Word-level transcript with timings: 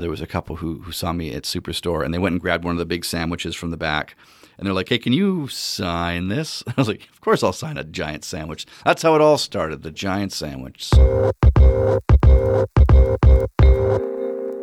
There 0.00 0.10
was 0.10 0.20
a 0.20 0.26
couple 0.26 0.56
who, 0.56 0.80
who 0.80 0.92
saw 0.92 1.12
me 1.12 1.32
at 1.34 1.42
Superstore 1.44 2.04
and 2.04 2.12
they 2.12 2.18
went 2.18 2.32
and 2.32 2.40
grabbed 2.40 2.64
one 2.64 2.72
of 2.72 2.78
the 2.78 2.86
big 2.86 3.04
sandwiches 3.04 3.54
from 3.54 3.70
the 3.70 3.76
back. 3.76 4.16
And 4.58 4.66
they're 4.66 4.74
like, 4.74 4.88
hey, 4.88 4.98
can 4.98 5.12
you 5.12 5.46
sign 5.48 6.28
this? 6.28 6.62
I 6.66 6.74
was 6.76 6.88
like, 6.88 7.08
of 7.12 7.20
course 7.20 7.42
I'll 7.42 7.52
sign 7.52 7.76
a 7.76 7.84
giant 7.84 8.24
sandwich. 8.24 8.66
That's 8.84 9.02
how 9.02 9.14
it 9.14 9.20
all 9.20 9.38
started, 9.38 9.82
the 9.82 9.90
giant 9.90 10.32
sandwich. 10.32 10.90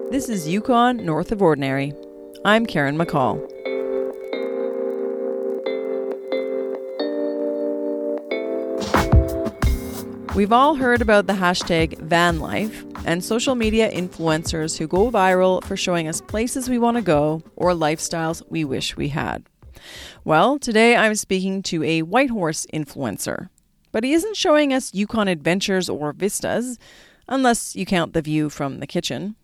This 0.09 0.29
is 0.29 0.47
Yukon 0.47 1.05
North 1.05 1.31
of 1.31 1.41
Ordinary. 1.41 1.93
I'm 2.45 2.65
Karen 2.65 2.97
McCall. 2.97 3.56
We've 10.37 10.53
all 10.53 10.75
heard 10.75 11.01
about 11.01 11.25
the 11.25 11.33
hashtag 11.33 11.97
van 11.97 12.39
life 12.39 12.85
and 13.05 13.23
social 13.23 13.55
media 13.55 13.91
influencers 13.91 14.77
who 14.77 14.85
go 14.85 15.09
viral 15.09 15.63
for 15.63 15.75
showing 15.75 16.07
us 16.07 16.21
places 16.21 16.69
we 16.69 16.77
want 16.77 16.95
to 16.95 17.01
go 17.01 17.41
or 17.55 17.71
lifestyles 17.71 18.43
we 18.47 18.63
wish 18.63 18.95
we 18.95 19.07
had. 19.07 19.43
Well, 20.23 20.59
today 20.59 20.95
I'm 20.95 21.15
speaking 21.15 21.63
to 21.63 21.81
a 21.81 22.03
Whitehorse 22.03 22.67
influencer, 22.71 23.49
but 23.91 24.03
he 24.03 24.13
isn't 24.13 24.37
showing 24.37 24.71
us 24.71 24.93
Yukon 24.93 25.27
adventures 25.27 25.89
or 25.89 26.13
vistas, 26.13 26.77
unless 27.27 27.75
you 27.75 27.87
count 27.87 28.13
the 28.13 28.21
view 28.21 28.51
from 28.51 28.77
the 28.77 28.85
kitchen. 28.85 29.35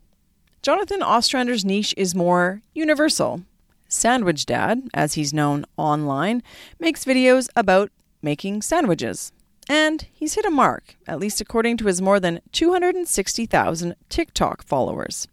Jonathan 0.62 1.01
Ostrander's 1.01 1.65
niche 1.65 1.95
is 1.98 2.13
more 2.13 2.62
universal. 2.75 3.41
Sandwich 3.87 4.45
Dad, 4.45 4.84
as 4.93 5.15
he's 5.15 5.34
known 5.34 5.65
online, 5.75 6.43
makes 6.79 7.03
videos 7.03 7.49
about 7.55 7.89
making 8.21 8.62
sandwiches. 8.62 9.31
And 9.70 10.05
he's 10.13 10.34
hit 10.35 10.45
a 10.45 10.52
mark, 10.52 10.95
at 11.08 11.20
least 11.20 11.41
according 11.41 11.77
to 11.77 11.85
his 11.85 12.02
more 12.02 12.20
than 12.20 12.41
260,000 12.52 13.95
TikTok 14.09 14.63
followers. 14.63 15.27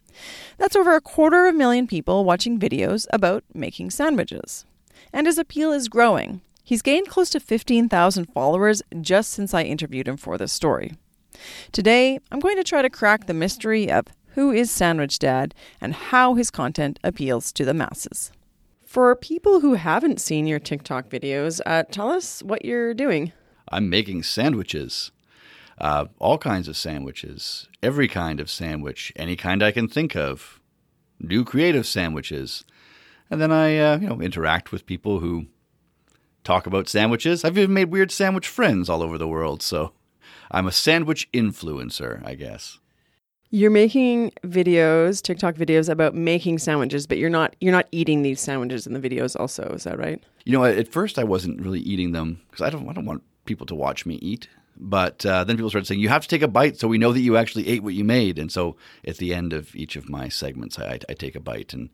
That's 0.58 0.76
over 0.76 0.94
a 0.94 1.00
quarter 1.00 1.46
of 1.46 1.54
a 1.54 1.58
million 1.58 1.86
people 1.86 2.24
watching 2.24 2.58
videos 2.58 3.06
about 3.12 3.44
making 3.54 3.90
sandwiches. 3.90 4.64
And 5.12 5.26
his 5.26 5.38
appeal 5.38 5.72
is 5.72 5.88
growing. 5.88 6.40
He's 6.62 6.82
gained 6.82 7.08
close 7.08 7.30
to 7.30 7.40
15,000 7.40 8.26
followers 8.26 8.82
just 9.00 9.30
since 9.30 9.52
I 9.54 9.62
interviewed 9.62 10.06
him 10.06 10.16
for 10.16 10.38
this 10.38 10.52
story. 10.52 10.92
Today, 11.72 12.18
I'm 12.30 12.40
going 12.40 12.56
to 12.56 12.64
try 12.64 12.82
to 12.82 12.90
crack 12.90 13.26
the 13.26 13.34
mystery 13.34 13.90
of 13.90 14.06
who 14.34 14.52
is 14.52 14.70
Sandwich 14.70 15.18
Dad 15.18 15.54
and 15.80 15.94
how 15.94 16.34
his 16.34 16.50
content 16.50 17.00
appeals 17.02 17.50
to 17.52 17.64
the 17.64 17.74
masses. 17.74 18.30
For 18.84 19.14
people 19.16 19.60
who 19.60 19.74
haven't 19.74 20.20
seen 20.20 20.46
your 20.46 20.58
TikTok 20.58 21.08
videos, 21.08 21.60
uh, 21.66 21.84
tell 21.90 22.10
us 22.10 22.42
what 22.42 22.64
you're 22.64 22.94
doing. 22.94 23.32
I'm 23.70 23.88
making 23.88 24.22
sandwiches. 24.22 25.12
Uh, 25.78 26.06
all 26.18 26.36
kinds 26.36 26.68
of 26.68 26.76
sandwiches, 26.76 27.66
every 27.82 28.06
kind 28.06 28.38
of 28.38 28.50
sandwich, 28.50 29.12
any 29.16 29.34
kind 29.34 29.62
I 29.62 29.70
can 29.70 29.88
think 29.88 30.14
of. 30.14 30.60
New 31.18 31.44
creative 31.44 31.86
sandwiches, 31.86 32.64
and 33.30 33.40
then 33.40 33.52
I, 33.52 33.78
uh, 33.78 33.98
you 33.98 34.08
know, 34.08 34.20
interact 34.20 34.72
with 34.72 34.86
people 34.86 35.20
who 35.20 35.46
talk 36.44 36.66
about 36.66 36.88
sandwiches. 36.88 37.44
I've 37.44 37.56
even 37.56 37.74
made 37.74 37.90
weird 37.90 38.10
sandwich 38.10 38.48
friends 38.48 38.88
all 38.88 39.02
over 39.02 39.18
the 39.18 39.28
world. 39.28 39.62
So 39.62 39.92
I'm 40.50 40.66
a 40.66 40.72
sandwich 40.72 41.30
influencer, 41.32 42.24
I 42.26 42.34
guess. 42.34 42.78
You're 43.52 43.70
making 43.70 44.32
videos, 44.44 45.20
TikTok 45.20 45.56
videos 45.56 45.88
about 45.88 46.14
making 46.14 46.58
sandwiches, 46.58 47.06
but 47.06 47.18
you're 47.18 47.30
not 47.30 47.56
you're 47.60 47.72
not 47.72 47.88
eating 47.90 48.22
these 48.22 48.40
sandwiches 48.40 48.86
in 48.86 48.92
the 48.92 49.00
videos 49.00 49.38
also, 49.38 49.64
is 49.74 49.84
that 49.84 49.98
right? 49.98 50.22
You 50.44 50.52
know, 50.52 50.64
at 50.64 50.88
first 50.88 51.18
I 51.18 51.24
wasn't 51.24 51.60
really 51.60 51.80
eating 51.80 52.12
them 52.12 52.40
because 52.48 52.64
I 52.64 52.70
don't 52.70 52.88
I 52.88 52.92
don't 52.92 53.06
want 53.06 53.24
people 53.44 53.66
to 53.66 53.74
watch 53.74 54.06
me 54.06 54.16
eat. 54.16 54.48
But 54.82 55.26
uh, 55.26 55.44
then 55.44 55.56
people 55.56 55.68
started 55.68 55.86
saying, 55.86 56.00
you 56.00 56.08
have 56.08 56.22
to 56.22 56.28
take 56.28 56.40
a 56.40 56.48
bite 56.48 56.78
so 56.78 56.88
we 56.88 56.96
know 56.96 57.12
that 57.12 57.20
you 57.20 57.36
actually 57.36 57.68
ate 57.68 57.82
what 57.82 57.92
you 57.92 58.04
made. 58.04 58.38
And 58.38 58.50
so 58.50 58.76
at 59.06 59.18
the 59.18 59.34
end 59.34 59.52
of 59.52 59.76
each 59.76 59.94
of 59.94 60.08
my 60.08 60.28
segments, 60.28 60.78
I, 60.78 60.98
I 61.06 61.12
take 61.12 61.36
a 61.36 61.40
bite. 61.40 61.74
And 61.74 61.90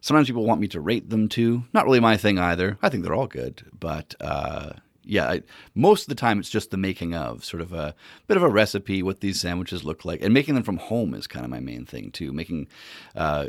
sometimes 0.00 0.28
people 0.28 0.46
want 0.46 0.60
me 0.60 0.68
to 0.68 0.80
rate 0.80 1.10
them 1.10 1.28
too. 1.28 1.64
Not 1.72 1.86
really 1.86 1.98
my 1.98 2.16
thing 2.16 2.38
either. 2.38 2.78
I 2.82 2.88
think 2.88 3.02
they're 3.02 3.14
all 3.14 3.26
good. 3.26 3.64
But 3.78 4.14
uh, 4.20 4.74
yeah, 5.04 5.28
I, 5.28 5.42
most 5.74 6.02
of 6.02 6.08
the 6.08 6.14
time 6.14 6.38
it's 6.38 6.50
just 6.50 6.70
the 6.70 6.76
making 6.76 7.16
of, 7.16 7.44
sort 7.44 7.62
of 7.62 7.72
a 7.72 7.96
bit 8.28 8.36
of 8.36 8.44
a 8.44 8.48
recipe, 8.48 9.02
what 9.02 9.20
these 9.20 9.40
sandwiches 9.40 9.82
look 9.82 10.04
like. 10.04 10.22
And 10.22 10.32
making 10.32 10.54
them 10.54 10.62
from 10.62 10.76
home 10.76 11.14
is 11.14 11.26
kind 11.26 11.44
of 11.44 11.50
my 11.50 11.60
main 11.60 11.84
thing 11.84 12.12
too. 12.12 12.32
Making. 12.32 12.68
Uh, 13.16 13.46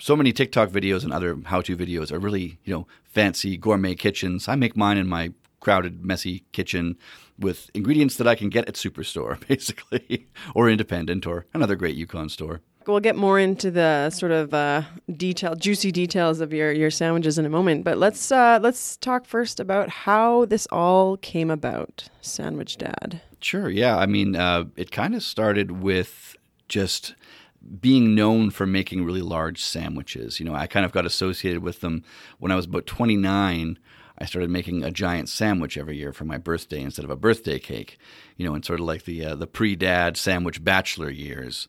so 0.00 0.14
many 0.14 0.32
TikTok 0.32 0.70
videos 0.70 1.02
and 1.02 1.12
other 1.12 1.36
how-to 1.46 1.76
videos 1.76 2.12
are 2.12 2.20
really, 2.20 2.60
you 2.64 2.72
know, 2.72 2.86
fancy 3.02 3.56
gourmet 3.56 3.96
kitchens. 3.96 4.46
I 4.46 4.54
make 4.54 4.76
mine 4.76 4.96
in 4.96 5.08
my 5.08 5.32
crowded, 5.68 6.02
messy 6.02 6.44
kitchen 6.52 6.96
with 7.38 7.70
ingredients 7.74 8.16
that 8.16 8.26
I 8.26 8.34
can 8.34 8.48
get 8.48 8.66
at 8.70 8.74
Superstore, 8.74 9.46
basically, 9.48 10.26
or 10.54 10.70
Independent, 10.70 11.26
or 11.26 11.44
another 11.52 11.76
great 11.76 11.94
Yukon 11.94 12.30
store. 12.30 12.62
We'll 12.86 13.00
get 13.00 13.16
more 13.16 13.38
into 13.38 13.70
the 13.70 14.08
sort 14.08 14.32
of 14.32 14.54
uh, 14.54 14.84
detail, 15.14 15.56
juicy 15.56 15.92
details 15.92 16.40
of 16.40 16.54
your, 16.54 16.72
your 16.72 16.90
sandwiches 16.90 17.36
in 17.36 17.44
a 17.44 17.50
moment. 17.50 17.84
But 17.84 17.98
let's 17.98 18.32
uh, 18.32 18.60
let's 18.62 18.96
talk 18.96 19.26
first 19.26 19.60
about 19.60 19.90
how 19.90 20.46
this 20.46 20.66
all 20.72 21.18
came 21.18 21.50
about. 21.50 22.08
Sandwich 22.22 22.78
Dad. 22.78 23.20
Sure. 23.42 23.68
Yeah. 23.68 23.98
I 23.98 24.06
mean, 24.06 24.36
uh, 24.36 24.64
it 24.74 24.90
kind 24.90 25.14
of 25.14 25.22
started 25.22 25.82
with 25.82 26.34
just 26.68 27.14
being 27.78 28.14
known 28.14 28.48
for 28.48 28.64
making 28.66 29.04
really 29.04 29.20
large 29.20 29.62
sandwiches. 29.62 30.40
You 30.40 30.46
know, 30.46 30.54
I 30.54 30.66
kind 30.66 30.86
of 30.86 30.92
got 30.92 31.04
associated 31.04 31.62
with 31.62 31.80
them 31.80 32.04
when 32.38 32.50
I 32.50 32.56
was 32.56 32.64
about 32.64 32.86
29. 32.86 33.78
I 34.20 34.24
started 34.24 34.50
making 34.50 34.82
a 34.82 34.90
giant 34.90 35.28
sandwich 35.28 35.76
every 35.78 35.96
year 35.96 36.12
for 36.12 36.24
my 36.24 36.38
birthday 36.38 36.82
instead 36.82 37.04
of 37.04 37.10
a 37.10 37.16
birthday 37.16 37.58
cake, 37.58 37.98
you 38.36 38.46
know, 38.46 38.54
in 38.54 38.62
sort 38.62 38.80
of 38.80 38.86
like 38.86 39.04
the 39.04 39.24
uh, 39.24 39.34
the 39.36 39.46
pre-dad 39.46 40.16
sandwich 40.16 40.62
bachelor 40.62 41.08
years, 41.08 41.68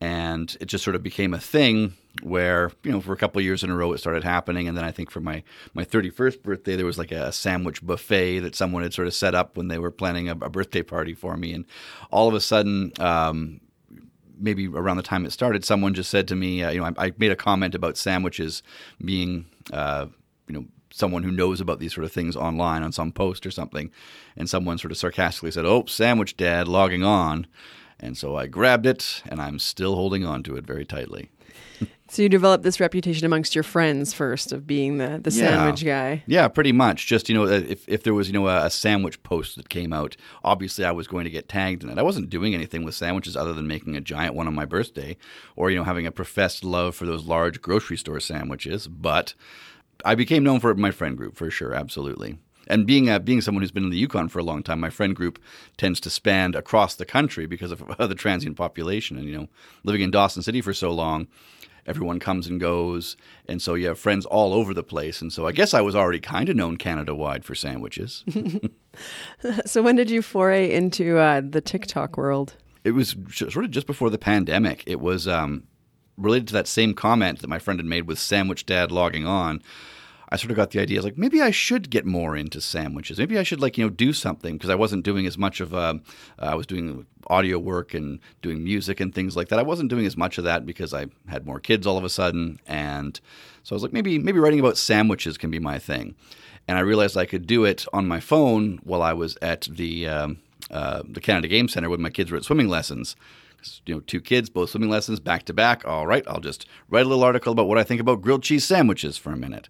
and 0.00 0.56
it 0.60 0.66
just 0.66 0.84
sort 0.84 0.94
of 0.94 1.02
became 1.02 1.34
a 1.34 1.40
thing 1.40 1.94
where 2.22 2.70
you 2.84 2.92
know 2.92 3.00
for 3.00 3.12
a 3.12 3.16
couple 3.16 3.40
years 3.40 3.62
in 3.64 3.70
a 3.70 3.76
row 3.76 3.92
it 3.92 3.98
started 3.98 4.22
happening, 4.22 4.68
and 4.68 4.76
then 4.76 4.84
I 4.84 4.92
think 4.92 5.10
for 5.10 5.20
my 5.20 5.42
my 5.74 5.84
31st 5.84 6.42
birthday 6.42 6.76
there 6.76 6.86
was 6.86 6.98
like 6.98 7.12
a 7.12 7.32
sandwich 7.32 7.84
buffet 7.84 8.40
that 8.40 8.54
someone 8.54 8.82
had 8.82 8.94
sort 8.94 9.08
of 9.08 9.14
set 9.14 9.34
up 9.34 9.56
when 9.56 9.68
they 9.68 9.78
were 9.78 9.90
planning 9.90 10.28
a, 10.28 10.32
a 10.32 10.50
birthday 10.50 10.82
party 10.82 11.14
for 11.14 11.36
me, 11.36 11.52
and 11.52 11.64
all 12.10 12.28
of 12.28 12.34
a 12.34 12.40
sudden. 12.40 12.92
Um, 13.00 13.60
maybe 14.42 14.66
around 14.66 14.96
the 14.96 15.02
time 15.02 15.26
it 15.26 15.32
started, 15.32 15.66
someone 15.66 15.92
just 15.92 16.08
said 16.08 16.26
to 16.26 16.34
me, 16.34 16.62
uh, 16.62 16.70
you 16.70 16.80
know, 16.80 16.86
I, 16.96 17.08
I, 17.08 17.12
made 17.18 17.30
a 17.30 17.36
comment 17.36 17.74
about 17.74 17.98
sandwiches 17.98 18.62
being, 19.04 19.44
uh, 19.70 20.06
you 20.48 20.54
know, 20.54 20.64
someone 21.00 21.24
who 21.24 21.32
knows 21.32 21.60
about 21.60 21.80
these 21.80 21.94
sort 21.94 22.04
of 22.04 22.12
things 22.12 22.36
online 22.36 22.82
on 22.82 22.92
some 22.92 23.10
post 23.10 23.44
or 23.44 23.50
something, 23.50 23.90
and 24.36 24.48
someone 24.48 24.78
sort 24.78 24.92
of 24.92 24.98
sarcastically 24.98 25.50
said, 25.50 25.64
"Oh, 25.64 25.84
sandwich 25.86 26.36
dad 26.36 26.68
logging 26.68 27.02
on," 27.02 27.46
and 27.98 28.16
so 28.16 28.36
I 28.36 28.46
grabbed 28.46 28.86
it, 28.86 29.22
and 29.28 29.40
I'm 29.40 29.58
still 29.58 29.96
holding 29.96 30.24
on 30.24 30.42
to 30.44 30.56
it 30.56 30.64
very 30.64 30.84
tightly. 30.84 31.30
So 32.10 32.22
you 32.22 32.28
developed 32.28 32.64
this 32.64 32.80
reputation 32.80 33.24
amongst 33.24 33.54
your 33.54 33.62
friends 33.62 34.12
first 34.12 34.50
of 34.50 34.66
being 34.66 34.98
the, 34.98 35.20
the 35.22 35.30
yeah. 35.30 35.48
sandwich 35.48 35.84
guy. 35.84 36.24
Yeah, 36.26 36.48
pretty 36.48 36.72
much. 36.72 37.06
Just 37.06 37.28
you 37.28 37.36
know, 37.36 37.44
uh, 37.44 37.62
if, 37.68 37.88
if 37.88 38.02
there 38.02 38.14
was 38.14 38.26
you 38.26 38.32
know 38.32 38.48
a, 38.48 38.66
a, 38.66 38.70
sandwich 38.70 39.22
post 39.22 39.54
that 39.54 39.68
came 39.68 39.92
out, 39.92 40.16
obviously 40.42 40.84
I 40.84 40.90
was 40.90 41.06
going 41.06 41.22
to 41.22 41.30
get 41.30 41.48
tagged 41.48 41.84
in 41.84 41.88
it. 41.88 41.98
I 41.98 42.02
wasn't 42.02 42.28
doing 42.28 42.52
anything 42.52 42.82
with 42.84 42.96
sandwiches 42.96 43.36
other 43.36 43.52
than 43.52 43.68
making 43.68 43.94
a 43.94 44.00
giant 44.00 44.34
one 44.34 44.48
on 44.48 44.56
my 44.56 44.64
birthday, 44.64 45.16
or 45.54 45.70
you 45.70 45.78
know 45.78 45.84
having 45.84 46.04
a 46.04 46.10
professed 46.10 46.64
love 46.64 46.96
for 46.96 47.06
those 47.06 47.26
large 47.26 47.62
grocery 47.62 47.96
store 47.96 48.18
sandwiches. 48.18 48.88
But 48.88 49.34
I 50.04 50.14
became 50.14 50.42
known 50.42 50.60
for 50.60 50.74
my 50.74 50.90
friend 50.90 51.16
group 51.16 51.36
for 51.36 51.50
sure, 51.50 51.74
absolutely. 51.74 52.38
And 52.66 52.86
being 52.86 53.08
uh, 53.08 53.18
being 53.18 53.40
someone 53.40 53.62
who's 53.62 53.72
been 53.72 53.84
in 53.84 53.90
the 53.90 53.98
Yukon 53.98 54.28
for 54.28 54.38
a 54.38 54.44
long 54.44 54.62
time, 54.62 54.80
my 54.80 54.90
friend 54.90 55.14
group 55.14 55.40
tends 55.76 55.98
to 56.00 56.10
span 56.10 56.54
across 56.54 56.94
the 56.94 57.04
country 57.04 57.46
because 57.46 57.72
of 57.98 58.08
the 58.08 58.14
transient 58.14 58.56
population. 58.56 59.18
And 59.18 59.26
you 59.26 59.36
know, 59.36 59.48
living 59.82 60.02
in 60.02 60.10
Dawson 60.10 60.42
City 60.42 60.60
for 60.60 60.72
so 60.72 60.90
long, 60.92 61.26
everyone 61.86 62.20
comes 62.20 62.46
and 62.46 62.60
goes, 62.60 63.16
and 63.48 63.60
so 63.60 63.74
you 63.74 63.88
have 63.88 63.98
friends 63.98 64.26
all 64.26 64.52
over 64.52 64.72
the 64.72 64.84
place. 64.84 65.20
And 65.20 65.32
so 65.32 65.46
I 65.46 65.52
guess 65.52 65.74
I 65.74 65.80
was 65.80 65.96
already 65.96 66.20
kind 66.20 66.48
of 66.48 66.56
known 66.56 66.76
Canada 66.76 67.14
wide 67.14 67.44
for 67.44 67.54
sandwiches. 67.54 68.24
so 69.66 69.82
when 69.82 69.96
did 69.96 70.10
you 70.10 70.22
foray 70.22 70.70
into 70.70 71.18
uh, 71.18 71.42
the 71.44 71.60
TikTok 71.60 72.16
world? 72.16 72.54
It 72.84 72.92
was 72.92 73.16
sort 73.30 73.64
of 73.64 73.70
just 73.70 73.86
before 73.86 74.10
the 74.10 74.18
pandemic. 74.18 74.84
It 74.86 75.00
was 75.00 75.28
um, 75.28 75.64
related 76.16 76.48
to 76.48 76.52
that 76.54 76.68
same 76.68 76.94
comment 76.94 77.40
that 77.40 77.48
my 77.48 77.58
friend 77.58 77.78
had 77.78 77.86
made 77.86 78.06
with 78.06 78.18
Sandwich 78.18 78.66
Dad 78.66 78.92
logging 78.92 79.26
on. 79.26 79.62
I 80.32 80.36
sort 80.36 80.52
of 80.52 80.56
got 80.56 80.70
the 80.70 80.78
idea 80.78 81.02
like 81.02 81.18
maybe 81.18 81.42
I 81.42 81.50
should 81.50 81.90
get 81.90 82.06
more 82.06 82.36
into 82.36 82.60
sandwiches. 82.60 83.18
Maybe 83.18 83.36
I 83.36 83.42
should 83.42 83.60
like 83.60 83.76
you 83.76 83.84
know 83.84 83.90
do 83.90 84.12
something 84.12 84.56
because 84.56 84.70
I 84.70 84.76
wasn't 84.76 85.04
doing 85.04 85.26
as 85.26 85.36
much 85.36 85.60
of 85.60 85.74
uh, 85.74 85.94
I 86.38 86.54
was 86.54 86.66
doing 86.66 87.06
audio 87.26 87.58
work 87.58 87.94
and 87.94 88.20
doing 88.40 88.62
music 88.62 89.00
and 89.00 89.12
things 89.12 89.36
like 89.36 89.48
that. 89.48 89.58
I 89.58 89.62
wasn't 89.62 89.90
doing 89.90 90.06
as 90.06 90.16
much 90.16 90.38
of 90.38 90.44
that 90.44 90.64
because 90.64 90.94
I 90.94 91.06
had 91.28 91.46
more 91.46 91.58
kids 91.58 91.86
all 91.86 91.98
of 91.98 92.04
a 92.04 92.08
sudden, 92.08 92.60
and 92.66 93.20
so 93.64 93.74
I 93.74 93.76
was 93.76 93.82
like 93.82 93.92
maybe 93.92 94.18
maybe 94.18 94.38
writing 94.38 94.60
about 94.60 94.78
sandwiches 94.78 95.36
can 95.36 95.50
be 95.50 95.58
my 95.58 95.80
thing. 95.80 96.14
And 96.68 96.78
I 96.78 96.82
realized 96.82 97.16
I 97.16 97.26
could 97.26 97.48
do 97.48 97.64
it 97.64 97.84
on 97.92 98.06
my 98.06 98.20
phone 98.20 98.78
while 98.84 99.02
I 99.02 99.12
was 99.12 99.36
at 99.42 99.62
the 99.62 100.06
um, 100.06 100.38
uh, 100.70 101.02
the 101.08 101.20
Canada 101.20 101.48
Game 101.48 101.66
Center 101.66 101.90
when 101.90 102.02
my 102.02 102.10
kids 102.10 102.30
were 102.30 102.36
at 102.36 102.44
swimming 102.44 102.68
lessons 102.68 103.16
you 103.86 103.94
know, 103.94 104.00
two 104.00 104.20
kids, 104.20 104.50
both 104.50 104.70
swimming 104.70 104.90
lessons 104.90 105.20
back 105.20 105.44
to 105.44 105.52
back. 105.52 105.86
All 105.86 106.06
right, 106.06 106.24
I'll 106.26 106.40
just 106.40 106.66
write 106.88 107.06
a 107.06 107.08
little 107.08 107.24
article 107.24 107.52
about 107.52 107.68
what 107.68 107.78
I 107.78 107.84
think 107.84 108.00
about 108.00 108.22
grilled 108.22 108.42
cheese 108.42 108.64
sandwiches 108.64 109.16
for 109.16 109.32
a 109.32 109.36
minute. 109.36 109.68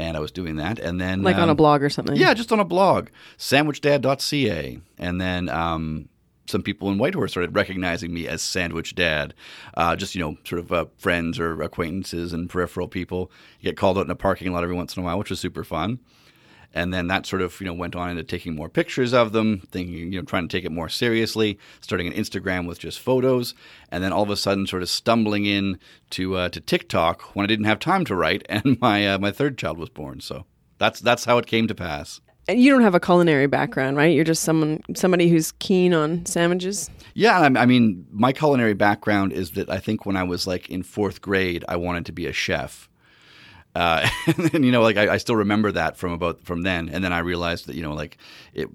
And 0.00 0.16
I 0.16 0.20
was 0.20 0.30
doing 0.30 0.56
that, 0.56 0.78
and 0.78 1.00
then 1.00 1.22
like 1.22 1.36
um, 1.36 1.42
on 1.42 1.48
a 1.48 1.52
um, 1.52 1.56
blog 1.56 1.82
or 1.82 1.90
something. 1.90 2.14
Yeah, 2.14 2.32
just 2.32 2.52
on 2.52 2.60
a 2.60 2.64
blog, 2.64 3.08
sandwichdad.ca, 3.36 4.78
and 4.96 5.20
then 5.20 5.48
um, 5.48 6.08
some 6.48 6.62
people 6.62 6.88
in 6.90 6.98
Whitehorse 6.98 7.32
started 7.32 7.54
recognizing 7.54 8.12
me 8.12 8.26
as 8.26 8.40
Sandwich 8.40 8.94
Dad. 8.94 9.34
Uh, 9.74 9.96
just 9.96 10.14
you 10.14 10.20
know, 10.20 10.36
sort 10.44 10.60
of 10.60 10.72
uh, 10.72 10.86
friends 10.98 11.38
or 11.38 11.60
acquaintances 11.62 12.32
and 12.32 12.48
peripheral 12.48 12.88
people. 12.88 13.30
You 13.60 13.70
get 13.70 13.76
called 13.76 13.98
out 13.98 14.04
in 14.04 14.10
a 14.10 14.16
parking 14.16 14.52
lot 14.52 14.62
every 14.62 14.76
once 14.76 14.96
in 14.96 15.02
a 15.02 15.04
while, 15.06 15.18
which 15.18 15.30
was 15.30 15.40
super 15.40 15.64
fun. 15.64 15.98
And 16.74 16.92
then 16.92 17.08
that 17.08 17.26
sort 17.26 17.42
of 17.42 17.58
you 17.60 17.66
know 17.66 17.72
went 17.72 17.96
on 17.96 18.10
into 18.10 18.22
taking 18.22 18.54
more 18.54 18.68
pictures 18.68 19.12
of 19.12 19.32
them, 19.32 19.60
thinking 19.70 20.12
you 20.12 20.20
know 20.20 20.22
trying 20.22 20.46
to 20.46 20.56
take 20.56 20.64
it 20.64 20.72
more 20.72 20.88
seriously, 20.88 21.58
starting 21.80 22.06
an 22.06 22.12
Instagram 22.12 22.66
with 22.66 22.78
just 22.78 23.00
photos, 23.00 23.54
and 23.90 24.04
then 24.04 24.12
all 24.12 24.22
of 24.22 24.30
a 24.30 24.36
sudden 24.36 24.66
sort 24.66 24.82
of 24.82 24.90
stumbling 24.90 25.46
in 25.46 25.78
to 26.10 26.36
uh, 26.36 26.48
to 26.50 26.60
TikTok 26.60 27.34
when 27.34 27.44
I 27.44 27.48
didn't 27.48 27.66
have 27.66 27.78
time 27.78 28.04
to 28.06 28.14
write, 28.14 28.44
and 28.48 28.80
my 28.80 29.06
uh, 29.06 29.18
my 29.18 29.32
third 29.32 29.58
child 29.58 29.78
was 29.78 29.88
born. 29.88 30.20
So 30.20 30.44
that's 30.78 31.00
that's 31.00 31.24
how 31.24 31.38
it 31.38 31.46
came 31.46 31.68
to 31.68 31.74
pass. 31.74 32.20
And 32.48 32.58
you 32.58 32.72
don't 32.72 32.82
have 32.82 32.94
a 32.94 33.00
culinary 33.00 33.46
background, 33.46 33.98
right? 33.98 34.14
You're 34.14 34.24
just 34.24 34.42
someone 34.42 34.82
somebody 34.94 35.28
who's 35.28 35.52
keen 35.52 35.92
on 35.92 36.24
sandwiches. 36.24 36.88
Yeah, 37.12 37.40
I 37.40 37.66
mean, 37.66 38.06
my 38.10 38.32
culinary 38.32 38.72
background 38.72 39.34
is 39.34 39.50
that 39.50 39.68
I 39.68 39.78
think 39.78 40.06
when 40.06 40.16
I 40.16 40.22
was 40.22 40.46
like 40.46 40.70
in 40.70 40.82
fourth 40.82 41.20
grade, 41.20 41.62
I 41.68 41.76
wanted 41.76 42.06
to 42.06 42.12
be 42.12 42.26
a 42.26 42.32
chef. 42.32 42.87
Uh, 43.78 44.08
and 44.52 44.64
you 44.64 44.72
know, 44.72 44.82
like 44.82 44.96
I, 44.96 45.14
I, 45.14 45.16
still 45.18 45.36
remember 45.36 45.70
that 45.70 45.96
from 45.96 46.10
about 46.10 46.42
from 46.42 46.62
then, 46.62 46.88
and 46.88 47.04
then 47.04 47.12
I 47.12 47.20
realized 47.20 47.66
that 47.66 47.76
you 47.76 47.82
know, 47.82 47.94
like 47.94 48.18
it 48.52 48.68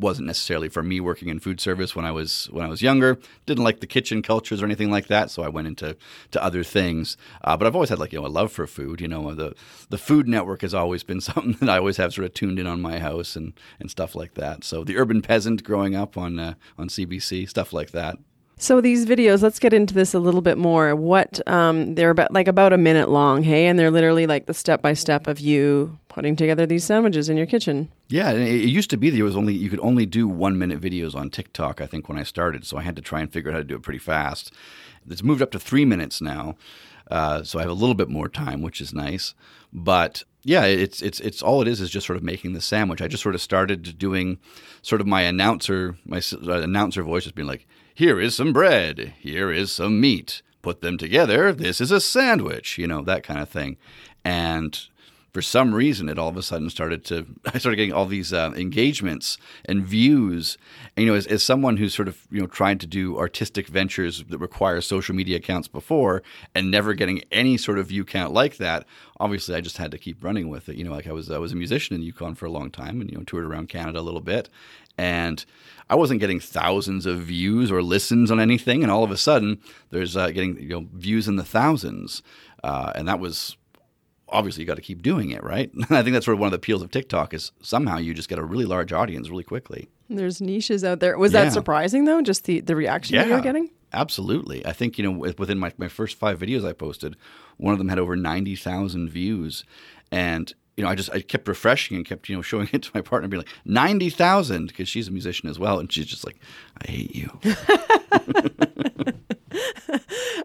wasn't 0.00 0.26
necessarily 0.26 0.70
for 0.70 0.82
me 0.82 1.00
working 1.00 1.28
in 1.28 1.38
food 1.38 1.60
service 1.60 1.94
when 1.94 2.06
I 2.06 2.12
was 2.12 2.48
when 2.50 2.64
I 2.64 2.68
was 2.68 2.80
younger. 2.80 3.18
Didn't 3.44 3.64
like 3.64 3.80
the 3.80 3.86
kitchen 3.86 4.22
cultures 4.22 4.62
or 4.62 4.64
anything 4.64 4.90
like 4.90 5.08
that, 5.08 5.30
so 5.30 5.42
I 5.42 5.50
went 5.50 5.66
into 5.66 5.98
to 6.30 6.42
other 6.42 6.64
things. 6.64 7.18
Uh, 7.44 7.58
but 7.58 7.66
I've 7.66 7.74
always 7.74 7.90
had 7.90 7.98
like 7.98 8.14
you 8.14 8.22
know 8.22 8.26
a 8.26 8.28
love 8.28 8.50
for 8.50 8.66
food. 8.66 9.02
You 9.02 9.08
know, 9.08 9.34
the 9.34 9.54
the 9.90 9.98
Food 9.98 10.26
Network 10.26 10.62
has 10.62 10.72
always 10.72 11.02
been 11.02 11.20
something 11.28 11.52
that 11.60 11.68
I 11.68 11.76
always 11.76 11.98
have 11.98 12.14
sort 12.14 12.24
of 12.24 12.32
tuned 12.32 12.58
in 12.58 12.66
on 12.66 12.80
my 12.80 13.00
house 13.00 13.36
and 13.36 13.52
and 13.78 13.90
stuff 13.90 14.14
like 14.14 14.32
that. 14.34 14.64
So 14.64 14.82
the 14.82 14.96
Urban 14.96 15.20
Peasant 15.20 15.62
growing 15.62 15.94
up 15.94 16.16
on 16.16 16.38
uh, 16.38 16.54
on 16.78 16.88
CBC, 16.88 17.50
stuff 17.50 17.74
like 17.74 17.90
that. 17.90 18.16
So 18.60 18.80
these 18.80 19.06
videos, 19.06 19.40
let's 19.40 19.60
get 19.60 19.72
into 19.72 19.94
this 19.94 20.14
a 20.14 20.18
little 20.18 20.40
bit 20.40 20.58
more. 20.58 20.96
What 20.96 21.40
um, 21.48 21.94
they're 21.94 22.10
about 22.10 22.32
like 22.32 22.48
about 22.48 22.72
a 22.72 22.78
minute 22.78 23.08
long, 23.08 23.44
hey, 23.44 23.66
and 23.66 23.78
they're 23.78 23.90
literally 23.90 24.26
like 24.26 24.46
the 24.46 24.54
step 24.54 24.82
by 24.82 24.94
step 24.94 25.28
of 25.28 25.38
you 25.38 25.96
putting 26.08 26.34
together 26.34 26.66
these 26.66 26.82
sandwiches 26.82 27.28
in 27.28 27.36
your 27.36 27.46
kitchen. 27.46 27.88
Yeah, 28.08 28.32
it 28.32 28.68
used 28.68 28.90
to 28.90 28.96
be 28.96 29.10
there 29.10 29.24
was 29.24 29.36
only 29.36 29.54
you 29.54 29.70
could 29.70 29.78
only 29.78 30.06
do 30.06 30.26
one 30.26 30.58
minute 30.58 30.80
videos 30.80 31.14
on 31.14 31.30
TikTok. 31.30 31.80
I 31.80 31.86
think 31.86 32.08
when 32.08 32.18
I 32.18 32.24
started, 32.24 32.66
so 32.66 32.76
I 32.76 32.82
had 32.82 32.96
to 32.96 33.02
try 33.02 33.20
and 33.20 33.32
figure 33.32 33.52
out 33.52 33.54
how 33.54 33.60
to 33.60 33.64
do 33.64 33.76
it 33.76 33.82
pretty 33.82 34.00
fast. 34.00 34.52
It's 35.08 35.22
moved 35.22 35.40
up 35.40 35.52
to 35.52 35.60
three 35.60 35.84
minutes 35.84 36.20
now, 36.20 36.56
uh, 37.12 37.44
so 37.44 37.60
I 37.60 37.62
have 37.62 37.70
a 37.70 37.74
little 37.74 37.94
bit 37.94 38.08
more 38.08 38.28
time, 38.28 38.60
which 38.60 38.80
is 38.80 38.92
nice. 38.92 39.34
But 39.72 40.24
yeah, 40.42 40.64
it's 40.64 41.00
it's 41.00 41.20
it's 41.20 41.42
all 41.42 41.62
it 41.62 41.68
is 41.68 41.80
is 41.80 41.90
just 41.90 42.06
sort 42.06 42.16
of 42.16 42.24
making 42.24 42.54
the 42.54 42.60
sandwich. 42.60 43.02
I 43.02 43.06
just 43.06 43.22
sort 43.22 43.36
of 43.36 43.40
started 43.40 43.98
doing 43.98 44.38
sort 44.82 45.00
of 45.00 45.06
my 45.06 45.22
announcer 45.22 45.96
my 46.04 46.20
uh, 46.32 46.60
announcer 46.62 47.04
voice, 47.04 47.22
just 47.22 47.36
being 47.36 47.46
like 47.46 47.68
here 47.98 48.20
is 48.20 48.36
some 48.36 48.52
bread, 48.52 49.12
here 49.18 49.50
is 49.50 49.72
some 49.72 50.00
meat. 50.00 50.40
Put 50.62 50.82
them 50.82 50.98
together, 50.98 51.52
this 51.52 51.80
is 51.80 51.90
a 51.90 52.00
sandwich, 52.00 52.78
you 52.78 52.86
know, 52.86 53.02
that 53.02 53.24
kind 53.24 53.40
of 53.40 53.48
thing. 53.48 53.76
And 54.24 54.80
for 55.32 55.42
some 55.42 55.74
reason, 55.74 56.08
it 56.08 56.16
all 56.16 56.28
of 56.28 56.36
a 56.36 56.42
sudden 56.44 56.70
started 56.70 57.04
to, 57.06 57.26
I 57.52 57.58
started 57.58 57.74
getting 57.74 57.92
all 57.92 58.06
these 58.06 58.32
uh, 58.32 58.52
engagements 58.56 59.36
and 59.64 59.84
views. 59.84 60.58
And, 60.96 61.06
you 61.06 61.10
know, 61.10 61.18
as, 61.18 61.26
as 61.26 61.42
someone 61.42 61.76
who's 61.76 61.92
sort 61.92 62.06
of, 62.06 62.24
you 62.30 62.40
know, 62.40 62.46
trying 62.46 62.78
to 62.78 62.86
do 62.86 63.18
artistic 63.18 63.66
ventures 63.66 64.22
that 64.28 64.38
require 64.38 64.80
social 64.80 65.16
media 65.16 65.38
accounts 65.38 65.66
before 65.66 66.22
and 66.54 66.70
never 66.70 66.94
getting 66.94 67.24
any 67.32 67.56
sort 67.56 67.80
of 67.80 67.88
view 67.88 68.04
count 68.04 68.32
like 68.32 68.58
that, 68.58 68.86
obviously 69.18 69.56
I 69.56 69.60
just 69.60 69.78
had 69.78 69.90
to 69.90 69.98
keep 69.98 70.22
running 70.22 70.48
with 70.48 70.68
it. 70.68 70.76
You 70.76 70.84
know, 70.84 70.92
like 70.92 71.08
I 71.08 71.12
was, 71.12 71.32
I 71.32 71.38
was 71.38 71.50
a 71.50 71.56
musician 71.56 71.96
in 71.96 72.02
Yukon 72.02 72.36
for 72.36 72.46
a 72.46 72.50
long 72.52 72.70
time 72.70 73.00
and, 73.00 73.10
you 73.10 73.18
know, 73.18 73.24
toured 73.24 73.44
around 73.44 73.68
Canada 73.68 73.98
a 73.98 74.02
little 74.02 74.20
bit. 74.20 74.48
And 74.98 75.44
I 75.88 75.94
wasn't 75.94 76.20
getting 76.20 76.40
thousands 76.40 77.06
of 77.06 77.20
views 77.20 77.70
or 77.70 77.82
listens 77.82 78.30
on 78.30 78.40
anything, 78.40 78.82
and 78.82 78.92
all 78.92 79.04
of 79.04 79.10
a 79.10 79.16
sudden, 79.16 79.60
there's 79.90 80.16
uh, 80.16 80.30
getting 80.30 80.60
you 80.60 80.68
know 80.68 80.86
views 80.92 81.28
in 81.28 81.36
the 81.36 81.44
thousands, 81.44 82.22
uh, 82.62 82.92
and 82.94 83.08
that 83.08 83.20
was 83.20 83.56
obviously 84.28 84.62
you 84.62 84.66
got 84.66 84.76
to 84.76 84.82
keep 84.82 85.02
doing 85.02 85.30
it, 85.30 85.42
right? 85.42 85.70
I 85.90 86.02
think 86.02 86.12
that's 86.12 86.26
sort 86.26 86.34
of 86.34 86.40
one 86.40 86.48
of 86.48 86.50
the 86.52 86.56
appeals 86.56 86.82
of 86.82 86.90
TikTok 86.90 87.32
is 87.32 87.52
somehow 87.62 87.96
you 87.96 88.12
just 88.12 88.28
get 88.28 88.38
a 88.38 88.44
really 88.44 88.66
large 88.66 88.92
audience 88.92 89.30
really 89.30 89.44
quickly. 89.44 89.88
There's 90.10 90.40
niches 90.40 90.84
out 90.84 91.00
there. 91.00 91.16
Was 91.18 91.32
yeah. 91.32 91.44
that 91.44 91.52
surprising 91.52 92.04
though? 92.04 92.20
Just 92.22 92.44
the 92.44 92.60
the 92.60 92.76
reaction 92.76 93.16
yeah, 93.16 93.24
you 93.24 93.34
were 93.34 93.40
getting? 93.40 93.70
Absolutely. 93.92 94.64
I 94.66 94.72
think 94.72 94.98
you 94.98 95.04
know 95.04 95.32
within 95.38 95.58
my 95.58 95.72
my 95.78 95.88
first 95.88 96.16
five 96.16 96.38
videos 96.38 96.66
I 96.66 96.72
posted, 96.72 97.16
one 97.56 97.72
of 97.72 97.78
them 97.78 97.88
had 97.88 97.98
over 97.98 98.16
ninety 98.16 98.56
thousand 98.56 99.08
views, 99.08 99.64
and 100.10 100.52
you 100.78 100.84
know, 100.84 100.90
I 100.90 100.94
just 100.94 101.12
I 101.12 101.20
kept 101.20 101.46
refreshing 101.48 101.96
and 101.96 102.06
kept 102.06 102.28
you 102.28 102.36
know 102.36 102.42
showing 102.42 102.68
it 102.72 102.84
to 102.84 102.90
my 102.94 103.00
partner, 103.00 103.26
being 103.28 103.40
like 103.40 103.50
ninety 103.64 104.10
thousand 104.10 104.68
because 104.68 104.88
she's 104.88 105.08
a 105.08 105.10
musician 105.10 105.50
as 105.50 105.58
well, 105.58 105.80
and 105.80 105.92
she's 105.92 106.06
just 106.06 106.24
like, 106.24 106.36
I 106.80 106.86
hate 106.90 107.16
you. 107.16 107.36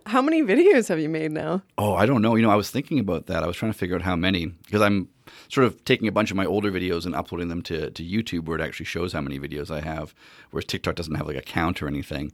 how 0.08 0.24
many 0.24 0.42
videos 0.42 0.90
have 0.90 1.00
you 1.00 1.08
made 1.08 1.32
now? 1.32 1.62
Oh, 1.78 1.94
I 1.94 2.08
don't 2.08 2.24
know. 2.24 2.34
You 2.36 2.42
know, 2.42 2.50
I 2.50 2.56
was 2.56 2.72
thinking 2.72 2.98
about 2.98 3.28
that. 3.28 3.44
I 3.44 3.48
was 3.48 3.56
trying 3.56 3.72
to 3.72 3.78
figure 3.78 3.96
out 3.96 4.02
how 4.02 4.16
many 4.16 4.48
because 4.48 4.82
I'm 4.82 5.08
sort 5.50 5.68
of 5.68 5.86
taking 5.86 6.08
a 6.08 6.12
bunch 6.12 6.32
of 6.32 6.38
my 6.38 6.48
older 6.48 6.72
videos 6.72 7.06
and 7.06 7.14
uploading 7.14 7.50
them 7.50 7.62
to 7.64 7.92
to 7.92 8.04
YouTube, 8.04 8.46
where 8.46 8.58
it 8.58 8.64
actually 8.64 8.88
shows 8.88 9.14
how 9.14 9.22
many 9.22 9.40
videos 9.40 9.70
I 9.70 9.82
have, 9.82 10.16
whereas 10.50 10.66
TikTok 10.66 10.96
doesn't 10.96 11.14
have 11.14 11.28
like 11.28 11.38
a 11.38 11.44
count 11.44 11.84
or 11.84 11.88
anything, 11.88 12.32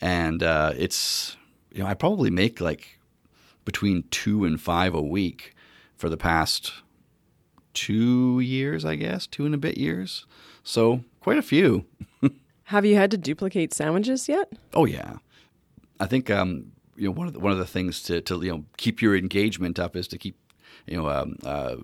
and 0.00 0.44
uh, 0.44 0.74
it's 0.76 1.36
you 1.72 1.82
know 1.82 1.88
I 1.88 1.94
probably 1.94 2.30
make 2.30 2.60
like 2.60 3.00
between 3.64 4.04
two 4.12 4.44
and 4.44 4.60
five 4.60 4.94
a 4.94 5.02
week 5.02 5.56
for 5.96 6.08
the 6.08 6.16
past 6.16 6.72
two 7.74 8.40
years, 8.40 8.84
I 8.84 8.96
guess, 8.96 9.26
two 9.26 9.46
and 9.46 9.54
a 9.54 9.58
bit 9.58 9.78
years. 9.78 10.26
So 10.62 11.04
quite 11.20 11.38
a 11.38 11.42
few. 11.42 11.86
Have 12.64 12.84
you 12.84 12.96
had 12.96 13.10
to 13.10 13.18
duplicate 13.18 13.74
sandwiches 13.74 14.28
yet? 14.28 14.52
Oh 14.72 14.84
yeah, 14.84 15.16
I 16.00 16.06
think 16.06 16.30
um, 16.30 16.72
you 16.96 17.06
know 17.06 17.12
one 17.12 17.26
of 17.26 17.32
the, 17.32 17.40
one 17.40 17.52
of 17.52 17.58
the 17.58 17.66
things 17.66 18.02
to, 18.04 18.20
to 18.22 18.42
you 18.42 18.50
know 18.50 18.64
keep 18.76 19.02
your 19.02 19.16
engagement 19.16 19.78
up 19.78 19.96
is 19.96 20.08
to 20.08 20.18
keep 20.18 20.36
you 20.86 20.96
know 20.96 21.08
um, 21.08 21.36
uh, 21.44 21.76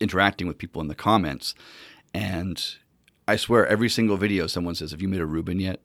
interacting 0.00 0.46
with 0.46 0.58
people 0.58 0.82
in 0.82 0.88
the 0.88 0.94
comments. 0.94 1.54
And 2.12 2.62
I 3.26 3.36
swear, 3.36 3.66
every 3.66 3.88
single 3.88 4.16
video, 4.16 4.46
someone 4.46 4.74
says, 4.74 4.90
"Have 4.90 5.02
you 5.02 5.08
made 5.08 5.20
a 5.20 5.26
Reuben 5.26 5.60
yet?" 5.60 5.80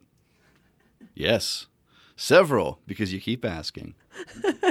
Yes, 1.15 1.67
several 2.15 2.79
because 2.87 3.13
you 3.13 3.19
keep 3.19 3.45
asking. 3.45 3.95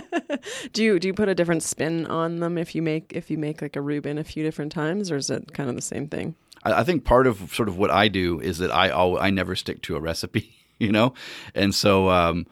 do 0.72 0.82
you 0.82 0.98
do 0.98 1.08
you 1.08 1.14
put 1.14 1.28
a 1.28 1.34
different 1.34 1.62
spin 1.62 2.06
on 2.06 2.40
them 2.40 2.56
if 2.56 2.74
you 2.74 2.82
make 2.82 3.12
if 3.14 3.30
you 3.30 3.38
make 3.38 3.62
like 3.62 3.76
a 3.76 3.80
Reuben 3.80 4.18
a 4.18 4.24
few 4.24 4.42
different 4.42 4.72
times, 4.72 5.10
or 5.10 5.16
is 5.16 5.30
it 5.30 5.52
kind 5.52 5.68
of 5.68 5.76
the 5.76 5.82
same 5.82 6.08
thing? 6.08 6.34
I, 6.62 6.80
I 6.80 6.84
think 6.84 7.04
part 7.04 7.26
of 7.26 7.54
sort 7.54 7.68
of 7.68 7.76
what 7.76 7.90
I 7.90 8.08
do 8.08 8.40
is 8.40 8.58
that 8.58 8.70
I 8.70 8.90
I 8.90 9.30
never 9.30 9.56
stick 9.56 9.82
to 9.82 9.96
a 9.96 10.00
recipe, 10.00 10.54
you 10.78 10.92
know, 10.92 11.14
and 11.54 11.74
so 11.74 12.08
um, 12.10 12.46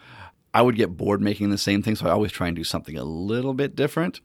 I 0.53 0.63
would 0.63 0.77
get 0.77 0.97
bored 0.97 1.21
making 1.21 1.51
the 1.51 1.59
same 1.59 1.83
thing, 1.83 1.97
so 1.97 2.07
I 2.07 2.11
always 2.11 2.33
try 2.33 2.49
and 2.49 2.57
do 2.57 2.65
something 2.65 2.97
a 2.97 3.05
little 3.05 3.55
bit 3.55 3.77
different. 3.77 4.21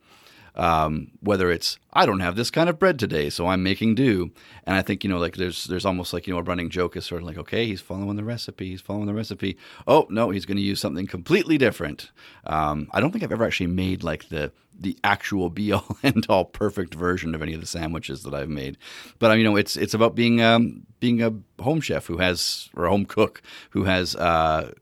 Um, 0.56 1.12
whether 1.20 1.50
it's 1.50 1.78
I 1.92 2.06
don't 2.06 2.20
have 2.20 2.36
this 2.36 2.50
kind 2.50 2.68
of 2.68 2.78
bread 2.78 2.98
today, 2.98 3.30
so 3.30 3.46
I'm 3.46 3.62
making 3.62 3.94
do. 3.94 4.30
And 4.64 4.76
I 4.76 4.82
think 4.82 5.04
you 5.04 5.10
know, 5.10 5.18
like 5.18 5.36
there's 5.36 5.64
there's 5.64 5.84
almost 5.84 6.12
like 6.12 6.26
you 6.26 6.32
know 6.32 6.40
a 6.40 6.42
running 6.42 6.70
joke 6.70 6.96
is 6.96 7.04
sort 7.04 7.22
of 7.22 7.28
like 7.28 7.38
okay, 7.38 7.66
he's 7.66 7.80
following 7.80 8.16
the 8.16 8.24
recipe, 8.24 8.70
he's 8.70 8.80
following 8.80 9.06
the 9.06 9.14
recipe. 9.14 9.56
Oh 9.86 10.06
no, 10.10 10.30
he's 10.30 10.46
going 10.46 10.56
to 10.56 10.62
use 10.62 10.80
something 10.80 11.06
completely 11.06 11.58
different. 11.58 12.10
Um, 12.44 12.88
I 12.92 13.00
don't 13.00 13.12
think 13.12 13.24
I've 13.24 13.32
ever 13.32 13.44
actually 13.44 13.68
made 13.68 14.02
like 14.02 14.28
the 14.28 14.52
the 14.78 14.98
actual 15.02 15.48
be 15.50 15.72
all 15.72 15.96
end 16.02 16.26
all 16.28 16.44
perfect 16.44 16.94
version 16.94 17.34
of 17.34 17.42
any 17.42 17.54
of 17.54 17.60
the 17.60 17.66
sandwiches 17.66 18.22
that 18.22 18.34
I've 18.34 18.48
made. 18.48 18.76
But 19.18 19.36
you 19.38 19.44
know, 19.44 19.56
it's 19.56 19.76
it's 19.76 19.94
about 19.94 20.14
being 20.14 20.40
um, 20.40 20.86
being 21.00 21.22
a 21.22 21.32
home 21.62 21.80
chef 21.80 22.06
who 22.06 22.18
has 22.18 22.68
or 22.74 22.86
a 22.86 22.90
home 22.90 23.06
cook 23.06 23.42
who 23.70 23.84
has. 23.84 24.14
Uh, 24.16 24.72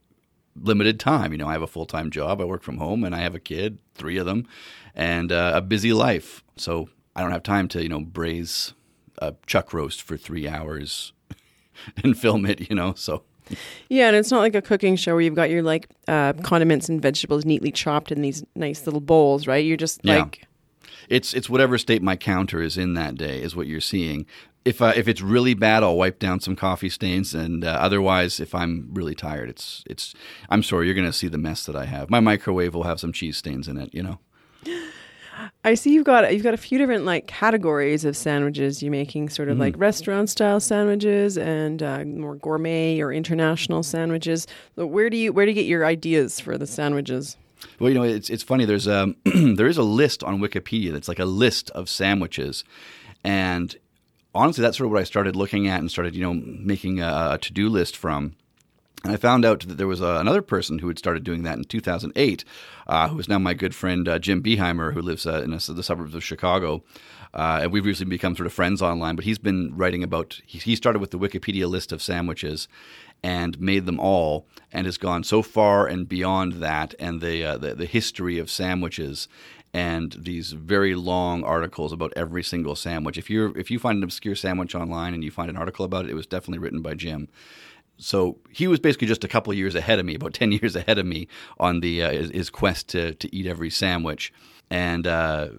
limited 0.59 0.99
time. 0.99 1.31
You 1.31 1.37
know, 1.37 1.47
I 1.47 1.53
have 1.53 1.61
a 1.61 1.67
full 1.67 1.85
time 1.85 2.09
job. 2.09 2.41
I 2.41 2.45
work 2.45 2.63
from 2.63 2.77
home, 2.77 3.03
and 3.03 3.15
I 3.15 3.19
have 3.19 3.35
a 3.35 3.39
kid, 3.39 3.77
three 3.93 4.17
of 4.17 4.25
them, 4.25 4.47
and 4.93 5.31
uh, 5.31 5.53
a 5.55 5.61
busy 5.61 5.93
life. 5.93 6.43
So 6.57 6.89
I 7.15 7.21
don't 7.21 7.31
have 7.31 7.43
time 7.43 7.67
to 7.69 7.83
you 7.83 7.89
know 7.89 8.01
braise 8.01 8.73
a 9.19 9.35
chuck 9.45 9.73
roast 9.73 10.01
for 10.01 10.17
three 10.17 10.47
hours 10.47 11.13
and 12.03 12.17
film 12.17 12.45
it. 12.45 12.69
You 12.69 12.75
know, 12.75 12.93
so. 12.93 13.23
Yeah, 13.89 14.07
and 14.07 14.15
it's 14.15 14.31
not 14.31 14.39
like 14.39 14.55
a 14.55 14.61
cooking 14.61 14.95
show 14.95 15.13
where 15.13 15.21
you've 15.21 15.35
got 15.35 15.51
your 15.51 15.61
like 15.61 15.87
uh, 16.07 16.33
condiments 16.41 16.89
and 16.89 16.99
vegetables 16.99 17.45
neatly 17.45 17.71
chopped 17.71 18.11
in 18.11 18.23
these 18.23 18.43
nice 18.55 18.87
little 18.87 19.01
bowls, 19.01 19.45
right? 19.45 19.63
You're 19.63 19.77
just 19.77 19.99
yeah. 20.03 20.17
like 20.17 20.47
it's 21.09 21.33
it's 21.35 21.47
whatever 21.47 21.77
state 21.77 22.01
my 22.01 22.15
counter 22.15 22.59
is 22.59 22.75
in 22.75 22.95
that 22.95 23.15
day 23.15 23.41
is 23.41 23.55
what 23.55 23.67
you're 23.67 23.81
seeing 23.81 24.25
if 24.65 24.81
uh, 24.81 24.93
if 24.95 25.07
it's 25.07 25.21
really 25.21 25.53
bad, 25.53 25.83
I'll 25.83 25.95
wipe 25.95 26.19
down 26.19 26.39
some 26.39 26.55
coffee 26.55 26.89
stains, 26.89 27.35
and 27.35 27.63
uh, 27.63 27.69
otherwise, 27.69 28.39
if 28.39 28.53
I'm 28.55 28.89
really 28.91 29.15
tired, 29.15 29.49
it's 29.49 29.83
it's. 29.85 30.13
I'm 30.49 30.63
sorry, 30.63 30.87
you're 30.87 30.95
going 30.95 31.07
to 31.07 31.13
see 31.13 31.27
the 31.27 31.37
mess 31.37 31.65
that 31.67 31.75
I 31.75 31.85
have. 31.85 32.09
My 32.09 32.19
microwave 32.19 32.73
will 32.73 32.83
have 32.83 32.99
some 32.99 33.13
cheese 33.13 33.37
stains 33.37 33.67
in 33.67 33.77
it. 33.77 33.93
You 33.93 34.03
know. 34.03 34.19
I 35.63 35.73
see 35.73 35.91
you've 35.91 36.05
got 36.05 36.33
you've 36.33 36.43
got 36.43 36.53
a 36.53 36.57
few 36.57 36.77
different 36.77 37.05
like 37.05 37.27
categories 37.27 38.05
of 38.05 38.17
sandwiches. 38.17 38.81
You're 38.81 38.91
making 38.91 39.29
sort 39.29 39.49
of 39.49 39.57
mm. 39.57 39.61
like 39.61 39.75
restaurant 39.77 40.29
style 40.29 40.59
sandwiches 40.59 41.37
and 41.37 41.83
uh, 41.83 42.03
more 42.05 42.35
gourmet 42.35 42.99
or 43.01 43.11
international 43.11 43.83
sandwiches. 43.83 44.47
Where 44.75 45.09
do 45.09 45.17
you 45.17 45.31
where 45.31 45.45
do 45.45 45.51
you 45.51 45.55
get 45.55 45.65
your 45.65 45.85
ideas 45.85 46.39
for 46.39 46.57
the 46.57 46.65
sandwiches? 46.65 47.37
Well, 47.79 47.89
you 47.89 47.95
know, 47.95 48.03
it's 48.03 48.29
it's 48.29 48.43
funny. 48.43 48.65
There's 48.65 48.87
a 48.87 49.13
there 49.25 49.67
is 49.67 49.77
a 49.77 49.83
list 49.83 50.23
on 50.23 50.39
Wikipedia 50.39 50.91
that's 50.91 51.07
like 51.07 51.19
a 51.19 51.25
list 51.25 51.69
of 51.71 51.89
sandwiches, 51.89 52.63
and 53.23 53.75
honestly, 54.35 54.61
that's 54.61 54.77
sort 54.77 54.85
of 54.85 54.91
what 54.91 55.01
I 55.01 55.05
started 55.05 55.35
looking 55.35 55.67
at 55.67 55.79
and 55.79 55.89
started, 55.89 56.15
you 56.15 56.21
know, 56.21 56.33
making 56.33 57.01
a, 57.01 57.29
a 57.31 57.37
to 57.39 57.53
do 57.53 57.69
list 57.69 57.97
from. 57.97 58.35
And 59.03 59.13
I 59.13 59.17
found 59.17 59.45
out 59.45 59.59
that 59.67 59.77
there 59.77 59.87
was 59.87 60.01
uh, 60.01 60.17
another 60.19 60.41
person 60.41 60.79
who 60.79 60.87
had 60.87 60.97
started 60.97 61.23
doing 61.23 61.43
that 61.43 61.57
in 61.57 61.63
2008, 61.63 62.43
uh, 62.87 63.07
who 63.07 63.19
is 63.19 63.29
now 63.29 63.37
my 63.37 63.53
good 63.53 63.75
friend 63.75 64.07
uh, 64.07 64.17
Jim 64.17 64.41
Behymer, 64.41 64.93
who 64.93 65.01
lives 65.01 65.27
uh, 65.27 65.43
in 65.43 65.53
a, 65.53 65.57
the 65.57 65.83
suburbs 65.83 66.15
of 66.15 66.23
Chicago. 66.23 66.83
Uh, 67.33 67.59
and 67.63 67.71
we've 67.71 67.85
recently 67.85 68.09
become 68.09 68.35
sort 68.35 68.47
of 68.47 68.53
friends 68.53 68.81
online. 68.81 69.15
But 69.15 69.25
he's 69.25 69.37
been 69.37 69.75
writing 69.75 70.03
about. 70.03 70.39
He, 70.45 70.57
he 70.57 70.75
started 70.75 70.99
with 70.99 71.11
the 71.11 71.19
Wikipedia 71.19 71.69
list 71.69 71.91
of 71.91 72.01
sandwiches, 72.01 72.67
and 73.21 73.59
made 73.59 73.85
them 73.85 73.99
all, 73.99 74.47
and 74.71 74.85
has 74.85 74.97
gone 74.97 75.23
so 75.23 75.41
far 75.41 75.85
and 75.85 76.07
beyond 76.09 76.53
that, 76.53 76.95
and 76.97 77.21
the 77.21 77.43
uh, 77.43 77.57
the, 77.57 77.75
the 77.75 77.85
history 77.85 78.39
of 78.39 78.49
sandwiches 78.49 79.27
and 79.75 80.15
these 80.17 80.53
very 80.53 80.95
long 80.95 81.43
articles 81.43 81.91
about 81.91 82.13
every 82.15 82.43
single 82.43 82.75
sandwich. 82.75 83.17
If 83.17 83.29
you 83.29 83.53
if 83.57 83.69
you 83.69 83.77
find 83.77 83.97
an 83.97 84.03
obscure 84.03 84.35
sandwich 84.35 84.73
online 84.73 85.13
and 85.13 85.21
you 85.21 85.31
find 85.31 85.49
an 85.49 85.57
article 85.57 85.83
about 85.83 86.05
it, 86.05 86.11
it 86.11 86.15
was 86.15 86.25
definitely 86.25 86.59
written 86.59 86.81
by 86.81 86.93
Jim 86.93 87.27
so 87.97 88.37
he 88.51 88.67
was 88.67 88.79
basically 88.79 89.07
just 89.07 89.23
a 89.23 89.27
couple 89.27 89.53
years 89.53 89.75
ahead 89.75 89.99
of 89.99 90.05
me, 90.05 90.15
about 90.15 90.33
ten 90.33 90.51
years 90.59 90.75
ahead 90.75 90.97
of 90.97 91.05
me 91.05 91.27
on 91.59 91.79
the 91.79 92.03
uh, 92.03 92.11
his, 92.11 92.31
his, 92.31 92.49
quest 92.49 92.89
to 92.89 93.13
to 93.15 93.35
eat 93.35 93.45
every 93.45 93.69
sandwich, 93.69 94.33
and 94.69 95.07
uh, 95.07 95.49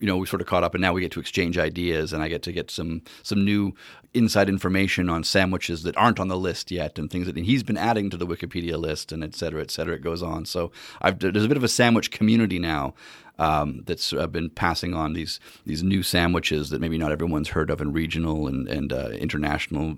you 0.00 0.06
know 0.06 0.16
we 0.16 0.26
sort 0.26 0.40
of 0.40 0.48
caught 0.48 0.64
up, 0.64 0.74
and 0.74 0.82
now 0.82 0.92
we 0.92 1.00
get 1.00 1.12
to 1.12 1.20
exchange 1.20 1.58
ideas, 1.58 2.12
and 2.12 2.22
I 2.22 2.28
get 2.28 2.42
to 2.42 2.52
get 2.52 2.70
some 2.70 3.02
some 3.22 3.44
new 3.44 3.74
inside 4.14 4.48
information 4.48 5.08
on 5.08 5.24
sandwiches 5.24 5.84
that 5.84 5.96
aren't 5.96 6.20
on 6.20 6.28
the 6.28 6.36
list 6.36 6.70
yet, 6.70 6.98
and 6.98 7.10
things 7.10 7.26
that 7.26 7.36
and 7.36 7.46
he's 7.46 7.62
been 7.62 7.78
adding 7.78 8.10
to 8.10 8.16
the 8.16 8.26
Wikipedia 8.26 8.76
list, 8.78 9.12
and 9.12 9.22
et 9.22 9.34
cetera, 9.34 9.62
et 9.62 9.70
cetera. 9.70 9.94
It 9.94 10.02
goes 10.02 10.22
on. 10.22 10.44
So 10.44 10.72
I've, 11.00 11.18
there's 11.18 11.44
a 11.44 11.48
bit 11.48 11.56
of 11.56 11.64
a 11.64 11.68
sandwich 11.68 12.10
community 12.10 12.58
now. 12.58 12.94
Um, 13.38 13.82
that's 13.86 14.12
uh, 14.12 14.26
been 14.26 14.50
passing 14.50 14.94
on 14.94 15.14
these 15.14 15.40
these 15.64 15.82
new 15.82 16.02
sandwiches 16.02 16.70
that 16.70 16.80
maybe 16.80 16.98
not 16.98 17.12
everyone's 17.12 17.48
heard 17.48 17.70
of 17.70 17.80
in 17.80 17.92
regional 17.92 18.46
and, 18.46 18.68
and 18.68 18.92
uh, 18.92 19.08
international 19.08 19.96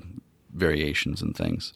variations 0.54 1.20
and 1.20 1.36
things. 1.36 1.74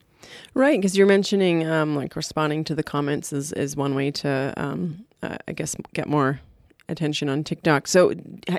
Right, 0.55 0.81
because 0.81 0.97
you're 0.97 1.07
mentioning 1.07 1.67
um, 1.67 1.97
like 1.97 2.17
responding 2.17 2.65
to 2.65 2.75
the 2.75 2.83
comments 2.83 3.33
is, 3.33 3.53
is 3.53 3.77
one 3.77 3.95
way 3.95 4.11
to, 4.13 4.53
um, 4.57 5.05
uh, 5.23 5.37
I 5.47 5.53
guess, 5.53 5.77
get 5.95 6.09
more 6.09 6.41
attention 6.89 7.29
on 7.29 7.45
TikTok. 7.45 7.87
So, 7.87 8.13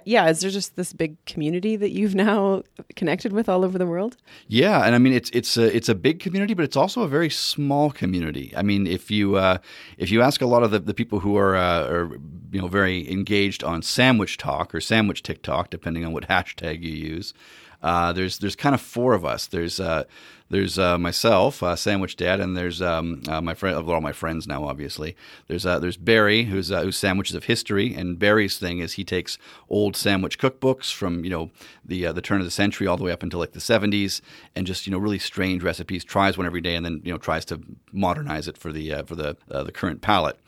yeah, 0.06 0.30
is 0.30 0.42
there 0.42 0.52
just 0.52 0.76
this 0.76 0.94
big 0.94 1.24
community 1.26 1.76
that 1.76 1.92
you've 1.92 2.16
now 2.16 2.64
connected 2.96 3.34
with 3.34 3.50
all 3.50 3.66
over 3.66 3.78
the 3.78 3.86
world? 3.86 4.18
Yeah, 4.48 4.82
and 4.82 4.96
I 4.96 4.98
mean 4.98 5.14
it's 5.14 5.30
it's 5.32 5.58
a 5.58 5.76
it's 5.76 5.90
a 5.90 5.96
big 5.96 6.20
community, 6.20 6.54
but 6.54 6.64
it's 6.64 6.78
also 6.78 7.02
a 7.02 7.08
very 7.08 7.30
small 7.30 7.92
community. 7.92 8.54
I 8.56 8.62
mean, 8.62 8.88
if 8.88 9.10
you 9.10 9.36
uh, 9.36 9.58
if 9.98 10.12
you 10.12 10.22
ask 10.22 10.42
a 10.42 10.46
lot 10.46 10.64
of 10.64 10.72
the, 10.72 10.80
the 10.80 10.94
people 10.94 11.20
who 11.20 11.38
are, 11.38 11.56
uh, 11.56 11.88
are 11.88 12.12
you 12.52 12.62
know 12.62 12.68
very 12.68 13.10
engaged 13.12 13.64
on 13.64 13.82
sandwich 13.82 14.38
talk 14.38 14.74
or 14.74 14.82
sandwich 14.82 15.24
TikTok, 15.24 15.70
depending 15.70 16.06
on 16.06 16.14
what 16.14 16.28
hashtag 16.30 16.82
you 16.82 16.92
use. 16.92 17.34
Uh, 17.82 18.12
there's 18.12 18.40
there's 18.40 18.56
kind 18.56 18.76
of 18.76 18.82
four 18.82 19.14
of 19.14 19.26
us. 19.26 19.48
There's 19.48 19.80
uh, 19.80 20.04
there's 20.50 20.80
uh, 20.80 20.98
myself, 20.98 21.62
uh, 21.62 21.76
Sandwich 21.76 22.16
Dad, 22.16 22.40
and 22.40 22.58
there's 22.58 22.82
um, 22.82 23.22
uh, 23.28 23.40
my 23.40 23.54
friend, 23.54 23.86
well, 23.86 23.96
all 23.96 24.02
my 24.02 24.12
friends 24.12 24.48
now, 24.48 24.64
obviously. 24.64 25.16
There's 25.48 25.66
uh, 25.66 25.80
there's 25.80 25.98
Barry, 25.98 26.44
who's 26.46 26.70
who's 26.70 26.98
Sandwiches 26.98 27.36
of 27.36 27.44
History, 27.44 27.94
and 27.94 28.18
Barry's 28.18 28.58
thing 28.58 28.80
is 28.80 28.94
he 28.94 29.04
takes 29.04 29.38
old 29.70 29.96
sandwich 29.96 30.40
cookbooks 30.40 30.92
from 30.92 31.24
you 31.24 31.30
know 31.30 31.52
the 31.86 32.12
the 32.12 32.22
turn 32.22 32.40
of 32.42 32.46
the 32.46 32.52
century 32.52 32.88
all 32.88 32.98
the 32.98 33.04
way 33.04 33.12
up 33.12 33.22
until 33.22 33.40
like 33.40 33.52
the 33.52 33.60
70s, 33.60 34.22
and 34.56 34.66
just 34.66 34.88
you 34.88 34.92
know 34.92 34.98
really 34.98 35.20
strange 35.20 35.62
recipes. 35.62 36.04
Tries 36.04 36.38
one 36.38 36.48
every 36.48 36.62
day, 36.62 36.76
and 36.76 36.86
then 36.86 37.02
you 37.04 37.12
know 37.12 37.20
tries 37.20 37.46
to 37.46 37.62
modernize 37.92 38.48
it 38.48 38.58
for 38.58 38.72
the 38.72 39.04
for 39.06 39.16
the 39.16 39.38
the 39.48 39.72
current 39.72 40.02
palate 40.02 40.40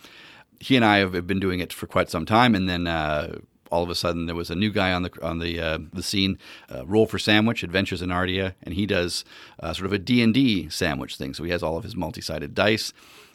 he 0.59 0.75
and 0.75 0.85
I 0.85 0.97
have 0.97 1.25
been 1.25 1.39
doing 1.39 1.59
it 1.59 1.73
for 1.73 1.87
quite 1.87 2.11
some 2.11 2.23
time, 2.23 2.53
and 2.53 2.69
then 2.69 2.85
uh, 2.85 3.39
all 3.71 3.83
of 3.83 3.89
a 3.89 3.95
sudden 3.95 4.25
there 4.25 4.35
was 4.35 4.49
a 4.49 4.55
new 4.55 4.71
guy 4.71 4.91
on 4.93 5.03
the 5.03 5.11
on 5.21 5.39
the 5.39 5.59
uh, 5.59 5.79
the 5.93 6.03
scene, 6.03 6.37
uh, 6.73 6.85
Roll 6.85 7.07
for 7.07 7.19
Sandwich, 7.19 7.63
Adventures 7.63 8.01
in 8.01 8.11
Ardia, 8.11 8.55
and 8.63 8.75
he 8.75 8.85
does 8.85 9.25
uh, 9.59 9.73
sort 9.73 9.85
of 9.85 9.93
a 9.93 9.99
D 9.99 10.21
and 10.21 10.33
D 10.33 10.69
sandwich 10.69 11.15
thing. 11.15 11.33
So 11.33 11.43
he 11.43 11.51
has 11.51 11.63
all 11.63 11.77
of 11.77 11.83
his 11.83 11.95
multi-sided 11.95 12.53
dice. 12.53 12.93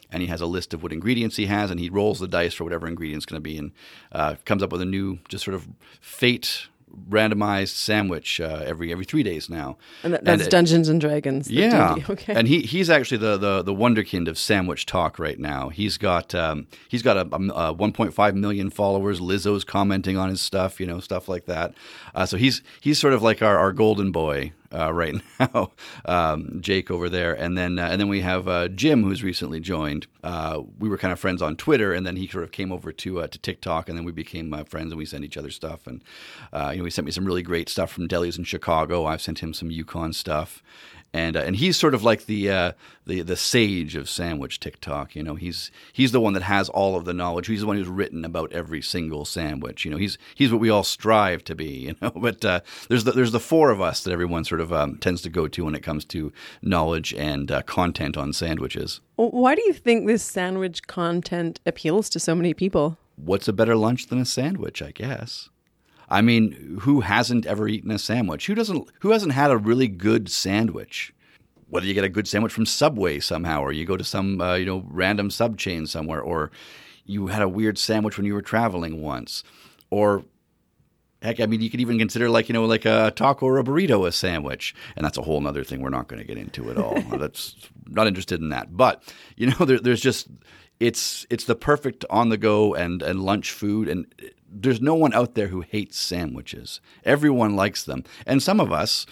And 0.09 0.21
he 0.21 0.29
has 0.29 0.39
a 0.39 0.45
list 0.45 0.73
of 0.73 0.81
what 0.81 0.93
ingredients 0.93 1.35
he 1.35 1.47
has, 1.47 1.69
and 1.69 1.81
he 1.81 1.89
rolls 1.89 2.19
the 2.19 2.29
dice 2.29 2.53
for 2.53 2.63
whatever 2.63 2.87
ingredient's 2.87 3.25
going 3.25 3.43
to 3.43 3.49
be, 3.49 3.57
and 3.57 3.73
uh, 4.13 4.35
comes 4.45 4.63
up 4.63 4.71
with 4.71 4.81
a 4.81 4.85
new, 4.85 5.19
just 5.27 5.43
sort 5.43 5.53
of 5.53 5.67
fate 5.99 6.69
randomized 7.09 7.75
sandwich 7.75 8.39
uh, 8.39 8.63
every 8.65 8.91
every 8.91 9.05
three 9.05 9.23
days 9.23 9.49
now. 9.49 9.77
And 10.03 10.13
that, 10.13 10.25
that's 10.25 10.43
and 10.43 10.51
Dungeons 10.51 10.89
and 10.89 10.99
Dragons. 10.99 11.49
Yeah, 11.49 11.95
okay. 12.09 12.33
And 12.33 12.47
he 12.47 12.61
he's 12.61 12.89
actually 12.89 13.17
the, 13.17 13.37
the 13.37 13.63
the 13.63 13.73
wonderkind 13.73 14.27
of 14.27 14.37
sandwich 14.37 14.85
talk 14.85 15.19
right 15.19 15.39
now. 15.39 15.69
He's 15.69 15.97
got 15.97 16.33
um, 16.33 16.67
he's 16.87 17.01
got 17.01 17.17
a, 17.17 17.21
a, 17.21 17.71
a 17.71 17.75
1.5 17.75 18.35
million 18.35 18.69
followers. 18.69 19.19
Lizzo's 19.19 19.63
commenting 19.63 20.17
on 20.17 20.29
his 20.29 20.41
stuff, 20.41 20.79
you 20.79 20.85
know, 20.85 20.99
stuff 20.99 21.27
like 21.27 21.45
that. 21.45 21.73
Uh, 22.15 22.25
so 22.25 22.37
he's 22.37 22.61
he's 22.81 22.99
sort 22.99 23.13
of 23.13 23.21
like 23.21 23.41
our, 23.41 23.57
our 23.57 23.73
golden 23.73 24.11
boy 24.11 24.53
uh, 24.73 24.93
right 24.93 25.15
now, 25.39 25.71
um, 26.05 26.59
Jake 26.61 26.91
over 26.91 27.09
there, 27.09 27.33
and 27.33 27.57
then 27.57 27.79
uh, 27.79 27.87
and 27.87 27.99
then 27.99 28.07
we 28.07 28.21
have 28.21 28.47
uh, 28.47 28.67
Jim 28.67 29.03
who's 29.03 29.23
recently 29.23 29.59
joined. 29.59 30.07
Uh, 30.23 30.61
we 30.79 30.89
were 30.89 30.97
kind 30.97 31.11
of 31.11 31.19
friends 31.19 31.41
on 31.41 31.55
Twitter, 31.55 31.93
and 31.93 32.05
then 32.05 32.15
he 32.15 32.27
sort 32.27 32.43
of 32.43 32.51
came 32.51 32.71
over 32.71 32.91
to 32.91 33.21
uh, 33.21 33.27
to 33.27 33.39
TikTok, 33.39 33.89
and 33.89 33.97
then 33.97 34.05
we 34.05 34.11
became 34.11 34.51
friends, 34.65 34.91
and 34.91 34.97
we 34.97 35.05
sent 35.05 35.23
each 35.23 35.37
other 35.37 35.51
stuff, 35.51 35.87
and 35.87 36.03
you 36.53 36.79
know 36.79 36.83
he 36.83 36.89
sent 36.89 37.05
me 37.05 37.11
some 37.11 37.25
really 37.25 37.43
great 37.43 37.69
stuff 37.69 37.91
from 37.91 38.07
delis 38.07 38.37
in 38.37 38.43
Chicago. 38.43 39.05
I've 39.05 39.21
sent 39.21 39.39
him 39.39 39.53
some 39.53 39.71
Yukon 39.71 40.13
stuff, 40.13 40.61
and 41.13 41.37
uh, 41.37 41.41
and 41.41 41.55
he's 41.55 41.77
sort 41.77 41.93
of 41.93 42.03
like 42.03 42.25
the 42.25 42.49
uh, 42.49 42.71
the 43.05 43.21
the 43.21 43.35
sage 43.35 43.95
of 43.95 44.09
sandwich 44.09 44.59
TikTok. 44.59 45.15
You 45.15 45.23
know, 45.23 45.35
he's 45.35 45.71
he's 45.93 46.11
the 46.11 46.19
one 46.19 46.33
that 46.33 46.43
has 46.43 46.69
all 46.69 46.95
of 46.95 47.05
the 47.05 47.13
knowledge. 47.13 47.47
He's 47.47 47.61
the 47.61 47.67
one 47.67 47.77
who's 47.77 47.87
written 47.87 48.25
about 48.25 48.51
every 48.51 48.81
single 48.81 49.25
sandwich. 49.25 49.85
You 49.85 49.91
know, 49.91 49.97
he's 49.97 50.17
he's 50.35 50.51
what 50.51 50.61
we 50.61 50.69
all 50.69 50.83
strive 50.83 51.43
to 51.45 51.55
be. 51.55 51.67
You 51.87 51.95
know, 52.01 52.09
but 52.09 52.43
uh, 52.43 52.61
there's 52.89 53.05
the 53.05 53.11
there's 53.11 53.31
the 53.31 53.39
four 53.39 53.69
of 53.69 53.79
us 53.79 54.03
that 54.03 54.11
everyone 54.11 54.43
sort 54.43 54.59
of 54.59 54.73
um, 54.73 54.97
tends 54.97 55.21
to 55.21 55.29
go 55.29 55.47
to 55.47 55.63
when 55.63 55.75
it 55.75 55.83
comes 55.83 56.03
to 56.05 56.33
knowledge 56.61 57.13
and 57.13 57.49
uh, 57.49 57.61
content 57.61 58.17
on 58.17 58.33
sandwiches. 58.33 58.99
Why 59.15 59.55
do 59.55 59.61
you 59.61 59.73
think 59.73 60.05
this 60.05 60.23
sandwich 60.23 60.85
content 60.87 61.61
appeals 61.65 62.09
to 62.09 62.19
so 62.19 62.35
many 62.35 62.53
people? 62.53 62.97
What's 63.15 63.47
a 63.47 63.53
better 63.53 63.75
lunch 63.75 64.07
than 64.07 64.19
a 64.19 64.25
sandwich? 64.25 64.81
I 64.81 64.91
guess. 64.91 65.49
I 66.09 66.21
mean, 66.21 66.77
who 66.81 67.01
hasn't 67.01 67.45
ever 67.45 67.67
eaten 67.67 67.91
a 67.91 67.99
sandwich? 67.99 68.47
Who 68.47 68.55
doesn't? 68.55 68.87
Who 68.99 69.11
hasn't 69.11 69.33
had 69.33 69.51
a 69.51 69.57
really 69.57 69.87
good 69.87 70.29
sandwich? 70.29 71.13
Whether 71.69 71.85
you 71.85 71.93
get 71.93 72.05
a 72.05 72.09
good 72.09 72.27
sandwich 72.27 72.53
from 72.53 72.65
Subway 72.65 73.19
somehow, 73.19 73.61
or 73.61 73.73
you 73.73 73.85
go 73.85 73.97
to 73.97 74.03
some 74.03 74.39
uh, 74.39 74.55
you 74.55 74.65
know 74.65 74.85
random 74.87 75.29
sub 75.29 75.57
chain 75.57 75.85
somewhere, 75.85 76.21
or 76.21 76.51
you 77.05 77.27
had 77.27 77.41
a 77.41 77.49
weird 77.49 77.77
sandwich 77.77 78.17
when 78.17 78.25
you 78.25 78.33
were 78.33 78.41
traveling 78.41 79.01
once, 79.01 79.43
or 79.89 80.23
heck, 81.21 81.39
I 81.39 81.45
mean, 81.45 81.61
you 81.61 81.69
could 81.69 81.81
even 81.81 81.97
consider 81.97 82.29
like 82.29 82.47
you 82.47 82.53
know 82.53 82.65
like 82.65 82.85
a 82.85 83.11
taco 83.15 83.45
or 83.45 83.59
a 83.59 83.63
burrito 83.63 84.07
a 84.07 84.11
sandwich, 84.11 84.73
and 84.95 85.05
that's 85.05 85.17
a 85.17 85.21
whole 85.21 85.45
other 85.45 85.63
thing 85.63 85.81
we're 85.81 85.89
not 85.89 86.07
going 86.07 86.21
to 86.21 86.27
get 86.27 86.37
into 86.37 86.69
at 86.71 86.77
all. 86.77 87.01
that's 87.17 87.55
not 87.87 88.07
interested 88.07 88.39
in 88.39 88.49
that, 88.49 88.75
but 88.75 89.03
you 89.35 89.47
know, 89.47 89.65
there, 89.65 89.79
there's 89.79 90.01
just 90.01 90.27
it's 90.79 91.25
it's 91.29 91.45
the 91.45 91.55
perfect 91.55 92.05
on 92.09 92.29
the 92.29 92.37
go 92.37 92.73
and 92.75 93.01
and 93.01 93.23
lunch 93.23 93.51
food 93.51 93.87
and 93.87 94.05
there's 94.49 94.81
no 94.81 94.95
one 94.95 95.13
out 95.13 95.35
there 95.35 95.47
who 95.47 95.61
hates 95.61 95.97
sandwiches. 95.97 96.79
Everyone 97.03 97.55
likes 97.55 97.83
them, 97.83 98.03
and 98.25 98.41
some 98.41 98.59
of 98.59 98.71
us 98.71 99.05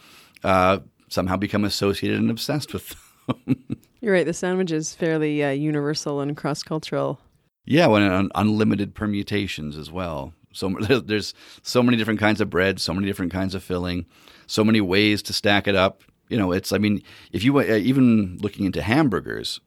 uh, 0.43 0.79
somehow 1.09 1.37
become 1.37 1.65
associated 1.65 2.19
and 2.19 2.31
obsessed 2.31 2.73
with 2.73 2.95
them. 3.27 3.65
You're 4.01 4.13
right. 4.13 4.25
The 4.25 4.33
sandwich 4.33 4.71
is 4.71 4.93
fairly 4.93 5.43
uh, 5.43 5.49
universal 5.49 6.21
and 6.21 6.37
cross 6.37 6.63
cultural. 6.63 7.19
Yeah, 7.65 7.87
well, 7.87 8.01
and 8.01 8.31
unlimited 8.35 8.93
permutations 8.93 9.77
as 9.77 9.91
well. 9.91 10.33
So 10.53 10.69
there's 11.05 11.33
so 11.63 11.83
many 11.83 11.97
different 11.97 12.19
kinds 12.19 12.41
of 12.41 12.49
bread, 12.49 12.79
so 12.79 12.93
many 12.93 13.07
different 13.07 13.31
kinds 13.31 13.55
of 13.55 13.63
filling, 13.63 14.05
so 14.47 14.63
many 14.63 14.81
ways 14.81 15.21
to 15.23 15.33
stack 15.33 15.67
it 15.67 15.75
up. 15.75 16.03
You 16.29 16.37
know, 16.37 16.51
it's 16.51 16.71
I 16.71 16.77
mean, 16.77 17.01
if 17.31 17.43
you 17.43 17.57
uh, 17.59 17.63
even 17.63 18.37
looking 18.37 18.65
into 18.65 18.81
hamburgers, 18.81 19.59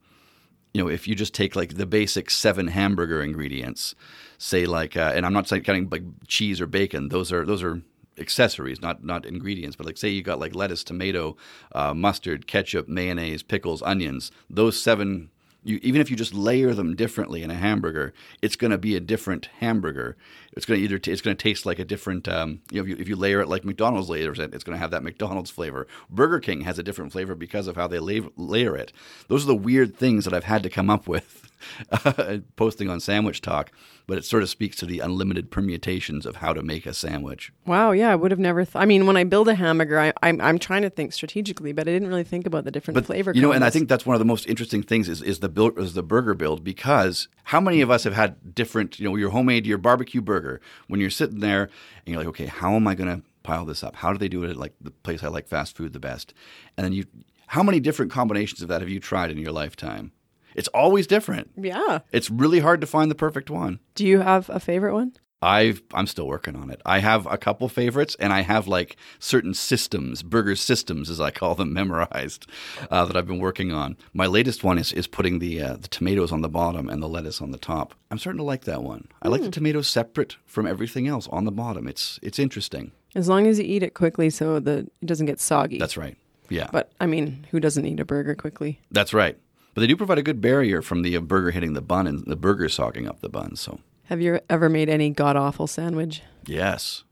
you 0.75 0.83
know, 0.83 0.89
if 0.89 1.09
you 1.09 1.15
just 1.15 1.35
take 1.35 1.57
like 1.57 1.75
the 1.75 1.87
basic 1.87 2.31
seven 2.31 2.69
hamburger 2.69 3.23
ingredients, 3.23 3.95
say 4.39 4.67
like, 4.67 4.97
uh, 4.97 5.13
and 5.15 5.25
I'm 5.25 5.33
not 5.33 5.49
saying 5.49 5.63
counting 5.63 5.89
like 5.91 6.03
cheese 6.27 6.61
or 6.61 6.67
bacon; 6.67 7.09
those 7.09 7.33
are 7.33 7.45
those 7.45 7.63
are 7.63 7.83
accessories, 8.19 8.81
not 8.81 9.05
not 9.05 9.27
ingredients. 9.27 9.77
But 9.77 9.87
like, 9.87 9.97
say 9.97 10.09
you 10.09 10.23
got 10.23 10.39
like 10.39 10.55
lettuce, 10.55 10.85
tomato, 10.85 11.37
uh, 11.73 11.95
mustard, 11.95 12.47
ketchup, 12.47 12.89
mayonnaise, 12.89 13.43
pickles, 13.43 13.83
onions. 13.83 14.31
Those 14.51 14.81
seven 14.81 15.31
you, 15.69 15.79
even 15.83 16.01
if 16.01 16.11
you 16.11 16.17
just 16.17 16.35
layer 16.35 16.73
them 16.75 16.97
differently 16.97 17.43
in 17.43 17.51
a 17.51 17.55
hamburger, 17.55 18.15
it's 18.41 18.57
going 18.57 18.71
to 18.71 18.79
be 18.79 18.97
a 18.97 19.01
different 19.01 19.51
hamburger. 19.61 20.17
It's 20.53 20.65
going 20.65 20.81
to 20.81 20.85
either 20.85 20.99
t- 20.99 21.13
it's 21.13 21.21
going 21.21 21.37
to 21.37 21.43
taste 21.43 21.67
like 21.67 21.79
a 21.79 21.85
different. 21.85 22.27
Um, 22.27 22.61
you 22.71 22.81
know, 22.81 22.85
if 22.85 22.89
you, 22.89 22.97
if 22.99 23.09
you 23.09 23.17
layer 23.17 23.41
it 23.41 23.49
like 23.49 23.65
McDonald's 23.65 24.09
layers 24.09 24.39
it, 24.39 24.55
it's 24.55 24.65
going 24.65 24.75
to 24.75 24.81
have 24.81 24.91
that 24.91 25.03
McDonald's 25.03 25.51
flavor. 25.51 25.87
Burger 26.11 26.41
King 26.41 26.63
has 26.63 26.79
a 26.79 26.83
different 26.83 27.13
flavor 27.13 27.35
because 27.35 27.67
of 27.67 27.77
how 27.77 27.87
they 27.87 27.99
lay- 27.99 28.29
layer 28.37 28.77
it. 28.77 28.93
Those 29.29 29.45
are 29.45 29.49
the 29.49 29.55
weird 29.55 29.97
things 29.97 30.25
that 30.25 30.35
I've 30.35 30.45
had 30.45 30.63
to 30.63 30.71
come 30.71 30.91
up 30.91 31.07
with 31.07 31.48
posting 32.57 32.89
on 32.89 33.01
Sandwich 33.01 33.41
Talk, 33.41 33.71
but 34.07 34.19
it 34.19 34.25
sort 34.25 34.43
of 34.43 34.49
speaks 34.49 34.77
to 34.77 34.87
the 34.87 35.01
unlimited 35.01 35.51
permutations 35.51 36.27
of 36.27 36.37
how 36.37 36.53
to 36.53 36.63
make 36.63 36.87
a 36.87 36.95
sandwich. 36.95 37.53
Wow, 37.67 37.93
yeah, 37.93 38.11
I 38.11 38.17
would 38.17 38.31
have 38.31 38.41
never. 38.41 38.65
Th- 38.65 38.77
I 38.77 38.85
mean, 38.85 39.07
when 39.07 39.17
I 39.17 39.25
build 39.25 39.49
a 39.49 39.55
hamburger, 39.55 39.99
I, 39.99 40.07
am 40.09 40.15
I'm, 40.23 40.41
I'm 40.41 40.59
trying 40.59 40.83
to 40.83 40.91
think 40.91 41.13
strategically, 41.13 41.73
but 41.73 41.89
I 41.89 41.93
didn't 41.93 42.09
really 42.09 42.25
think 42.25 42.47
about 42.47 42.65
the 42.65 42.71
different 42.71 42.97
but, 42.97 43.07
flavor. 43.07 43.33
You 43.35 43.43
know, 43.43 43.53
and 43.53 43.65
I 43.65 43.71
think 43.71 43.89
that's 43.89 44.07
one 44.07 44.15
of 44.15 44.21
the 44.21 44.25
most 44.25 44.47
interesting 44.47 44.83
things 44.83 45.09
is 45.09 45.23
is 45.23 45.41
the 45.41 45.49
build 45.49 45.79
is 45.79 45.95
the 45.95 46.03
burger 46.03 46.35
build 46.35 46.65
because 46.65 47.29
how 47.45 47.61
many 47.61 47.81
of 47.81 47.91
us 47.91 48.05
have 48.05 48.15
had 48.15 48.55
different, 48.55 48.99
you 48.99 49.09
know, 49.09 49.17
your 49.17 49.31
homemade 49.31 49.67
your 49.67 49.79
barbecue 49.79 50.21
burger 50.21 50.61
when 50.89 51.01
you're 51.01 51.11
sitting 51.11 51.41
there 51.41 51.63
and 51.63 51.71
you're 52.07 52.19
like, 52.19 52.29
okay, 52.29 52.47
how 52.47 52.75
am 52.75 52.87
I 52.89 52.95
going 52.95 53.15
to 53.15 53.23
pile 53.43 53.65
this 53.65 53.85
up? 53.85 53.97
How 53.97 54.13
do 54.13 54.19
they 54.19 54.29
do 54.29 54.45
it 54.45 54.51
at 54.51 54.57
like 54.57 54.75
the 54.81 54.91
place 54.91 55.23
I 55.23 55.29
like 55.29 55.49
fast 55.49 55.77
food 55.77 55.93
the 55.93 56.01
best? 56.01 56.35
And 56.77 56.85
then 56.85 56.93
you 56.93 57.05
How 57.49 57.63
many 57.63 57.81
different 57.81 58.11
combinations 58.11 58.63
of 58.63 58.69
that 58.69 58.81
have 58.81 58.91
you 58.91 59.01
tried 59.01 59.31
in 59.31 59.39
your 59.39 59.53
lifetime? 59.53 60.13
It's 60.59 60.69
always 60.69 61.07
different. 61.07 61.51
Yeah. 61.57 62.01
It's 62.13 62.31
really 62.31 62.59
hard 62.61 62.81
to 62.81 62.87
find 62.87 63.11
the 63.11 63.15
perfect 63.15 63.49
one. 63.49 63.81
Do 63.95 64.05
you 64.07 64.21
have 64.21 64.51
a 64.51 64.59
favorite 64.61 64.93
one? 64.95 65.13
I've 65.41 65.83
I'm 65.95 66.09
still 66.09 66.27
working 66.27 66.57
on 66.57 66.69
it. 66.69 66.83
I 66.85 66.99
have 66.99 67.25
a 67.27 67.39
couple 67.39 67.69
favorites, 67.69 68.17
and 68.19 68.33
I 68.33 68.41
have 68.41 68.67
like 68.67 68.97
certain 69.21 69.55
systems, 69.55 70.25
burger 70.25 70.57
systems, 70.57 71.09
as 71.09 71.21
I 71.21 71.31
call 71.31 71.55
them, 71.55 71.73
memorized 71.83 72.47
uh, 72.91 73.05
that 73.05 73.17
I've 73.17 73.29
been 73.29 73.39
working 73.39 73.71
on. 73.73 73.97
My 74.13 74.27
latest 74.27 74.65
one 74.65 74.79
is 74.79 74.93
is 74.93 75.07
putting 75.07 75.39
the 75.39 75.63
uh, 75.63 75.75
the 75.77 75.87
tomatoes 75.87 76.33
on 76.33 76.41
the 76.41 76.49
bottom 76.49 76.89
and 76.89 77.01
the 77.01 77.09
lettuce 77.09 77.41
on 77.41 77.53
the 77.53 77.59
top. 77.59 77.95
I'm 78.11 78.19
starting 78.19 78.39
to 78.39 78.45
like 78.45 78.65
that 78.65 78.83
one. 78.83 79.07
I 79.23 79.29
like 79.29 79.43
the 79.43 79.51
tomatoes 79.51 79.87
separate 79.87 80.37
from 80.45 80.67
everything 80.67 81.07
else 81.07 81.29
on 81.29 81.45
the 81.45 81.53
bottom. 81.53 81.87
It's 81.87 82.19
it's 82.21 82.41
interesting. 82.41 82.91
As 83.15 83.29
long 83.29 83.47
as 83.47 83.61
you 83.61 83.65
eat 83.65 83.85
it 83.85 83.95
quickly 83.95 84.31
so 84.31 84.59
that 84.59 84.79
it 85.01 85.07
doesn't 85.07 85.27
get 85.27 85.39
soggy. 85.41 85.79
That's 85.79 85.97
right. 85.97 86.17
Yeah, 86.51 86.69
But 86.73 86.91
I 86.99 87.07
mean, 87.07 87.47
who 87.51 87.61
doesn't 87.61 87.85
eat 87.85 88.01
a 88.01 88.05
burger 88.07 88.35
quickly? 88.35 88.81
that's 88.91 89.13
right. 89.15 89.39
But 89.79 89.83
they 89.83 89.87
do 89.87 89.97
provide 89.97 90.19
a 90.19 90.25
good 90.25 90.41
barrier 90.41 90.83
from 90.83 91.03
the 91.03 91.17
uh, 91.17 91.21
burger 91.21 91.53
hitting 91.53 91.75
the 91.75 91.81
bun 91.81 92.09
and 92.09 92.25
the 92.27 92.35
burger 92.35 92.69
sogging 92.69 93.07
up 93.07 93.21
the 93.21 93.29
bun. 93.29 93.55
So 93.55 93.79
Have 94.07 94.21
you 94.21 94.41
ever 94.51 94.69
made 94.69 94.89
any 94.89 95.09
god 95.11 95.37
awful 95.37 95.69
sandwich? 95.69 96.21
Yes. 96.49 97.05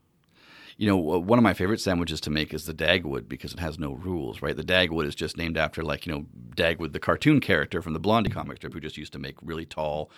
You 0.75 0.85
know, 0.85 0.97
one 0.97 1.39
of 1.39 1.43
my 1.43 1.53
favorite 1.53 1.79
sandwiches 1.79 2.19
to 2.19 2.29
make 2.29 2.53
is 2.53 2.65
the 2.65 2.73
Dagwood 2.73 3.29
because 3.29 3.53
it 3.53 3.61
has 3.61 3.79
no 3.79 3.93
rules, 3.93 4.41
right? 4.41 4.53
The 4.53 4.65
Dagwood 4.65 5.05
is 5.05 5.15
just 5.15 5.37
named 5.37 5.55
after, 5.55 5.81
like, 5.81 6.05
you 6.05 6.11
know, 6.11 6.25
Dagwood, 6.57 6.91
the 6.91 6.99
cartoon 6.99 7.39
character 7.39 7.81
from 7.81 7.93
the 7.93 8.01
Blondie 8.01 8.31
comic 8.31 8.57
strip 8.57 8.73
who 8.73 8.81
just 8.81 8.97
used 8.97 9.13
to 9.13 9.19
make 9.19 9.37
really 9.41 9.65
tall, 9.65 10.11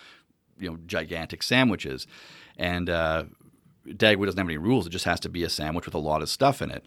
you 0.58 0.68
know, 0.68 0.76
gigantic 0.88 1.44
sandwiches. 1.44 2.08
And 2.58 2.90
uh, 2.90 3.26
Dagwood 3.86 4.24
doesn't 4.24 4.38
have 4.38 4.48
any 4.48 4.58
rules. 4.58 4.88
It 4.88 4.90
just 4.90 5.04
has 5.04 5.20
to 5.20 5.28
be 5.28 5.44
a 5.44 5.48
sandwich 5.48 5.84
with 5.84 5.94
a 5.94 5.98
lot 5.98 6.20
of 6.20 6.28
stuff 6.28 6.60
in 6.60 6.72
it. 6.72 6.84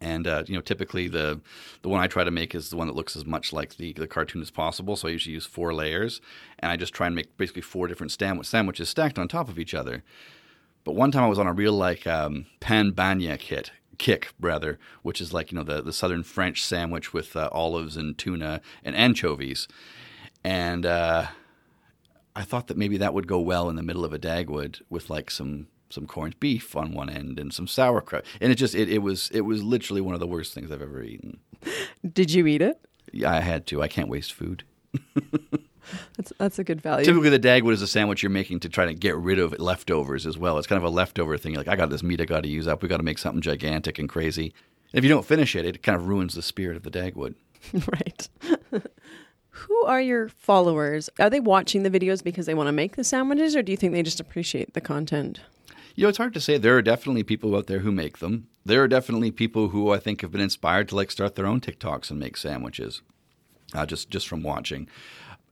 And 0.00 0.26
uh, 0.26 0.44
you 0.46 0.54
know, 0.54 0.62
typically 0.62 1.08
the 1.08 1.40
the 1.82 1.88
one 1.88 2.00
I 2.00 2.06
try 2.06 2.24
to 2.24 2.30
make 2.30 2.54
is 2.54 2.70
the 2.70 2.76
one 2.76 2.86
that 2.86 2.96
looks 2.96 3.16
as 3.16 3.26
much 3.26 3.52
like 3.52 3.76
the 3.76 3.92
the 3.92 4.06
cartoon 4.06 4.40
as 4.40 4.50
possible. 4.50 4.96
So 4.96 5.08
I 5.08 5.10
usually 5.10 5.34
use 5.34 5.46
four 5.46 5.74
layers, 5.74 6.20
and 6.58 6.72
I 6.72 6.76
just 6.76 6.94
try 6.94 7.06
and 7.06 7.14
make 7.14 7.36
basically 7.36 7.62
four 7.62 7.86
different 7.86 8.12
sandwich 8.12 8.46
sandwiches 8.46 8.88
stacked 8.88 9.18
on 9.18 9.28
top 9.28 9.48
of 9.48 9.58
each 9.58 9.74
other. 9.74 10.02
But 10.84 10.94
one 10.94 11.12
time 11.12 11.24
I 11.24 11.28
was 11.28 11.38
on 11.38 11.46
a 11.46 11.52
real 11.52 11.74
like 11.74 12.06
um, 12.06 12.46
pan 12.60 12.92
bagnat 12.92 13.40
kit 13.40 13.72
kick 13.98 14.32
rather, 14.40 14.78
which 15.02 15.20
is 15.20 15.34
like 15.34 15.52
you 15.52 15.58
know 15.58 15.64
the 15.64 15.82
the 15.82 15.92
southern 15.92 16.22
French 16.22 16.64
sandwich 16.64 17.12
with 17.12 17.36
uh, 17.36 17.50
olives 17.52 17.96
and 17.96 18.16
tuna 18.16 18.62
and 18.82 18.96
anchovies, 18.96 19.68
and 20.42 20.86
uh, 20.86 21.26
I 22.34 22.42
thought 22.42 22.68
that 22.68 22.78
maybe 22.78 22.96
that 22.96 23.12
would 23.12 23.26
go 23.26 23.38
well 23.38 23.68
in 23.68 23.76
the 23.76 23.82
middle 23.82 24.04
of 24.04 24.14
a 24.14 24.18
dagwood 24.18 24.80
with 24.88 25.10
like 25.10 25.30
some 25.30 25.66
some 25.90 26.06
corned 26.06 26.38
beef 26.40 26.74
on 26.76 26.92
one 26.92 27.10
end 27.10 27.38
and 27.38 27.52
some 27.52 27.66
sauerkraut, 27.66 28.24
and 28.40 28.50
it 28.50 28.56
just 28.56 28.74
it, 28.74 28.88
it 28.88 28.98
was 28.98 29.30
it 29.32 29.42
was 29.42 29.62
literally 29.62 30.00
one 30.00 30.14
of 30.14 30.20
the 30.20 30.26
worst 30.26 30.54
things 30.54 30.70
I've 30.70 30.82
ever 30.82 31.02
eaten. 31.02 31.40
Did 32.10 32.32
you 32.32 32.46
eat 32.46 32.62
it? 32.62 32.80
Yeah, 33.12 33.32
I 33.32 33.40
had 33.40 33.66
to. 33.68 33.82
I 33.82 33.88
can't 33.88 34.08
waste 34.08 34.32
food. 34.32 34.64
That's 36.16 36.32
that's 36.38 36.58
a 36.58 36.64
good 36.64 36.80
value. 36.80 37.04
Typically, 37.04 37.30
the 37.30 37.38
dagwood 37.38 37.72
is 37.72 37.82
a 37.82 37.86
sandwich 37.86 38.22
you're 38.22 38.30
making 38.30 38.60
to 38.60 38.68
try 38.68 38.86
to 38.86 38.94
get 38.94 39.16
rid 39.16 39.38
of 39.38 39.58
leftovers 39.58 40.26
as 40.26 40.38
well. 40.38 40.58
It's 40.58 40.66
kind 40.66 40.76
of 40.76 40.84
a 40.84 40.94
leftover 40.94 41.36
thing. 41.36 41.52
You're 41.52 41.60
like, 41.60 41.68
I 41.68 41.76
got 41.76 41.90
this 41.90 42.02
meat 42.02 42.20
I 42.20 42.26
got 42.26 42.42
to 42.42 42.48
use 42.48 42.68
up. 42.68 42.82
We 42.82 42.88
got 42.88 42.98
to 42.98 43.02
make 43.02 43.18
something 43.18 43.40
gigantic 43.40 43.98
and 43.98 44.08
crazy. 44.08 44.54
If 44.92 45.04
you 45.04 45.10
don't 45.10 45.24
finish 45.24 45.54
it, 45.56 45.64
it 45.64 45.82
kind 45.82 45.96
of 45.96 46.06
ruins 46.06 46.34
the 46.34 46.42
spirit 46.42 46.76
of 46.76 46.82
the 46.82 46.90
dagwood. 46.90 47.34
right. 47.74 48.28
Who 49.50 49.84
are 49.84 50.00
your 50.00 50.28
followers? 50.28 51.10
Are 51.18 51.28
they 51.28 51.40
watching 51.40 51.82
the 51.82 51.90
videos 51.90 52.22
because 52.22 52.46
they 52.46 52.54
want 52.54 52.68
to 52.68 52.72
make 52.72 52.96
the 52.96 53.04
sandwiches, 53.04 53.54
or 53.54 53.62
do 53.62 53.72
you 53.72 53.76
think 53.76 53.92
they 53.92 54.02
just 54.02 54.20
appreciate 54.20 54.74
the 54.74 54.80
content? 54.80 55.40
You 56.00 56.06
know, 56.06 56.08
it's 56.08 56.16
hard 56.16 56.32
to 56.32 56.40
say. 56.40 56.56
There 56.56 56.78
are 56.78 56.80
definitely 56.80 57.24
people 57.24 57.54
out 57.54 57.66
there 57.66 57.80
who 57.80 57.92
make 57.92 58.20
them. 58.20 58.46
There 58.64 58.82
are 58.82 58.88
definitely 58.88 59.30
people 59.30 59.68
who 59.68 59.90
I 59.92 59.98
think 59.98 60.22
have 60.22 60.32
been 60.32 60.40
inspired 60.40 60.88
to 60.88 60.96
like 60.96 61.10
start 61.10 61.34
their 61.34 61.44
own 61.44 61.60
TikToks 61.60 62.10
and 62.10 62.18
make 62.18 62.38
sandwiches, 62.38 63.02
uh, 63.74 63.84
just 63.84 64.08
just 64.08 64.26
from 64.26 64.42
watching. 64.42 64.88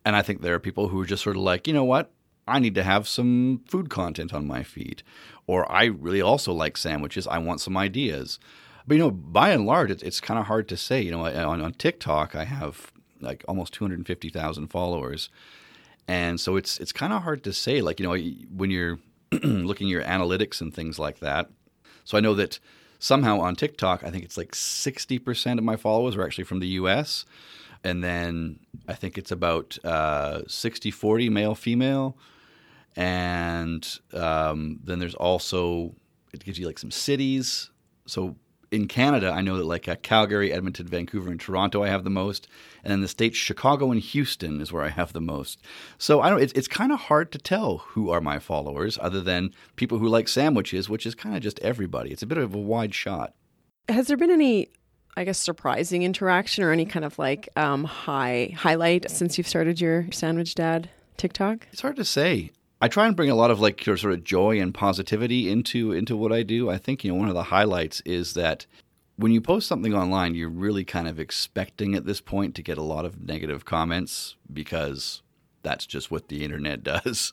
And 0.06 0.16
I 0.16 0.22
think 0.22 0.40
there 0.40 0.54
are 0.54 0.58
people 0.58 0.88
who 0.88 1.02
are 1.02 1.04
just 1.04 1.22
sort 1.22 1.36
of 1.36 1.42
like, 1.42 1.66
you 1.66 1.74
know 1.74 1.84
what, 1.84 2.10
I 2.46 2.60
need 2.60 2.74
to 2.76 2.82
have 2.82 3.06
some 3.06 3.60
food 3.68 3.90
content 3.90 4.32
on 4.32 4.46
my 4.46 4.62
feed, 4.62 5.02
or 5.46 5.70
I 5.70 5.84
really 5.84 6.22
also 6.22 6.54
like 6.54 6.78
sandwiches. 6.78 7.26
I 7.26 7.36
want 7.36 7.60
some 7.60 7.76
ideas. 7.76 8.38
But 8.86 8.94
you 8.94 9.02
know, 9.02 9.10
by 9.10 9.50
and 9.50 9.66
large, 9.66 9.90
it's, 9.90 10.02
it's 10.02 10.18
kind 10.18 10.40
of 10.40 10.46
hard 10.46 10.66
to 10.70 10.78
say. 10.78 11.02
You 11.02 11.10
know, 11.10 11.26
on, 11.26 11.60
on 11.60 11.74
TikTok, 11.74 12.34
I 12.34 12.44
have 12.44 12.90
like 13.20 13.44
almost 13.46 13.74
two 13.74 13.84
hundred 13.84 14.06
fifty 14.06 14.30
thousand 14.30 14.68
followers, 14.68 15.28
and 16.08 16.40
so 16.40 16.56
it's 16.56 16.80
it's 16.80 16.92
kind 16.92 17.12
of 17.12 17.24
hard 17.24 17.44
to 17.44 17.52
say. 17.52 17.82
Like 17.82 18.00
you 18.00 18.06
know, 18.06 18.16
when 18.56 18.70
you're 18.70 18.98
looking 19.42 19.88
at 19.88 19.90
your 19.90 20.04
analytics 20.04 20.60
and 20.60 20.72
things 20.72 20.98
like 20.98 21.20
that. 21.20 21.50
So 22.04 22.16
I 22.16 22.20
know 22.20 22.34
that 22.34 22.58
somehow 22.98 23.40
on 23.40 23.54
TikTok, 23.56 24.04
I 24.04 24.10
think 24.10 24.24
it's 24.24 24.36
like 24.36 24.52
60% 24.52 25.58
of 25.58 25.64
my 25.64 25.76
followers 25.76 26.16
are 26.16 26.24
actually 26.24 26.44
from 26.44 26.60
the 26.60 26.68
US. 26.68 27.24
And 27.84 28.02
then 28.02 28.58
I 28.88 28.94
think 28.94 29.18
it's 29.18 29.30
about 29.30 29.78
uh, 29.84 30.42
60 30.48 30.90
40 30.90 31.30
male 31.30 31.54
female. 31.54 32.16
And 32.96 33.86
um, 34.12 34.80
then 34.82 34.98
there's 34.98 35.14
also, 35.14 35.94
it 36.32 36.44
gives 36.44 36.58
you 36.58 36.66
like 36.66 36.78
some 36.78 36.90
cities. 36.90 37.70
So 38.06 38.36
in 38.70 38.88
Canada, 38.88 39.30
I 39.30 39.40
know 39.40 39.56
that 39.56 39.64
like 39.64 39.88
uh, 39.88 39.96
Calgary, 40.02 40.52
Edmonton, 40.52 40.86
Vancouver, 40.86 41.30
and 41.30 41.40
Toronto, 41.40 41.82
I 41.82 41.88
have 41.88 42.04
the 42.04 42.10
most, 42.10 42.48
and 42.84 42.90
then 42.90 43.00
the 43.00 43.08
states 43.08 43.36
Chicago 43.36 43.90
and 43.90 44.00
Houston 44.00 44.60
is 44.60 44.72
where 44.72 44.82
I 44.82 44.88
have 44.88 45.12
the 45.12 45.20
most. 45.20 45.60
So 45.96 46.20
I 46.20 46.30
don't. 46.30 46.40
It's, 46.42 46.52
it's 46.52 46.68
kind 46.68 46.92
of 46.92 47.00
hard 47.00 47.32
to 47.32 47.38
tell 47.38 47.78
who 47.78 48.10
are 48.10 48.20
my 48.20 48.38
followers, 48.38 48.98
other 49.00 49.20
than 49.20 49.52
people 49.76 49.98
who 49.98 50.08
like 50.08 50.28
sandwiches, 50.28 50.88
which 50.88 51.06
is 51.06 51.14
kind 51.14 51.36
of 51.36 51.42
just 51.42 51.58
everybody. 51.60 52.10
It's 52.10 52.22
a 52.22 52.26
bit 52.26 52.38
of 52.38 52.54
a 52.54 52.58
wide 52.58 52.94
shot. 52.94 53.34
Has 53.88 54.08
there 54.08 54.18
been 54.18 54.30
any, 54.30 54.68
I 55.16 55.24
guess, 55.24 55.38
surprising 55.38 56.02
interaction 56.02 56.62
or 56.62 56.72
any 56.72 56.84
kind 56.84 57.04
of 57.04 57.18
like 57.18 57.48
um, 57.56 57.84
high 57.84 58.54
highlight 58.56 59.10
since 59.10 59.38
you've 59.38 59.48
started 59.48 59.80
your 59.80 60.06
Sandwich 60.12 60.54
Dad 60.54 60.90
TikTok? 61.16 61.66
It's 61.72 61.82
hard 61.82 61.96
to 61.96 62.04
say. 62.04 62.50
I 62.80 62.88
try 62.88 63.06
and 63.06 63.16
bring 63.16 63.30
a 63.30 63.34
lot 63.34 63.50
of 63.50 63.60
like 63.60 63.84
your 63.86 63.96
sort 63.96 64.14
of 64.14 64.22
joy 64.22 64.60
and 64.60 64.72
positivity 64.72 65.50
into 65.50 65.92
into 65.92 66.16
what 66.16 66.32
I 66.32 66.42
do. 66.42 66.70
I 66.70 66.78
think 66.78 67.02
you 67.02 67.10
know 67.10 67.18
one 67.18 67.28
of 67.28 67.34
the 67.34 67.44
highlights 67.44 68.00
is 68.04 68.34
that 68.34 68.66
when 69.16 69.32
you 69.32 69.40
post 69.40 69.66
something 69.66 69.94
online, 69.94 70.36
you're 70.36 70.48
really 70.48 70.84
kind 70.84 71.08
of 71.08 71.18
expecting 71.18 71.96
at 71.96 72.06
this 72.06 72.20
point 72.20 72.54
to 72.54 72.62
get 72.62 72.78
a 72.78 72.82
lot 72.82 73.04
of 73.04 73.20
negative 73.20 73.64
comments 73.64 74.36
because 74.52 75.22
that's 75.62 75.86
just 75.86 76.10
what 76.10 76.28
the 76.28 76.44
internet 76.44 76.82
does. 76.84 77.32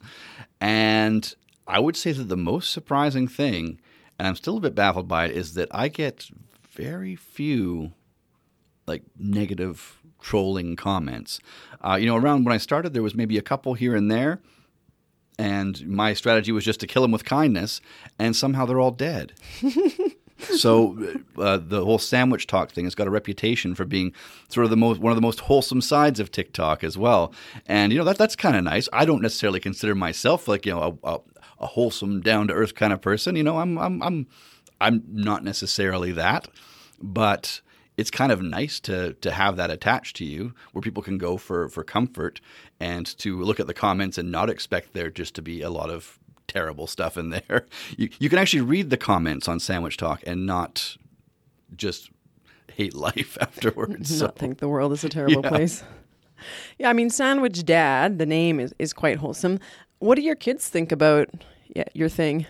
And 0.60 1.32
I 1.68 1.80
would 1.80 1.96
say 1.96 2.12
that 2.12 2.24
the 2.24 2.38
most 2.38 2.72
surprising 2.72 3.28
thing, 3.28 3.80
and 4.18 4.28
I'm 4.28 4.36
still 4.36 4.58
a 4.58 4.62
bit 4.62 4.74
baffled 4.74 5.08
by 5.08 5.26
it, 5.26 5.38
is 5.38 5.54
that 5.54 5.70
I 5.70 5.90
get 5.90 6.28
very 6.72 7.16
few 7.16 7.94
like 8.88 9.04
negative 9.20 10.00
trolling 10.20 10.76
comments. 10.76 11.40
Uh, 11.82 11.98
you 12.00 12.08
know, 12.08 12.16
around 12.16 12.46
when 12.46 12.54
I 12.54 12.58
started, 12.58 12.94
there 12.94 13.04
was 13.04 13.14
maybe 13.14 13.38
a 13.38 13.44
couple 13.44 13.76
here 13.76 13.96
and 13.96 14.10
there 14.10 14.42
and 15.38 15.86
my 15.88 16.14
strategy 16.14 16.52
was 16.52 16.66
just 16.66 16.80
to 16.82 16.88
kill 16.88 17.02
them 17.02 17.12
with 17.12 17.26
kindness, 17.26 17.82
and 18.18 18.36
somehow 18.36 18.66
they're 18.66 18.80
all 18.80 18.92
dead. 18.92 19.34
so 20.38 20.98
uh, 21.38 21.58
the 21.62 21.84
whole 21.84 21.98
sandwich 21.98 22.48
talk 22.48 22.72
thing 22.72 22.86
has 22.86 22.96
got 22.96 23.08
a 23.08 23.12
reputation 23.12 23.76
for 23.76 23.86
being 23.86 24.14
sort 24.50 24.66
of 24.66 24.70
the 24.70 24.78
most 24.78 25.00
one 25.00 25.12
of 25.12 25.18
the 25.18 25.22
most 25.22 25.42
wholesome 25.42 25.82
sides 25.82 26.20
of 26.20 26.32
TikTok 26.32 26.84
as 26.84 26.98
well, 26.98 27.34
and 27.66 27.92
you 27.92 27.98
know 27.98 28.06
that 28.06 28.18
that's 28.18 28.36
kind 28.36 28.56
of 28.56 28.64
nice. 28.64 28.90
I 28.94 29.06
don't 29.06 29.22
necessarily 29.22 29.60
consider 29.60 29.96
myself 29.96 30.48
like 30.48 30.66
you 30.66 30.74
know 30.74 31.00
a, 31.04 31.10
a, 31.10 31.20
a 31.60 31.66
wholesome, 31.68 32.22
down 32.22 32.48
to 32.48 32.54
earth 32.54 32.76
kind 32.76 32.94
of 32.94 33.02
person. 33.02 33.36
You 33.36 33.44
know, 33.44 33.60
I'm 33.60 33.78
I'm 33.78 34.02
I'm 34.02 34.28
I'm 34.82 35.04
not 35.08 35.44
necessarily 35.44 36.12
that, 36.14 36.48
but 37.02 37.62
it's 37.98 38.12
kind 38.12 38.32
of 38.32 38.42
nice 38.42 38.80
to 38.82 39.14
to 39.14 39.32
have 39.32 39.56
that 39.58 39.72
attached 39.72 40.16
to 40.18 40.26
you 40.26 40.54
where 40.74 40.82
people 40.82 41.02
can 41.04 41.18
go 41.18 41.38
for 41.38 41.70
for 41.70 41.84
comfort 41.84 42.42
and 42.80 43.06
to 43.20 43.42
look 43.42 43.60
at 43.60 43.68
the 43.68 43.74
comments 43.74 44.18
and 44.18 44.32
not 44.32 44.50
expect 44.50 44.94
there 44.94 45.10
just 45.10 45.34
to 45.36 45.42
be 45.42 45.62
a 45.62 45.70
lot 45.70 45.90
of 45.90 46.20
terrible 46.48 46.88
stuff 46.88 47.18
in 47.18 47.30
there. 47.30 47.66
You 47.98 48.10
you 48.20 48.30
can 48.30 48.40
actually 48.40 48.62
read 48.62 48.90
the 48.90 48.98
comments 48.98 49.48
on 49.48 49.60
Sandwich 49.60 49.98
Talk 49.98 50.22
and 50.28 50.46
not 50.46 50.98
just 51.76 52.10
hate 52.74 52.94
life 52.94 53.38
afterwards. 53.42 54.22
Not 54.22 54.38
think 54.38 54.60
the 54.60 54.68
world 54.70 54.92
is 54.94 55.04
a 55.04 55.10
terrible 55.10 55.42
Yeah. 55.44 55.50
place. 55.50 55.84
Yeah, 56.78 56.90
I 56.90 56.94
mean, 56.94 57.10
Sandwich 57.10 57.64
Dad, 57.64 58.20
the 58.20 58.26
name 58.26 58.60
is, 58.60 58.76
is 58.78 58.92
quite 58.92 59.18
wholesome. 59.20 59.58
What 60.00 60.16
do 60.16 60.22
your 60.22 60.36
kids 60.36 60.68
think 60.68 60.92
about 60.92 61.30
yeah, 61.74 61.86
your 61.94 62.10
thing? 62.10 62.46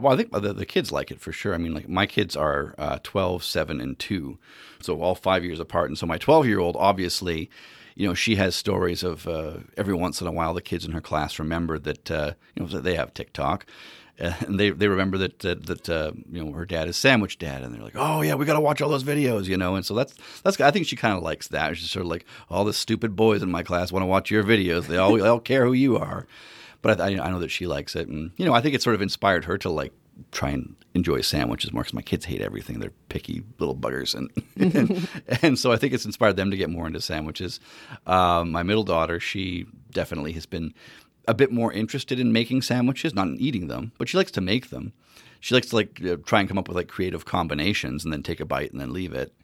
Well, 0.00 0.12
I 0.12 0.16
think 0.16 0.30
the, 0.30 0.52
the 0.52 0.66
kids 0.66 0.92
like 0.92 1.10
it 1.10 1.20
for 1.20 1.32
sure. 1.32 1.54
I 1.54 1.58
mean, 1.58 1.72
like 1.72 1.88
my 1.88 2.04
kids 2.04 2.36
are 2.36 2.74
uh, 2.76 2.98
12, 3.02 3.42
7, 3.42 3.80
and 3.80 3.98
2. 3.98 4.38
So 4.80 5.00
all 5.00 5.14
five 5.14 5.42
years 5.42 5.58
apart. 5.58 5.88
And 5.88 5.96
so 5.96 6.06
my 6.06 6.18
12 6.18 6.46
year 6.46 6.58
old, 6.58 6.76
obviously, 6.78 7.48
you 7.94 8.06
know, 8.06 8.12
she 8.12 8.36
has 8.36 8.54
stories 8.54 9.02
of 9.02 9.26
uh, 9.26 9.58
every 9.76 9.94
once 9.94 10.20
in 10.20 10.26
a 10.26 10.32
while 10.32 10.52
the 10.52 10.60
kids 10.60 10.84
in 10.84 10.92
her 10.92 11.00
class 11.00 11.38
remember 11.38 11.78
that, 11.78 12.10
uh, 12.10 12.34
you 12.54 12.62
know, 12.62 12.68
that 12.68 12.84
they 12.84 12.94
have 12.94 13.14
TikTok. 13.14 13.66
And 14.18 14.58
they, 14.58 14.70
they 14.70 14.88
remember 14.88 15.18
that 15.18 15.40
that, 15.40 15.66
that 15.66 15.90
uh, 15.90 16.12
you 16.32 16.42
know 16.42 16.52
her 16.52 16.64
dad 16.64 16.88
is 16.88 16.96
sandwich 16.96 17.36
dad, 17.38 17.62
and 17.62 17.74
they're 17.74 17.82
like, 17.82 17.96
oh 17.96 18.22
yeah, 18.22 18.34
we 18.34 18.46
got 18.46 18.54
to 18.54 18.62
watch 18.62 18.80
all 18.80 18.88
those 18.88 19.04
videos, 19.04 19.44
you 19.44 19.58
know. 19.58 19.74
And 19.74 19.84
so 19.84 19.92
that's 19.92 20.14
that's 20.42 20.58
I 20.58 20.70
think 20.70 20.86
she 20.86 20.96
kind 20.96 21.14
of 21.14 21.22
likes 21.22 21.48
that. 21.48 21.76
She's 21.76 21.90
sort 21.90 22.06
of 22.06 22.08
like 22.08 22.24
all 22.48 22.64
the 22.64 22.72
stupid 22.72 23.14
boys 23.14 23.42
in 23.42 23.50
my 23.50 23.62
class 23.62 23.92
want 23.92 24.04
to 24.04 24.06
watch 24.06 24.30
your 24.30 24.42
videos. 24.42 24.86
They 24.86 24.96
all 24.96 25.18
they 25.18 25.28
all 25.28 25.38
care 25.38 25.66
who 25.66 25.74
you 25.74 25.98
are 25.98 26.26
but 26.86 27.00
I, 27.00 27.18
I 27.18 27.30
know 27.30 27.40
that 27.40 27.50
she 27.50 27.66
likes 27.66 27.96
it, 27.96 28.06
and 28.06 28.30
you 28.36 28.44
know, 28.44 28.54
I 28.54 28.60
think 28.60 28.76
it 28.76 28.80
sort 28.82 28.94
of 28.94 29.02
inspired 29.02 29.44
her 29.46 29.58
to 29.58 29.68
like 29.68 29.92
try 30.30 30.50
and 30.50 30.76
enjoy 30.94 31.20
sandwiches 31.20 31.72
more 31.72 31.82
because 31.82 31.94
my 31.94 32.00
kids 32.00 32.24
hate 32.24 32.40
everything. 32.40 32.78
They're 32.78 32.92
picky 33.08 33.42
little 33.58 33.74
buggers, 33.74 34.14
and 34.14 34.30
and, 34.76 35.08
and, 35.42 35.58
so 35.58 35.72
I 35.72 35.78
think 35.78 35.92
it's 35.92 36.04
inspired 36.04 36.36
them 36.36 36.52
to 36.52 36.56
get 36.56 36.70
more 36.70 36.86
into 36.86 37.00
sandwiches. 37.00 37.58
Um, 38.06 38.52
my 38.52 38.62
middle 38.62 38.84
daughter, 38.84 39.18
she 39.18 39.66
definitely 39.90 40.30
has 40.34 40.46
been 40.46 40.74
a 41.26 41.34
bit 41.34 41.50
more 41.50 41.72
interested 41.72 42.20
in 42.20 42.32
making 42.32 42.62
sandwiches, 42.62 43.14
not 43.14 43.26
in 43.26 43.40
eating 43.40 43.66
them, 43.66 43.90
but 43.98 44.08
she 44.08 44.16
likes 44.16 44.30
to 44.30 44.40
make 44.40 44.70
them. 44.70 44.92
She 45.40 45.56
likes 45.56 45.70
to 45.70 45.76
like 45.76 46.00
uh, 46.04 46.18
try 46.24 46.38
and 46.38 46.48
come 46.48 46.56
up 46.56 46.68
with 46.68 46.76
like 46.76 46.88
creative 46.88 47.24
combinations 47.24 48.04
and 48.04 48.12
then 48.12 48.22
take 48.22 48.38
a 48.38 48.44
bite 48.44 48.70
and 48.70 48.80
then 48.80 48.92
leave 48.92 49.12
it. 49.12 49.34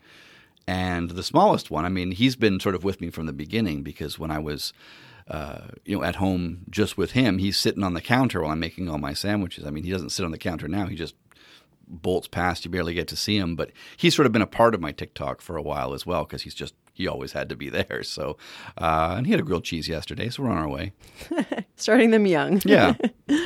And 0.68 1.11
the 1.11 1.24
smallest 1.24 1.72
one, 1.72 1.85
I 1.85 1.88
mean, 1.88 2.12
he's 2.12 2.37
been 2.37 2.61
sort 2.61 2.76
of 2.76 2.85
with 2.85 3.00
me 3.00 3.11
from 3.11 3.26
the 3.26 3.33
beginning 3.33 3.83
because 3.83 4.16
when 4.16 4.31
I 4.31 4.38
was, 4.38 4.72
uh, 5.28 5.68
you 5.85 5.96
know, 5.96 6.04
at 6.04 6.16
home 6.16 6.64
just 6.70 6.96
with 6.96 7.12
him, 7.12 7.38
he's 7.38 7.56
sitting 7.56 7.82
on 7.82 7.94
the 7.94 8.00
counter 8.00 8.40
while 8.42 8.52
I'm 8.52 8.61
making 8.61 8.88
all 8.88 8.98
my 8.98 9.12
sandwiches. 9.12 9.66
I 9.66 9.70
mean, 9.70 9.85
he 9.85 9.90
doesn't 9.90 10.11
sit 10.11 10.24
on 10.24 10.30
the 10.30 10.38
counter 10.38 10.68
now; 10.68 10.87
he 10.87 10.96
just 10.96 11.14
bolts 11.87 12.28
past. 12.28 12.64
You 12.64 12.70
barely 12.70 12.94
get 12.94 13.08
to 13.08 13.16
see 13.16 13.37
him, 13.37 13.56
but 13.56 13.70
he's 13.96 14.14
sort 14.14 14.26
of 14.26 14.32
been 14.32 14.42
a 14.42 14.46
part 14.46 14.74
of 14.74 14.80
my 14.80 14.92
TikTok 14.92 15.40
for 15.40 15.56
a 15.56 15.62
while 15.62 15.94
as 15.94 16.06
well 16.06 16.24
because 16.24 16.42
he's 16.42 16.54
just 16.54 16.74
he 16.92 17.06
always 17.06 17.32
had 17.32 17.48
to 17.48 17.56
be 17.56 17.68
there. 17.70 18.02
So, 18.02 18.37
uh, 18.78 19.14
and 19.16 19.26
he 19.26 19.32
had 19.32 19.40
a 19.40 19.44
grilled 19.44 19.64
cheese 19.64 19.88
yesterday, 19.88 20.28
so 20.28 20.42
we're 20.42 20.50
on 20.50 20.58
our 20.58 20.68
way. 20.68 20.92
Starting 21.76 22.11
them 22.11 22.26
young. 22.26 22.61
Yeah. 22.64 22.94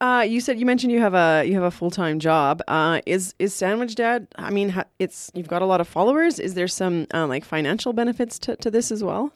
Uh, 0.00 0.20
you 0.20 0.40
said 0.40 0.58
you 0.58 0.66
mentioned 0.66 0.92
you 0.92 1.00
have 1.00 1.14
a 1.14 1.44
you 1.46 1.54
have 1.54 1.62
a 1.62 1.70
full 1.70 1.90
time 1.90 2.18
job. 2.18 2.60
Uh, 2.68 3.00
is 3.06 3.34
is 3.38 3.54
Sandwich 3.54 3.94
Dad? 3.94 4.26
I 4.36 4.50
mean, 4.50 4.70
ha- 4.70 4.84
it's 4.98 5.30
you've 5.34 5.48
got 5.48 5.62
a 5.62 5.66
lot 5.66 5.80
of 5.80 5.88
followers. 5.88 6.38
Is 6.38 6.54
there 6.54 6.68
some 6.68 7.06
uh, 7.14 7.26
like 7.26 7.44
financial 7.44 7.92
benefits 7.92 8.38
to, 8.40 8.56
to 8.56 8.70
this 8.70 8.90
as 8.90 9.04
well? 9.04 9.32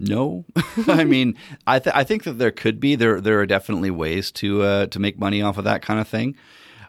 No, 0.00 0.46
I 0.86 1.04
mean, 1.04 1.36
I 1.66 1.78
th- 1.78 1.94
I 1.94 2.04
think 2.04 2.24
that 2.24 2.38
there 2.38 2.50
could 2.50 2.80
be 2.80 2.94
there 2.94 3.20
there 3.20 3.38
are 3.40 3.46
definitely 3.46 3.90
ways 3.90 4.30
to 4.32 4.62
uh, 4.62 4.86
to 4.86 4.98
make 4.98 5.18
money 5.18 5.42
off 5.42 5.58
of 5.58 5.64
that 5.64 5.82
kind 5.82 6.00
of 6.00 6.08
thing, 6.08 6.36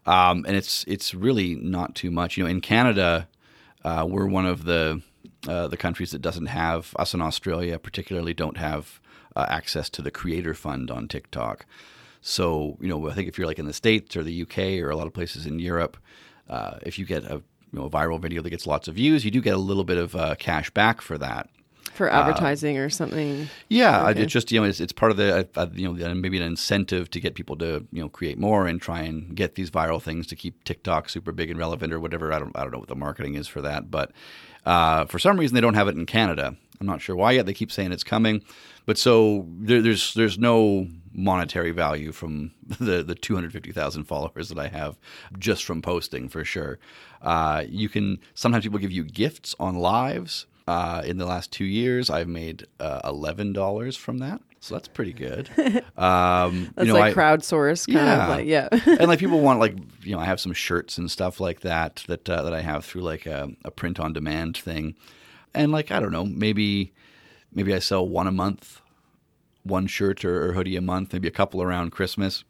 um, 0.05 0.45
and 0.47 0.55
it's 0.55 0.85
it's 0.87 1.13
really 1.13 1.55
not 1.55 1.93
too 1.93 2.09
much. 2.09 2.37
You 2.37 2.45
know, 2.45 2.49
in 2.49 2.61
Canada, 2.61 3.27
uh, 3.83 4.05
we're 4.09 4.27
one 4.27 4.45
of 4.45 4.63
the 4.63 5.01
uh, 5.47 5.67
the 5.67 5.77
countries 5.77 6.11
that 6.11 6.21
doesn't 6.21 6.45
have 6.47 6.95
us 6.97 7.13
in 7.13 7.21
Australia, 7.21 7.77
particularly, 7.79 8.33
don't 8.33 8.57
have 8.57 9.01
uh, 9.35 9.45
access 9.49 9.89
to 9.89 10.01
the 10.01 10.11
Creator 10.11 10.53
Fund 10.53 10.89
on 10.89 11.07
TikTok. 11.07 11.65
So, 12.21 12.77
you 12.79 12.87
know, 12.87 13.09
I 13.09 13.13
think 13.13 13.27
if 13.27 13.37
you're 13.37 13.47
like 13.47 13.59
in 13.59 13.65
the 13.65 13.73
States 13.73 14.15
or 14.15 14.23
the 14.23 14.43
UK 14.43 14.79
or 14.83 14.89
a 14.89 14.95
lot 14.95 15.07
of 15.07 15.13
places 15.13 15.45
in 15.45 15.59
Europe, 15.59 15.97
uh, 16.49 16.77
if 16.83 16.99
you 16.99 17.05
get 17.05 17.23
a 17.25 17.41
you 17.73 17.79
know 17.79 17.85
a 17.85 17.89
viral 17.89 18.19
video 18.19 18.41
that 18.41 18.49
gets 18.49 18.67
lots 18.67 18.87
of 18.87 18.95
views, 18.95 19.25
you 19.25 19.31
do 19.31 19.41
get 19.41 19.53
a 19.53 19.57
little 19.57 19.83
bit 19.83 19.97
of 19.97 20.15
uh, 20.15 20.35
cash 20.35 20.69
back 20.69 21.01
for 21.01 21.17
that. 21.17 21.49
For 21.93 22.09
advertising 22.09 22.77
or 22.77 22.89
something. 22.89 23.49
Yeah, 23.69 24.09
okay. 24.09 24.21
it's 24.21 24.31
just 24.31 24.51
you 24.51 24.59
know 24.59 24.67
it's, 24.67 24.79
it's 24.79 24.93
part 24.93 25.11
of 25.11 25.17
the 25.17 25.47
uh, 25.55 25.67
you 25.73 25.91
know 25.91 26.13
maybe 26.13 26.37
an 26.37 26.43
incentive 26.43 27.09
to 27.11 27.19
get 27.19 27.35
people 27.35 27.55
to 27.57 27.85
you 27.91 28.01
know 28.01 28.09
create 28.09 28.37
more 28.37 28.67
and 28.67 28.81
try 28.81 29.01
and 29.01 29.35
get 29.35 29.55
these 29.55 29.69
viral 29.69 30.01
things 30.01 30.27
to 30.27 30.35
keep 30.35 30.63
TikTok 30.63 31.09
super 31.09 31.31
big 31.31 31.49
and 31.49 31.59
relevant 31.59 31.93
or 31.93 31.99
whatever. 31.99 32.31
I 32.31 32.39
don't 32.39 32.55
I 32.55 32.61
don't 32.61 32.71
know 32.71 32.79
what 32.79 32.87
the 32.87 32.95
marketing 32.95 33.35
is 33.35 33.47
for 33.47 33.61
that, 33.61 33.91
but 33.91 34.11
uh, 34.65 35.05
for 35.05 35.19
some 35.19 35.39
reason 35.39 35.55
they 35.55 35.61
don't 35.61 35.73
have 35.73 35.87
it 35.87 35.95
in 35.95 36.05
Canada. 36.05 36.55
I'm 36.79 36.87
not 36.87 37.01
sure 37.01 37.15
why 37.15 37.31
yet. 37.33 37.45
They 37.45 37.53
keep 37.53 37.71
saying 37.71 37.91
it's 37.91 38.03
coming, 38.03 38.43
but 38.85 38.97
so 38.97 39.45
there, 39.59 39.81
there's 39.81 40.13
there's 40.15 40.39
no 40.39 40.87
monetary 41.13 41.71
value 41.71 42.11
from 42.11 42.51
the 42.79 43.03
the 43.03 43.15
250,000 43.15 44.03
followers 44.05 44.49
that 44.49 44.57
I 44.57 44.67
have 44.67 44.97
just 45.37 45.63
from 45.63 45.81
posting 45.81 46.27
for 46.27 46.43
sure. 46.43 46.79
Uh, 47.21 47.63
you 47.67 47.87
can 47.87 48.19
sometimes 48.33 48.63
people 48.63 48.79
give 48.79 48.91
you 48.91 49.03
gifts 49.03 49.55
on 49.59 49.75
lives. 49.75 50.47
Uh, 50.71 51.01
in 51.01 51.17
the 51.17 51.25
last 51.25 51.51
two 51.51 51.65
years, 51.65 52.09
I've 52.09 52.29
made 52.29 52.65
uh, 52.79 53.01
eleven 53.03 53.51
dollars 53.51 53.97
from 53.97 54.19
that, 54.19 54.41
so 54.61 54.75
that's 54.75 54.87
pretty 54.87 55.11
good. 55.11 55.49
Um, 55.97 56.71
that's 56.75 56.87
you 56.87 56.93
know, 56.93 56.99
like 56.99 57.15
I, 57.15 57.21
crowdsource, 57.21 57.85
kind 57.85 58.07
yeah. 58.07 58.23
of 58.23 58.29
like 58.29 58.47
yeah. 58.47 58.69
and 58.99 59.07
like 59.07 59.19
people 59.25 59.41
want 59.41 59.59
like 59.59 59.75
you 60.01 60.13
know 60.13 60.19
I 60.19 60.25
have 60.25 60.39
some 60.39 60.53
shirts 60.53 60.97
and 60.97 61.11
stuff 61.11 61.39
like 61.39 61.59
that 61.59 62.03
that 62.07 62.27
uh, 62.27 62.41
that 62.43 62.53
I 62.53 62.61
have 62.61 62.85
through 62.85 63.01
like 63.01 63.25
a, 63.25 63.49
a 63.65 63.69
print 63.69 63.99
on 63.99 64.13
demand 64.13 64.57
thing, 64.57 64.95
and 65.53 65.71
like 65.71 65.91
I 65.91 65.99
don't 65.99 66.13
know 66.13 66.25
maybe 66.25 66.93
maybe 67.53 67.75
I 67.75 67.79
sell 67.79 68.07
one 68.07 68.25
a 68.25 68.31
month 68.31 68.81
one 69.63 69.87
shirt 69.87 70.25
or, 70.25 70.49
or, 70.49 70.53
hoodie 70.53 70.75
a 70.75 70.81
month, 70.81 71.13
maybe 71.13 71.27
a 71.27 71.31
couple 71.31 71.61
around 71.61 71.91
Christmas. 71.91 72.43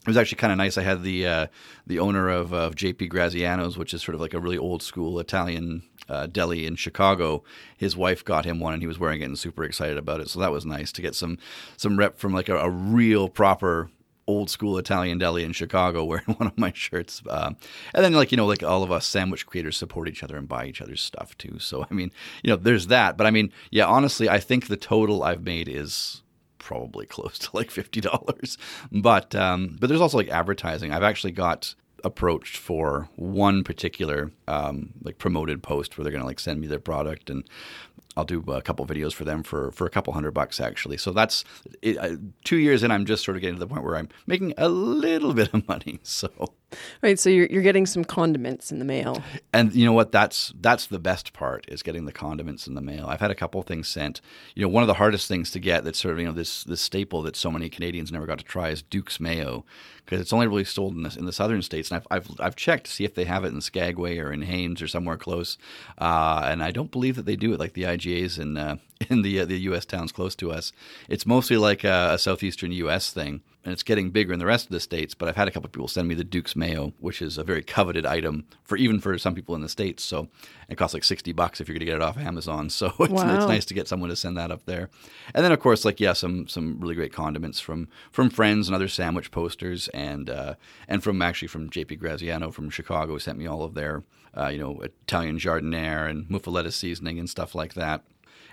It 0.00 0.08
was 0.08 0.16
actually 0.16 0.38
kind 0.38 0.52
of 0.52 0.58
nice. 0.58 0.76
I 0.76 0.82
had 0.82 1.02
the 1.02 1.26
uh, 1.26 1.46
the 1.86 2.00
owner 2.00 2.28
of, 2.28 2.52
of 2.52 2.74
JP 2.74 3.10
Graziano's, 3.10 3.78
which 3.78 3.94
is 3.94 4.02
sort 4.02 4.16
of 4.16 4.20
like 4.20 4.34
a 4.34 4.40
really 4.40 4.58
old 4.58 4.82
school 4.82 5.20
Italian 5.20 5.82
uh, 6.08 6.26
deli 6.26 6.66
in 6.66 6.76
Chicago. 6.76 7.42
His 7.76 7.96
wife 7.96 8.24
got 8.24 8.44
him 8.44 8.60
one, 8.60 8.74
and 8.74 8.82
he 8.82 8.86
was 8.86 8.98
wearing 8.98 9.22
it 9.22 9.26
and 9.26 9.38
super 9.38 9.64
excited 9.64 9.96
about 9.96 10.20
it. 10.20 10.28
So 10.28 10.40
that 10.40 10.52
was 10.52 10.66
nice 10.66 10.92
to 10.92 11.02
get 11.02 11.14
some 11.14 11.38
some 11.76 11.98
rep 11.98 12.18
from 12.18 12.32
like 12.32 12.48
a, 12.48 12.56
a 12.56 12.70
real 12.70 13.28
proper 13.28 13.90
old 14.26 14.50
school 14.50 14.78
Italian 14.78 15.18
deli 15.18 15.44
in 15.44 15.52
Chicago 15.52 16.04
wearing 16.04 16.34
one 16.36 16.46
of 16.46 16.58
my 16.58 16.72
shirts. 16.74 17.22
Uh, 17.28 17.52
and 17.94 18.04
then, 18.04 18.12
like, 18.12 18.30
you 18.30 18.36
know, 18.36 18.46
like 18.46 18.62
all 18.62 18.82
of 18.82 18.92
us 18.92 19.06
sandwich 19.06 19.46
creators 19.46 19.76
support 19.76 20.08
each 20.08 20.22
other 20.22 20.36
and 20.36 20.48
buy 20.48 20.66
each 20.66 20.80
other's 20.80 21.00
stuff 21.00 21.36
too. 21.38 21.58
So, 21.58 21.86
I 21.90 21.94
mean, 21.94 22.12
you 22.42 22.50
know, 22.50 22.56
there's 22.56 22.88
that. 22.88 23.16
But 23.16 23.26
I 23.26 23.30
mean, 23.30 23.52
yeah, 23.70 23.86
honestly, 23.86 24.28
I 24.28 24.38
think 24.38 24.66
the 24.66 24.76
total 24.76 25.22
I've 25.22 25.42
made 25.42 25.68
is 25.68 26.22
probably 26.58 27.06
close 27.16 27.38
to 27.40 27.50
like 27.52 27.70
fifty 27.70 28.00
dollars. 28.00 28.58
But 28.90 29.34
um, 29.34 29.76
but 29.80 29.88
there's 29.88 30.00
also 30.00 30.18
like 30.18 30.28
advertising. 30.28 30.92
I've 30.92 31.02
actually 31.02 31.32
got 31.32 31.74
approached 32.04 32.56
for 32.56 33.08
one 33.16 33.64
particular 33.64 34.30
um, 34.48 34.90
like 35.02 35.18
promoted 35.18 35.62
post 35.62 35.96
where 35.96 36.04
they're 36.04 36.12
going 36.12 36.22
to 36.22 36.26
like 36.26 36.40
send 36.40 36.60
me 36.60 36.66
their 36.66 36.78
product 36.78 37.30
and 37.30 37.44
I'll 38.16 38.24
do 38.24 38.40
a 38.48 38.60
couple 38.60 38.86
videos 38.86 39.12
for 39.14 39.24
them 39.24 39.42
for, 39.42 39.72
for 39.72 39.86
a 39.86 39.90
couple 39.90 40.12
hundred 40.12 40.32
bucks 40.32 40.60
actually. 40.60 40.98
So 40.98 41.12
that's 41.12 41.44
it, 41.80 42.20
two 42.44 42.56
years 42.58 42.82
in. 42.82 42.90
I'm 42.90 43.06
just 43.06 43.24
sort 43.24 43.36
of 43.36 43.40
getting 43.40 43.56
to 43.56 43.60
the 43.60 43.66
point 43.66 43.84
where 43.84 43.96
I'm 43.96 44.08
making 44.26 44.54
a 44.58 44.68
little 44.68 45.32
bit 45.34 45.52
of 45.54 45.66
money. 45.68 46.00
So 46.12 46.28
right, 47.02 47.18
so 47.18 47.30
you're 47.30 47.46
you're 47.46 47.62
getting 47.62 47.86
some 47.86 48.04
condiments 48.04 48.72
in 48.72 48.78
the 48.78 48.84
mail. 48.84 49.22
And 49.52 49.74
you 49.74 49.84
know 49.84 49.92
what? 49.92 50.12
That's 50.12 50.52
that's 50.60 50.86
the 50.86 50.98
best 50.98 51.32
part 51.32 51.64
is 51.68 51.82
getting 51.82 52.04
the 52.04 52.12
condiments 52.12 52.66
in 52.66 52.74
the 52.74 52.80
mail. 52.80 53.06
I've 53.06 53.20
had 53.20 53.30
a 53.30 53.34
couple 53.34 53.62
things 53.62 53.88
sent. 53.88 54.20
You 54.54 54.62
know, 54.62 54.68
one 54.68 54.82
of 54.82 54.86
the 54.86 54.94
hardest 54.94 55.28
things 55.28 55.50
to 55.52 55.58
get 55.58 55.84
that's 55.84 55.98
sort 55.98 56.14
of 56.14 56.20
you 56.20 56.26
know 56.26 56.32
this 56.32 56.64
this 56.64 56.80
staple 56.80 57.22
that 57.22 57.36
so 57.36 57.50
many 57.50 57.68
Canadians 57.68 58.12
never 58.12 58.26
got 58.26 58.38
to 58.38 58.44
try 58.44 58.70
is 58.70 58.82
Duke's 58.82 59.20
mayo 59.20 59.64
because 60.04 60.20
it's 60.20 60.32
only 60.32 60.46
really 60.46 60.64
sold 60.64 60.94
in 60.94 61.02
the, 61.02 61.16
in 61.18 61.26
the 61.26 61.32
southern 61.32 61.62
states. 61.62 61.90
And 61.90 61.96
I've, 61.98 62.06
I've, 62.10 62.40
I've 62.40 62.56
checked 62.56 62.86
to 62.86 62.90
see 62.90 63.04
if 63.04 63.14
they 63.14 63.24
have 63.24 63.44
it 63.44 63.52
in 63.52 63.60
Skagway 63.60 64.18
or 64.18 64.32
in 64.32 64.42
Haines 64.42 64.82
or 64.82 64.88
somewhere 64.88 65.16
close, 65.16 65.58
uh, 65.98 66.42
and 66.44 66.62
I 66.62 66.70
don't 66.70 66.90
believe 66.90 67.16
that 67.16 67.26
they 67.26 67.36
do 67.36 67.52
it 67.52 67.60
like 67.60 67.74
the 67.74 67.84
IGAs 67.84 68.38
in 68.38 68.56
uh, 68.56 68.76
in 69.10 69.22
the 69.22 69.40
uh, 69.40 69.44
the 69.44 69.58
U.S. 69.60 69.84
towns 69.84 70.12
close 70.12 70.34
to 70.36 70.52
us. 70.52 70.72
It's 71.08 71.26
mostly 71.26 71.56
like 71.56 71.84
a, 71.84 72.10
a 72.12 72.18
southeastern 72.18 72.72
U.S. 72.72 73.10
thing 73.10 73.42
and 73.64 73.72
it's 73.72 73.82
getting 73.82 74.10
bigger 74.10 74.32
in 74.32 74.38
the 74.38 74.46
rest 74.46 74.66
of 74.66 74.72
the 74.72 74.80
states. 74.80 75.14
But 75.14 75.28
I've 75.28 75.36
had 75.36 75.46
a 75.46 75.50
couple 75.50 75.66
of 75.66 75.72
people 75.72 75.88
send 75.88 76.08
me 76.08 76.14
the 76.14 76.24
Duke's 76.24 76.56
Mayo, 76.56 76.92
which 76.98 77.22
is 77.22 77.38
a 77.38 77.44
very 77.44 77.62
coveted 77.62 78.04
item 78.04 78.44
for 78.64 78.76
even 78.76 79.00
for 79.00 79.16
some 79.18 79.34
people 79.34 79.54
in 79.54 79.60
the 79.60 79.68
states. 79.68 80.02
So 80.02 80.28
it 80.68 80.76
costs 80.76 80.94
like 80.94 81.04
sixty 81.04 81.32
bucks 81.32 81.60
if 81.60 81.68
you're 81.68 81.74
going 81.74 81.86
to 81.86 81.92
get 81.92 81.96
it 81.96 82.02
off 82.02 82.18
Amazon. 82.18 82.70
So 82.82 82.86
it's, 82.98 83.10
wow. 83.10 83.36
it's, 83.36 83.46
nice 83.46 83.64
to 83.66 83.74
get 83.74 83.86
someone 83.86 84.08
to 84.10 84.16
send 84.16 84.36
that 84.38 84.50
up 84.50 84.64
there. 84.64 84.88
And 85.34 85.44
then 85.44 85.52
of 85.52 85.60
course, 85.60 85.84
like 85.84 86.00
yeah, 86.00 86.14
some 86.14 86.48
some 86.48 86.80
really 86.80 86.94
great 86.94 87.12
condiments 87.12 87.60
from 87.60 87.88
from 88.10 88.30
friends 88.30 88.66
and 88.66 88.74
other 88.74 88.88
sandwich 88.88 89.30
posters, 89.30 89.88
and 89.88 90.28
uh, 90.28 90.54
and 90.88 91.02
from 91.02 91.20
actually 91.22 91.48
from 91.48 91.70
JP 91.70 91.98
Graziano 92.00 92.50
from 92.50 92.70
Chicago 92.70 93.18
sent 93.18 93.38
me 93.38 93.46
all 93.46 93.62
of 93.62 93.74
their 93.74 94.02
uh, 94.36 94.48
you 94.48 94.58
know 94.58 94.80
Italian 94.80 95.38
giardiniera 95.38 96.10
and 96.10 96.26
muffaletta 96.28 96.72
seasoning 96.72 97.18
and 97.18 97.30
stuff 97.30 97.54
like 97.54 97.74
that. 97.74 98.02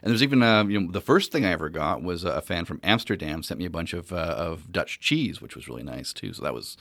And 0.02 0.10
there's 0.12 0.24
even 0.24 0.42
uh, 0.42 0.66
you 0.66 0.80
know 0.80 0.92
the 0.92 1.02
first 1.02 1.32
thing 1.32 1.46
I 1.46 1.52
ever 1.52 1.70
got 1.70 2.02
was 2.02 2.24
a 2.24 2.42
fan 2.42 2.66
from 2.66 2.80
Amsterdam 2.84 3.44
sent 3.44 3.60
me 3.60 3.66
a 3.66 3.70
bunch 3.70 3.94
of 3.94 4.12
uh, 4.12 4.16
of 4.16 4.72
Dutch 4.72 5.00
cheese, 5.00 5.42
which 5.42 5.56
was 5.56 5.68
really 5.68 5.84
nice 5.84 6.14
too. 6.14 6.34
So 6.34 6.44
that 6.44 6.54
was 6.54 6.78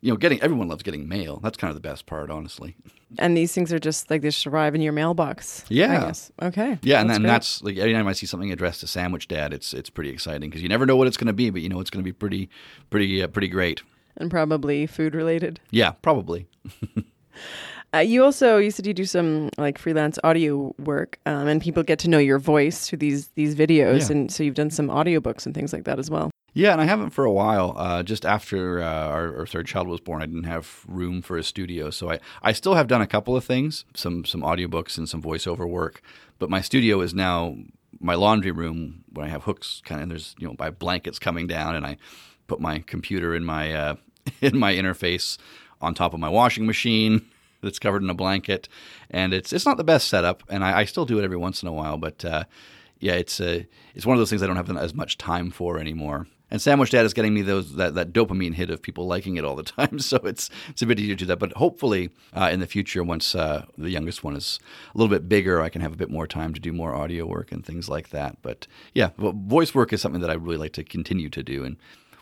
you 0.00 0.10
know 0.10 0.16
getting 0.16 0.40
everyone 0.40 0.68
loves 0.68 0.82
getting 0.82 1.08
mail. 1.08 1.40
That's 1.42 1.56
kind 1.56 1.70
of 1.70 1.74
the 1.74 1.86
best 1.86 2.06
part, 2.06 2.30
honestly. 2.30 2.76
And 3.18 3.36
these 3.36 3.52
things 3.52 3.72
are 3.72 3.78
just 3.78 4.10
like 4.10 4.22
they 4.22 4.28
just 4.28 4.46
arrive 4.46 4.74
in 4.74 4.80
your 4.80 4.92
mailbox. 4.92 5.64
Yeah. 5.68 6.12
Okay. 6.40 6.78
Yeah, 6.82 7.00
and 7.00 7.10
that's 7.10 7.18
then 7.18 7.26
that's 7.26 7.62
like 7.62 7.76
every 7.76 7.92
time 7.92 8.06
I 8.06 8.12
see 8.12 8.26
something 8.26 8.52
addressed 8.52 8.80
to 8.80 8.86
Sandwich 8.86 9.28
Dad, 9.28 9.52
it's 9.52 9.74
it's 9.74 9.90
pretty 9.90 10.10
exciting 10.10 10.50
because 10.50 10.62
you 10.62 10.68
never 10.68 10.86
know 10.86 10.96
what 10.96 11.06
it's 11.06 11.16
going 11.16 11.26
to 11.26 11.32
be, 11.32 11.50
but 11.50 11.62
you 11.62 11.68
know 11.68 11.80
it's 11.80 11.90
going 11.90 12.02
to 12.02 12.08
be 12.08 12.12
pretty 12.12 12.48
pretty 12.90 13.22
uh, 13.22 13.28
pretty 13.28 13.48
great. 13.48 13.82
And 14.16 14.30
probably 14.30 14.86
food 14.86 15.14
related. 15.14 15.60
Yeah, 15.70 15.92
probably. 15.92 16.46
Uh, 17.92 17.98
you 17.98 18.22
also 18.22 18.58
you 18.58 18.70
said 18.70 18.86
you 18.86 18.94
do 18.94 19.04
some 19.04 19.50
like 19.58 19.76
freelance 19.76 20.18
audio 20.22 20.74
work, 20.78 21.18
um, 21.26 21.48
and 21.48 21.60
people 21.60 21.82
get 21.82 21.98
to 21.98 22.08
know 22.08 22.18
your 22.18 22.38
voice 22.38 22.88
through 22.88 22.98
these 22.98 23.28
these 23.34 23.56
videos, 23.56 24.08
yeah. 24.08 24.16
and 24.16 24.32
so 24.32 24.44
you've 24.44 24.54
done 24.54 24.70
some 24.70 24.88
audiobooks 24.88 25.44
and 25.44 25.54
things 25.54 25.72
like 25.72 25.84
that 25.84 25.98
as 25.98 26.08
well. 26.08 26.30
Yeah, 26.52 26.72
and 26.72 26.80
I 26.80 26.84
haven't 26.84 27.10
for 27.10 27.24
a 27.24 27.32
while. 27.32 27.74
Uh, 27.76 28.02
just 28.02 28.24
after 28.26 28.82
uh, 28.82 29.08
our, 29.08 29.38
our, 29.38 29.46
third 29.46 29.66
child 29.66 29.86
was 29.86 30.00
born, 30.00 30.20
I 30.20 30.26
didn't 30.26 30.44
have 30.44 30.84
room 30.88 31.22
for 31.22 31.36
a 31.36 31.44
studio, 31.44 31.90
so 31.90 32.10
I, 32.10 32.18
I 32.42 32.52
still 32.52 32.74
have 32.74 32.88
done 32.88 33.00
a 33.00 33.06
couple 33.06 33.36
of 33.36 33.44
things, 33.44 33.84
some 33.94 34.24
some 34.24 34.42
audiobooks 34.42 34.96
and 34.96 35.08
some 35.08 35.22
voiceover 35.22 35.68
work. 35.68 36.00
But 36.38 36.48
my 36.48 36.60
studio 36.60 37.00
is 37.00 37.12
now 37.12 37.56
my 37.98 38.14
laundry 38.14 38.52
room 38.52 39.04
where 39.12 39.26
I 39.26 39.30
have 39.30 39.44
hooks 39.44 39.82
kind 39.84 40.00
of. 40.00 40.08
There's 40.10 40.36
you 40.38 40.46
know 40.46 40.54
my 40.60 40.70
blankets 40.70 41.18
coming 41.18 41.48
down, 41.48 41.74
and 41.74 41.84
I 41.84 41.96
put 42.46 42.60
my 42.60 42.78
computer 42.86 43.34
in 43.34 43.44
my 43.44 43.72
uh, 43.72 43.94
in 44.40 44.56
my 44.56 44.74
interface 44.74 45.38
on 45.80 45.94
top 45.94 46.14
of 46.14 46.20
my 46.20 46.28
washing 46.28 46.66
machine 46.66 47.26
that's 47.62 47.78
covered 47.78 48.02
in 48.02 48.10
a 48.10 48.14
blanket, 48.14 48.68
and 49.10 49.32
it's 49.32 49.52
it's 49.52 49.66
not 49.66 49.76
the 49.76 49.84
best 49.84 50.08
setup, 50.08 50.42
and 50.48 50.64
I, 50.64 50.80
I 50.80 50.84
still 50.84 51.06
do 51.06 51.18
it 51.18 51.24
every 51.24 51.36
once 51.36 51.62
in 51.62 51.68
a 51.68 51.72
while, 51.72 51.96
but 51.96 52.24
uh, 52.24 52.44
yeah, 52.98 53.14
it's 53.14 53.40
a 53.40 53.60
uh, 53.60 53.62
it's 53.94 54.06
one 54.06 54.16
of 54.16 54.20
those 54.20 54.30
things 54.30 54.42
I 54.42 54.46
don't 54.46 54.56
have 54.56 54.70
as 54.76 54.94
much 54.94 55.18
time 55.18 55.50
for 55.50 55.78
anymore. 55.78 56.26
And 56.52 56.60
Sandwich 56.60 56.90
Dad 56.90 57.06
is 57.06 57.14
getting 57.14 57.32
me 57.32 57.42
those 57.42 57.76
that, 57.76 57.94
that 57.94 58.12
dopamine 58.12 58.54
hit 58.54 58.70
of 58.70 58.82
people 58.82 59.06
liking 59.06 59.36
it 59.36 59.44
all 59.44 59.54
the 59.54 59.62
time, 59.78 59.98
so 59.98 60.16
it's 60.18 60.50
it's 60.68 60.82
a 60.82 60.86
bit 60.86 60.98
easier 60.98 61.14
to 61.14 61.18
do 61.20 61.26
that. 61.26 61.38
But 61.38 61.52
hopefully, 61.54 62.10
uh, 62.34 62.50
in 62.52 62.60
the 62.60 62.66
future, 62.66 63.02
once 63.02 63.34
uh, 63.34 63.66
the 63.78 63.90
youngest 63.90 64.24
one 64.24 64.36
is 64.36 64.58
a 64.94 64.98
little 64.98 65.10
bit 65.10 65.28
bigger, 65.28 65.60
I 65.60 65.68
can 65.68 65.80
have 65.80 65.92
a 65.92 65.96
bit 65.96 66.10
more 66.10 66.26
time 66.26 66.52
to 66.54 66.60
do 66.60 66.72
more 66.72 66.94
audio 66.94 67.26
work 67.26 67.52
and 67.52 67.64
things 67.64 67.88
like 67.88 68.10
that. 68.10 68.38
But 68.42 68.66
yeah, 68.94 69.10
voice 69.16 69.74
work 69.74 69.92
is 69.92 70.00
something 70.00 70.20
that 70.20 70.30
I 70.30 70.34
really 70.34 70.56
like 70.56 70.72
to 70.74 70.84
continue 70.84 71.28
to 71.30 71.42
do. 71.42 71.64
And 71.64 71.76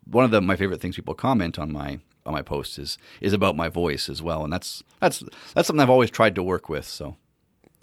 one 0.05 0.25
of 0.25 0.31
the 0.31 0.41
my 0.41 0.57
favorite 0.57 0.81
things 0.81 0.97
people 0.97 1.15
comment 1.15 1.59
on 1.59 1.73
my 1.73 1.99
on 2.29 2.35
my 2.35 2.43
posts 2.43 2.79
is 2.79 2.99
is 3.21 3.33
about 3.33 3.57
my 3.57 3.69
voice 3.69 4.09
as 4.09 4.23
well, 4.23 4.45
and 4.45 4.53
that's 4.53 4.85
that's 5.01 5.25
that's 5.55 5.67
something 5.67 5.81
I've 5.81 5.91
always 5.91 6.11
tried 6.11 6.35
to 6.37 6.43
work 6.43 6.69
with. 6.69 6.85
So 6.85 7.17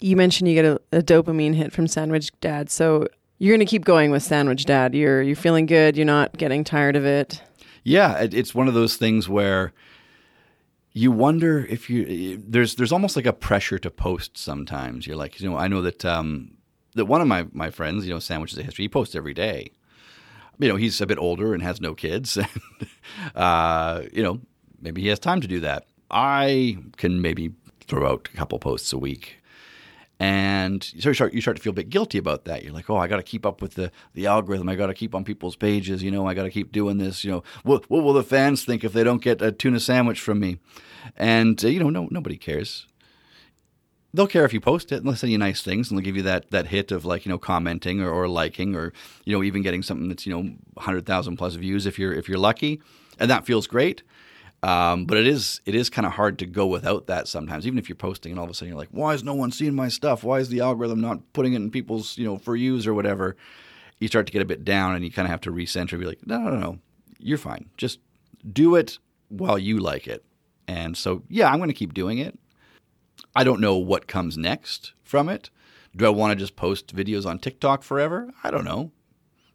you 0.00 0.16
mentioned 0.16 0.48
you 0.48 0.54
get 0.54 0.64
a, 0.64 0.80
a 0.98 1.02
dopamine 1.02 1.54
hit 1.54 1.72
from 1.72 1.86
Sandwich 1.86 2.30
Dad, 2.40 2.70
so 2.70 3.08
you're 3.38 3.54
going 3.54 3.66
to 3.66 3.70
keep 3.70 3.84
going 3.84 4.10
with 4.10 4.22
Sandwich 4.22 4.64
Dad. 4.64 4.94
You're 4.94 5.20
you're 5.20 5.36
feeling 5.36 5.66
good. 5.66 5.96
You're 5.96 6.06
not 6.06 6.36
getting 6.38 6.64
tired 6.64 6.96
of 6.96 7.04
it. 7.04 7.42
Yeah, 7.82 8.18
it, 8.18 8.32
it's 8.32 8.54
one 8.54 8.68
of 8.68 8.74
those 8.74 8.96
things 8.96 9.28
where 9.28 9.72
you 10.92 11.12
wonder 11.12 11.66
if 11.66 11.90
you 11.90 12.40
there's 12.46 12.76
there's 12.76 12.92
almost 12.92 13.16
like 13.16 13.26
a 13.26 13.32
pressure 13.32 13.78
to 13.80 13.90
post 13.90 14.38
sometimes. 14.38 15.06
You're 15.06 15.16
like, 15.16 15.40
you 15.40 15.50
know, 15.50 15.56
I 15.56 15.68
know 15.68 15.82
that 15.82 16.04
um, 16.04 16.56
that 16.94 17.06
one 17.06 17.20
of 17.20 17.26
my 17.26 17.46
my 17.52 17.70
friends, 17.70 18.06
you 18.06 18.14
know, 18.14 18.20
Sandwiches 18.20 18.58
of 18.58 18.64
History, 18.64 18.84
he 18.84 18.88
posts 18.88 19.14
every 19.14 19.34
day. 19.34 19.72
You 20.58 20.68
know, 20.68 20.76
he's 20.76 21.00
a 21.00 21.06
bit 21.06 21.18
older 21.18 21.54
and 21.54 21.62
has 21.62 21.80
no 21.80 21.94
kids. 21.94 22.38
uh, 23.34 24.02
you 24.12 24.22
know, 24.22 24.40
maybe 24.80 25.02
he 25.02 25.08
has 25.08 25.18
time 25.18 25.40
to 25.40 25.48
do 25.48 25.60
that. 25.60 25.86
I 26.10 26.78
can 26.96 27.20
maybe 27.20 27.52
throw 27.86 28.06
out 28.06 28.28
a 28.32 28.36
couple 28.36 28.58
posts 28.58 28.92
a 28.92 28.98
week 28.98 29.40
and 30.18 30.82
so 30.82 31.10
you 31.10 31.14
start 31.14 31.34
you 31.34 31.40
start 31.42 31.58
to 31.58 31.62
feel 31.62 31.72
a 31.72 31.74
bit 31.74 31.90
guilty 31.90 32.16
about 32.16 32.46
that. 32.46 32.64
You're 32.64 32.72
like, 32.72 32.88
oh, 32.88 32.96
I 32.96 33.06
got 33.06 33.16
to 33.16 33.22
keep 33.22 33.44
up 33.44 33.60
with 33.60 33.74
the 33.74 33.92
the 34.14 34.26
algorithm. 34.26 34.68
I 34.68 34.74
got 34.74 34.86
to 34.86 34.94
keep 34.94 35.14
on 35.14 35.24
people's 35.24 35.56
pages. 35.56 36.02
You 36.02 36.10
know, 36.10 36.26
I 36.26 36.32
got 36.32 36.44
to 36.44 36.50
keep 36.50 36.72
doing 36.72 36.96
this. 36.96 37.22
You 37.22 37.32
know, 37.32 37.44
what, 37.64 37.88
what 37.90 38.02
will 38.02 38.14
the 38.14 38.22
fans 38.22 38.64
think 38.64 38.82
if 38.82 38.94
they 38.94 39.04
don't 39.04 39.22
get 39.22 39.42
a 39.42 39.52
tuna 39.52 39.78
sandwich 39.78 40.20
from 40.20 40.40
me? 40.40 40.58
And 41.16 41.62
uh, 41.62 41.68
you 41.68 41.80
know, 41.80 41.90
no 41.90 42.08
nobody 42.10 42.38
cares. 42.38 42.86
They'll 44.16 44.26
care 44.26 44.44
if 44.46 44.54
you 44.54 44.60
post 44.60 44.92
it 44.92 44.96
and 44.96 45.06
they'll 45.06 45.14
send 45.14 45.30
you 45.30 45.38
nice 45.38 45.62
things 45.62 45.90
and 45.90 45.98
they'll 45.98 46.04
give 46.04 46.16
you 46.16 46.22
that 46.22 46.50
that 46.50 46.68
hit 46.68 46.90
of 46.90 47.04
like 47.04 47.26
you 47.26 47.30
know 47.30 47.38
commenting 47.38 48.00
or, 48.00 48.10
or 48.10 48.28
liking 48.28 48.74
or 48.74 48.92
you 49.24 49.36
know 49.36 49.44
even 49.44 49.62
getting 49.62 49.82
something 49.82 50.08
that's 50.08 50.26
you 50.26 50.32
know 50.32 50.54
hundred 50.78 51.04
thousand 51.04 51.36
plus 51.36 51.54
views 51.54 51.84
if 51.84 51.98
you're 51.98 52.14
if 52.14 52.28
you're 52.28 52.38
lucky, 52.38 52.80
and 53.18 53.30
that 53.30 53.44
feels 53.44 53.66
great. 53.66 54.02
Um, 54.62 55.04
but 55.04 55.18
it 55.18 55.26
is 55.26 55.60
it 55.66 55.74
is 55.74 55.90
kind 55.90 56.06
of 56.06 56.12
hard 56.12 56.38
to 56.38 56.46
go 56.46 56.66
without 56.66 57.06
that 57.08 57.28
sometimes. 57.28 57.66
Even 57.66 57.78
if 57.78 57.88
you're 57.88 57.96
posting 57.96 58.32
and 58.32 58.38
all 58.38 58.44
of 58.44 58.50
a 58.50 58.54
sudden 58.54 58.68
you're 58.68 58.78
like, 58.78 58.88
why 58.90 59.12
is 59.12 59.22
no 59.22 59.34
one 59.34 59.52
seeing 59.52 59.74
my 59.74 59.88
stuff? 59.88 60.24
Why 60.24 60.38
is 60.38 60.48
the 60.48 60.60
algorithm 60.60 61.00
not 61.00 61.20
putting 61.34 61.52
it 61.52 61.56
in 61.56 61.70
people's 61.70 62.16
you 62.16 62.24
know 62.24 62.38
for 62.38 62.56
use 62.56 62.86
or 62.86 62.94
whatever? 62.94 63.36
You 64.00 64.08
start 64.08 64.26
to 64.26 64.32
get 64.32 64.42
a 64.42 64.46
bit 64.46 64.64
down 64.64 64.94
and 64.94 65.04
you 65.04 65.10
kind 65.10 65.26
of 65.26 65.30
have 65.30 65.40
to 65.42 65.52
recenter. 65.52 65.92
And 65.92 66.00
be 66.00 66.06
like, 66.06 66.26
no, 66.26 66.38
no, 66.38 66.56
no, 66.56 66.78
you're 67.18 67.38
fine. 67.38 67.68
Just 67.76 68.00
do 68.50 68.74
it 68.74 68.98
while 69.28 69.58
you 69.58 69.78
like 69.78 70.06
it. 70.06 70.24
And 70.66 70.96
so 70.96 71.22
yeah, 71.28 71.50
I'm 71.50 71.58
going 71.58 71.68
to 71.68 71.74
keep 71.74 71.94
doing 71.94 72.18
it. 72.18 72.38
I 73.36 73.44
don't 73.44 73.60
know 73.60 73.76
what 73.76 74.06
comes 74.06 74.36
next 74.36 74.92
from 75.02 75.28
it. 75.28 75.50
Do 75.94 76.06
I 76.06 76.10
want 76.10 76.32
to 76.32 76.36
just 76.36 76.56
post 76.56 76.94
videos 76.94 77.26
on 77.26 77.38
TikTok 77.38 77.82
forever? 77.82 78.32
I 78.42 78.50
don't 78.50 78.64
know 78.64 78.92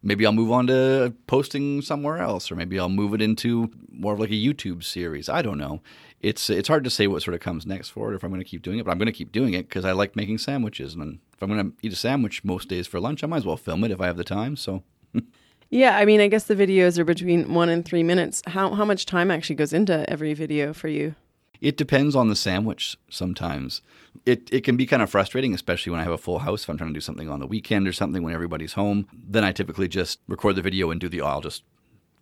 maybe 0.04 0.26
I'll 0.26 0.34
move 0.34 0.52
on 0.52 0.68
to 0.68 1.14
posting 1.28 1.82
somewhere 1.82 2.18
else, 2.18 2.52
or 2.52 2.56
maybe 2.56 2.80
I'll 2.80 2.90
move 2.90 3.14
it 3.14 3.22
into 3.22 3.72
more 3.92 4.14
of 4.14 4.20
like 4.20 4.30
a 4.30 4.34
YouTube 4.34 4.84
series. 4.84 5.30
I 5.30 5.42
don't 5.42 5.58
know. 5.58 5.82
It's 6.20 6.50
it's 6.50 6.68
hard 6.68 6.84
to 6.84 6.90
say 6.90 7.08
what 7.08 7.22
sort 7.22 7.36
of 7.36 7.42
comes 7.42 7.66
next 7.66 7.90
for 7.90 8.12
it 8.12 8.16
if 8.16 8.24
I'm 8.24 8.30
going 8.30 8.42
to 8.42 8.48
keep 8.48 8.62
doing 8.62 8.80
it, 8.80 8.86
but 8.86 8.92
I'm 8.92 8.98
going 8.98 9.08
to 9.08 9.12
keep 9.12 9.32
doing 9.32 9.54
it 9.54 9.68
because 9.68 9.86
I 9.86 9.92
like 9.92 10.16
making 10.16 10.38
sandwiches. 10.38 10.94
And 10.96 11.20
if 11.34 11.42
I'm 11.42 11.50
going 11.50 11.72
to 11.72 11.78
eat 11.82 11.94
a 11.94 11.98
sandwich 11.98 12.44
most 12.44 12.70
days 12.70 12.88
for 12.88 13.00
lunch, 13.00 13.24
I 13.24 13.28
might 13.28 13.38
as 13.38 13.46
well 13.46 13.58
film 13.58 13.84
it 13.84 13.92
if 13.92 14.02
I 14.02 14.08
have 14.08 14.18
the 14.18 14.24
time. 14.24 14.56
So. 14.56 14.84
yeah, 15.70 15.98
I 15.98 16.06
mean, 16.06 16.22
I 16.22 16.28
guess 16.28 16.46
the 16.46 16.56
videos 16.56 16.98
are 16.98 17.06
between 17.06 17.54
one 17.54 17.70
and 17.70 17.84
three 17.84 18.04
minutes. 18.04 18.42
How 18.48 18.74
how 18.74 18.86
much 18.86 19.06
time 19.06 19.32
actually 19.32 19.56
goes 19.56 19.74
into 19.74 20.08
every 20.10 20.34
video 20.34 20.74
for 20.74 20.88
you? 20.88 21.16
It 21.62 21.78
depends 21.78 22.16
on 22.16 22.28
the 22.28 22.36
sandwich 22.36 22.98
sometimes. 23.08 23.84
It, 24.26 24.50
it 24.52 24.64
can 24.64 24.76
be 24.76 24.88
kind 24.88 25.04
of 25.04 25.12
frustrating, 25.12 25.54
especially 25.54 25.92
when 25.92 26.02
I 26.02 26.04
have 26.04 26.12
a 26.12 26.18
full 26.18 26.40
house. 26.40 26.64
If 26.64 26.70
I'm 26.70 26.78
trying 26.78 26.90
to 26.90 26.94
do 26.96 27.02
something 27.02 27.30
on 27.30 27.40
the 27.40 27.46
weekend 27.46 27.88
or 27.88 27.94
something 27.94 28.24
when 28.24 28.34
everybody's 28.34 28.74
home, 28.74 29.08
then 29.14 29.44
I 29.44 29.52
typically 29.52 29.88
just 29.88 30.20
record 30.28 30.56
the 30.56 30.64
video 30.64 30.90
and 30.90 31.00
do 31.00 31.08
the, 31.08 31.22
I'll 31.22 31.40
just 31.40 31.64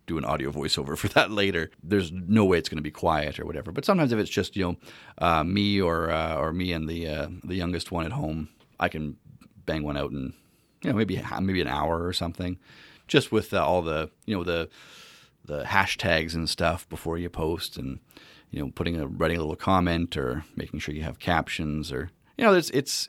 do 0.06 0.18
an 0.18 0.26
audio 0.26 0.52
voiceover 0.52 0.96
for 0.98 1.08
that 1.08 1.30
later. 1.30 1.70
There's 1.82 2.12
no 2.12 2.44
way 2.44 2.58
it's 2.58 2.68
going 2.68 2.76
to 2.76 2.82
be 2.82 2.90
quiet 2.90 3.40
or 3.40 3.46
whatever. 3.46 3.72
But 3.72 3.86
sometimes 3.86 4.12
if 4.12 4.18
it's 4.18 4.30
just, 4.30 4.56
you 4.56 4.64
know, 4.64 4.76
uh, 5.18 5.42
me 5.42 5.80
or, 5.80 6.10
uh, 6.10 6.36
or 6.36 6.52
me 6.52 6.72
and 6.72 6.86
the, 6.86 7.08
uh, 7.08 7.28
the 7.42 7.56
youngest 7.56 7.90
one 7.90 8.04
at 8.04 8.12
home, 8.12 8.50
I 8.78 8.88
can 8.88 9.16
bang 9.64 9.82
one 9.82 9.96
out 9.96 10.10
in, 10.10 10.34
you 10.82 10.90
know, 10.90 10.96
maybe, 10.96 11.22
maybe 11.40 11.62
an 11.62 11.66
hour 11.66 12.06
or 12.06 12.12
something 12.12 12.58
just 13.08 13.32
with 13.32 13.54
uh, 13.54 13.66
all 13.66 13.80
the, 13.80 14.10
you 14.26 14.36
know, 14.36 14.44
the, 14.44 14.68
the 15.46 15.64
hashtags 15.64 16.34
and 16.34 16.48
stuff 16.48 16.86
before 16.90 17.16
you 17.16 17.30
post 17.30 17.78
and 17.78 18.00
you 18.50 18.60
know, 18.60 18.70
putting 18.74 18.98
a 18.98 19.06
writing 19.06 19.36
a 19.36 19.40
little 19.40 19.56
comment 19.56 20.16
or 20.16 20.44
making 20.56 20.80
sure 20.80 20.94
you 20.94 21.02
have 21.02 21.18
captions 21.18 21.92
or 21.92 22.10
you 22.36 22.44
know, 22.44 22.52
there's 22.52 22.70
it's 22.70 23.08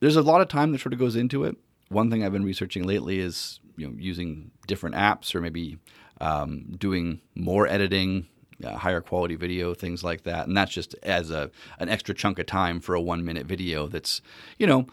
there's 0.00 0.16
a 0.16 0.22
lot 0.22 0.40
of 0.40 0.48
time 0.48 0.72
that 0.72 0.80
sort 0.80 0.92
of 0.92 0.98
goes 0.98 1.16
into 1.16 1.44
it. 1.44 1.56
One 1.88 2.10
thing 2.10 2.24
I've 2.24 2.32
been 2.32 2.44
researching 2.44 2.84
lately 2.84 3.18
is 3.18 3.60
you 3.76 3.86
know 3.86 3.94
using 3.98 4.50
different 4.66 4.96
apps 4.96 5.34
or 5.34 5.40
maybe 5.40 5.78
um, 6.20 6.74
doing 6.78 7.20
more 7.34 7.66
editing, 7.66 8.26
uh, 8.64 8.76
higher 8.76 9.00
quality 9.00 9.36
video, 9.36 9.74
things 9.74 10.02
like 10.02 10.22
that, 10.24 10.46
and 10.46 10.56
that's 10.56 10.72
just 10.72 10.94
as 11.02 11.30
a 11.30 11.50
an 11.78 11.88
extra 11.88 12.14
chunk 12.14 12.38
of 12.38 12.46
time 12.46 12.80
for 12.80 12.94
a 12.94 13.00
one 13.00 13.24
minute 13.24 13.46
video. 13.46 13.86
That's 13.86 14.20
you 14.58 14.66
know 14.66 14.86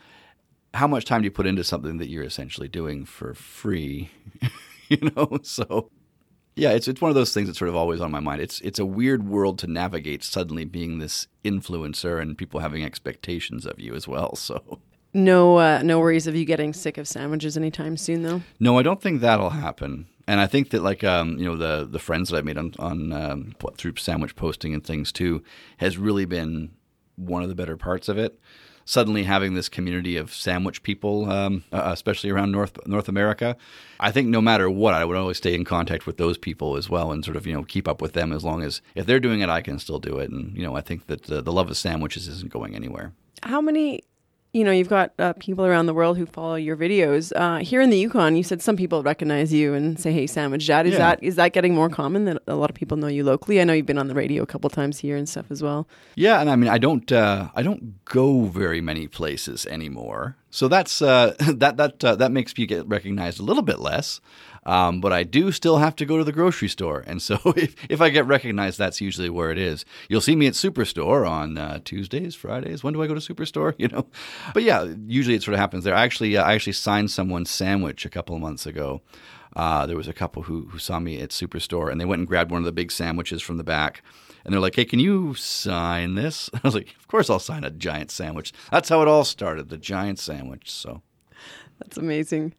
how 0.74 0.88
much 0.88 1.06
time 1.06 1.22
do 1.22 1.26
you 1.26 1.32
put 1.32 1.46
into 1.46 1.64
something 1.64 1.98
that 1.98 2.10
you're 2.10 2.24
essentially 2.24 2.68
doing 2.68 3.06
for 3.06 3.34
free? 3.34 4.10
you 4.90 5.12
know, 5.16 5.38
so 5.44 5.92
yeah, 6.56 6.72
it's 6.72 6.88
it's 6.88 7.02
one 7.02 7.10
of 7.10 7.16
those 7.16 7.34
things 7.34 7.48
that's 7.48 7.60
sort 7.60 7.70
of 7.70 7.76
always 7.76 8.02
on 8.02 8.12
my 8.12 8.20
mind. 8.20 8.42
It's 8.42 8.60
it's 8.62 8.80
a 8.80 8.86
weird 8.86 9.28
world 9.28 9.58
to 9.60 9.68
navigate 9.68 10.24
suddenly 10.24 10.66
being 10.66 11.00
this 11.00 11.28
influencer 11.44 12.22
and 12.22 12.38
people 12.38 12.60
having 12.60 12.84
expectations 12.84 13.66
of 13.66 13.80
you 13.80 13.94
as 13.96 14.08
well. 14.08 14.36
So 14.44 14.80
no 15.14 15.58
uh, 15.58 15.82
no 15.84 16.00
worries 16.00 16.28
of 16.28 16.36
you 16.36 16.44
getting 16.44 16.74
sick 16.74 16.98
of 16.98 17.08
sandwiches 17.08 17.56
anytime 17.56 17.98
soon 17.98 18.24
though. 18.24 18.42
No, 18.60 18.78
I 18.78 18.84
don't 18.84 19.02
think 19.02 19.22
that'll 19.22 19.52
happen. 19.52 20.08
And 20.28 20.40
I 20.40 20.48
think 20.48 20.72
that 20.72 20.84
like 20.84 21.04
um, 21.04 21.38
you 21.38 21.46
know 21.46 21.56
the 21.56 21.86
the 21.86 22.00
friends 22.00 22.30
that 22.30 22.38
I've 22.38 22.46
made 22.46 22.58
on 22.58 22.74
on 22.80 23.14
um, 23.14 23.56
through 23.78 23.96
sandwich 23.98 24.36
posting 24.36 24.74
and 24.74 24.84
things 24.84 25.12
too 25.12 25.44
has 25.78 25.98
really 25.98 26.26
been 26.26 26.72
one 27.16 27.44
of 27.44 27.50
the 27.50 27.56
better 27.56 27.78
parts 27.78 28.10
of 28.10 28.18
it 28.18 28.40
suddenly 28.86 29.24
having 29.24 29.54
this 29.54 29.70
community 29.70 30.18
of 30.18 30.34
sandwich 30.34 30.84
people, 30.84 31.30
um, 31.30 31.64
uh, 31.72 31.82
especially 31.86 32.30
around 32.30 32.52
North 32.52 32.78
North 32.88 33.08
America. 33.08 33.56
I 34.00 34.12
think 34.12 34.28
no 34.28 34.42
matter 34.42 34.70
what, 34.70 34.94
I 34.94 35.06
would 35.06 35.18
always 35.18 35.38
stay 35.38 35.54
in 35.54 35.64
contact 35.64 36.06
with 36.06 36.18
those 36.18 36.38
people 36.38 36.76
as 36.76 36.90
well, 36.90 37.12
and 37.12 37.24
sort 37.24 37.38
of 37.38 37.48
you 37.48 37.54
know 37.54 37.64
keep 37.64 37.88
up 37.88 38.02
with 38.02 38.14
them 38.14 38.32
as 38.34 38.44
long 38.44 38.64
as 38.64 38.82
if 38.96 39.06
they're 39.06 39.20
doing 39.20 39.42
it, 39.42 39.50
I 39.50 39.62
can 39.62 39.80
still 39.80 40.00
do 40.00 40.20
it. 40.20 40.30
And 40.30 40.56
you 40.56 40.64
know, 40.64 40.76
I 40.76 40.82
think 40.82 41.08
that 41.08 41.24
the, 41.24 41.42
the 41.42 41.54
love 41.54 41.70
of 41.70 41.78
sandwiches 41.78 42.28
isn't 42.28 42.52
going 42.52 42.76
anywhere. 42.76 43.14
How 43.44 43.62
many 43.62 44.02
you 44.54 44.64
know, 44.64 44.72
you've 44.72 44.90
got 44.90 45.14
uh, 45.18 45.34
people 45.34 45.66
around 45.66 45.88
the 45.88 45.96
world 45.96 46.16
who 46.16 46.28
follow 46.28 46.54
your 46.54 46.78
videos. 46.78 47.34
Uh, 47.36 47.58
here 47.58 47.82
in 47.82 47.90
the 47.90 47.98
Yukon, 47.98 48.36
you 48.36 48.44
said 48.44 48.62
some 48.62 48.78
people 48.78 49.02
recognize 49.02 49.52
you 49.52 49.74
and 49.74 50.00
say, 50.00 50.14
"Hey, 50.14 50.28
Sandwich 50.28 50.68
Dad." 50.68 50.86
Is 50.86 50.94
yeah. 50.94 51.00
that 51.00 51.24
is 51.24 51.36
that 51.38 51.54
getting 51.54 51.74
more 51.74 51.90
common 51.90 52.26
that 52.26 52.42
a 52.48 52.56
lot 52.56 52.70
of 52.70 52.76
people 52.76 52.96
know 52.96 53.08
you 53.08 53.24
locally? 53.24 53.60
I 53.60 53.64
know 53.64 53.74
you've 53.74 53.88
been 53.88 53.98
on 53.98 54.08
the 54.08 54.14
radio 54.14 54.44
a 54.44 54.46
couple 54.46 54.70
times 54.70 55.00
here 55.00 55.18
and 55.18 55.28
stuff 55.28 55.48
as 55.50 55.64
well. 55.64 55.88
Yeah, 56.16 56.40
and 56.40 56.52
I 56.52 56.56
mean, 56.56 56.70
I 56.70 56.78
don't 56.78 57.12
uh, 57.12 57.50
I 57.56 57.64
don't 57.64 58.06
go 58.06 58.44
very 58.44 58.80
many 58.80 59.08
places 59.08 59.66
anymore, 59.66 60.38
so 60.54 60.68
that's 60.68 61.02
uh, 61.02 61.34
that 61.40 61.78
that 61.78 62.04
uh, 62.04 62.16
that 62.16 62.32
makes 62.32 62.56
me 62.56 62.68
get 62.68 62.88
recognized 62.88 63.40
a 63.40 63.44
little 63.44 63.64
bit 63.64 63.80
less. 63.80 64.22
Um, 64.66 65.02
but 65.02 65.12
I 65.12 65.24
do 65.24 65.52
still 65.52 65.78
have 65.80 65.96
to 65.98 66.06
go 66.06 66.18
to 66.18 66.24
the 66.24 66.32
grocery 66.32 66.70
store. 66.70 67.04
And 67.06 67.22
so 67.22 67.38
if, 67.58 67.76
if 67.90 68.00
I 68.00 68.10
get 68.10 68.26
recognized, 68.26 68.78
that's 68.78 69.02
usually 69.02 69.30
where 69.30 69.52
it 69.52 69.58
is. 69.58 69.84
You'll 70.08 70.22
see 70.22 70.38
me 70.38 70.48
at 70.48 70.54
Superstore 70.54 71.30
on 71.30 71.58
uh, 71.58 71.80
Tuesdays, 71.84 72.34
Fridays. 72.34 72.82
When 72.82 72.94
do 72.94 73.04
I 73.04 73.08
go 73.08 73.14
to 73.14 73.34
Superstore? 73.34 73.74
You 73.84 73.90
know? 73.90 74.08
But 74.54 74.64
yeah, 74.64 74.94
usually 75.06 75.36
it 75.36 75.44
sort 75.44 75.56
of 75.56 75.60
happens 75.60 75.84
there. 75.84 75.96
I 75.96 76.04
actually, 76.04 76.38
uh, 76.38 76.44
I 76.44 76.54
actually 76.54 76.74
signed 76.74 77.12
someone's 77.12 77.50
sandwich 77.50 78.06
a 78.06 78.10
couple 78.10 78.34
of 78.34 78.42
months 78.42 78.66
ago. 78.66 79.02
Uh, 79.58 79.86
there 79.86 79.98
was 79.98 80.08
a 80.08 80.14
couple 80.14 80.44
who, 80.44 80.68
who 80.70 80.80
saw 80.80 81.00
me 81.00 81.20
at 81.20 81.32
Superstore 81.32 81.92
and 81.92 82.00
they 82.00 82.06
went 82.06 82.20
and 82.20 82.28
grabbed 82.28 82.52
one 82.52 82.60
of 82.60 82.66
the 82.66 82.72
big 82.72 82.92
sandwiches 82.92 83.42
from 83.42 83.58
the 83.58 83.64
back. 83.64 84.02
And 84.46 84.54
they're 84.54 84.62
like, 84.62 84.76
hey, 84.76 84.86
can 84.86 85.00
you 85.00 85.34
sign 85.36 86.16
this? 86.16 86.50
I 86.54 86.60
was 86.64 86.76
like, 86.76 86.96
of 87.00 87.08
course 87.08 87.30
I'll 87.30 87.40
sign 87.40 87.64
a 87.64 87.70
giant 87.70 88.12
sandwich. 88.12 88.54
That's 88.72 88.90
how 88.90 89.02
it 89.02 89.08
all 89.08 89.24
started, 89.24 89.70
the 89.70 89.78
giant 89.78 90.20
sandwich. 90.20 90.70
So 90.72 91.02
that's 91.80 91.98
amazing. 91.98 92.54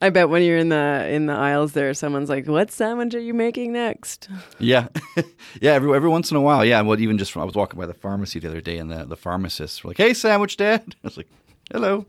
I 0.00 0.10
bet 0.10 0.28
when 0.28 0.42
you're 0.42 0.58
in 0.58 0.68
the 0.68 1.08
in 1.10 1.26
the 1.26 1.32
aisles 1.32 1.72
there, 1.72 1.92
someone's 1.92 2.28
like, 2.28 2.46
"What 2.46 2.70
sandwich 2.70 3.16
are 3.16 3.20
you 3.20 3.34
making 3.34 3.72
next?" 3.72 4.28
Yeah, 4.60 4.88
yeah. 5.60 5.72
Every 5.72 5.92
every 5.94 6.08
once 6.08 6.30
in 6.30 6.36
a 6.36 6.40
while, 6.40 6.64
yeah. 6.64 6.80
Well, 6.82 7.00
even 7.00 7.18
just 7.18 7.32
from, 7.32 7.42
I 7.42 7.44
was 7.44 7.56
walking 7.56 7.80
by 7.80 7.86
the 7.86 7.94
pharmacy 7.94 8.38
the 8.38 8.48
other 8.48 8.60
day, 8.60 8.78
and 8.78 8.90
the 8.92 9.04
the 9.04 9.16
pharmacists 9.16 9.82
were 9.82 9.90
like, 9.90 9.96
"Hey, 9.96 10.14
sandwich 10.14 10.56
dad." 10.56 10.94
I 11.02 11.06
was 11.06 11.16
like, 11.16 11.28
"Hello." 11.72 12.06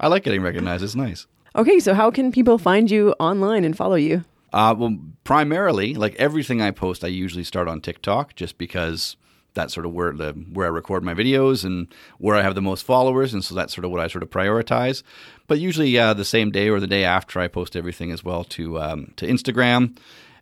I 0.00 0.08
like 0.08 0.24
getting 0.24 0.42
recognized. 0.42 0.82
It's 0.82 0.96
nice. 0.96 1.28
Okay, 1.54 1.78
so 1.78 1.94
how 1.94 2.10
can 2.10 2.32
people 2.32 2.58
find 2.58 2.90
you 2.90 3.14
online 3.20 3.64
and 3.64 3.76
follow 3.76 3.96
you? 3.96 4.24
Uh, 4.52 4.74
well, 4.76 4.98
primarily, 5.24 5.94
like 5.94 6.14
everything 6.16 6.60
I 6.60 6.70
post, 6.70 7.04
I 7.04 7.08
usually 7.08 7.44
start 7.44 7.68
on 7.68 7.80
TikTok, 7.80 8.34
just 8.34 8.58
because 8.58 9.16
that's 9.54 9.74
sort 9.74 9.86
of 9.86 9.92
where 9.92 10.12
the 10.12 10.32
where 10.32 10.66
I 10.66 10.70
record 10.70 11.02
my 11.02 11.14
videos 11.14 11.64
and 11.64 11.88
where 12.18 12.36
I 12.36 12.42
have 12.42 12.54
the 12.54 12.62
most 12.62 12.84
followers, 12.84 13.32
and 13.32 13.44
so 13.44 13.54
that's 13.54 13.74
sort 13.74 13.84
of 13.84 13.90
what 13.90 14.00
I 14.00 14.08
sort 14.08 14.22
of 14.22 14.30
prioritize. 14.30 15.02
But 15.46 15.58
usually, 15.58 15.98
uh, 15.98 16.14
the 16.14 16.24
same 16.24 16.50
day 16.50 16.68
or 16.68 16.80
the 16.80 16.86
day 16.86 17.04
after, 17.04 17.40
I 17.40 17.48
post 17.48 17.76
everything 17.76 18.10
as 18.10 18.24
well 18.24 18.44
to 18.44 18.80
um, 18.80 19.12
to 19.16 19.26
Instagram, 19.26 19.96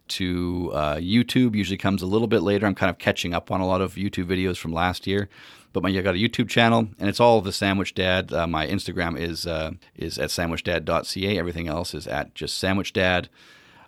to 0.08 0.70
uh, 0.74 0.96
YouTube. 0.96 1.54
Usually 1.54 1.78
comes 1.78 2.02
a 2.02 2.06
little 2.06 2.28
bit 2.28 2.42
later. 2.42 2.66
I'm 2.66 2.74
kind 2.74 2.90
of 2.90 2.98
catching 2.98 3.34
up 3.34 3.50
on 3.50 3.60
a 3.60 3.66
lot 3.66 3.80
of 3.80 3.94
YouTube 3.94 4.26
videos 4.26 4.56
from 4.56 4.72
last 4.72 5.06
year. 5.06 5.28
But 5.72 5.82
my, 5.82 5.90
I 5.90 6.00
got 6.00 6.14
a 6.14 6.18
YouTube 6.18 6.48
channel, 6.48 6.88
and 6.98 7.08
it's 7.08 7.20
all 7.20 7.40
the 7.40 7.52
Sandwich 7.52 7.94
Dad. 7.94 8.32
Uh, 8.32 8.46
my 8.46 8.66
Instagram 8.66 9.18
is 9.18 9.46
uh, 9.46 9.72
is 9.96 10.18
at 10.18 10.30
sandwichdad.ca. 10.30 11.38
Everything 11.38 11.68
else 11.68 11.94
is 11.94 12.06
at 12.06 12.34
just 12.34 12.58
Sandwich 12.58 12.92
Dad. 12.92 13.28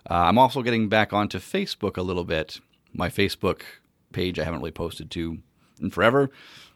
Uh, 0.09 0.15
I'm 0.15 0.37
also 0.37 0.61
getting 0.61 0.89
back 0.89 1.13
onto 1.13 1.39
Facebook 1.39 1.97
a 1.97 2.01
little 2.01 2.23
bit. 2.23 2.59
My 2.93 3.09
Facebook 3.09 3.61
page 4.11 4.39
I 4.39 4.43
haven't 4.43 4.59
really 4.59 4.71
posted 4.71 5.09
to 5.11 5.39
in 5.81 5.89
forever, 5.89 6.29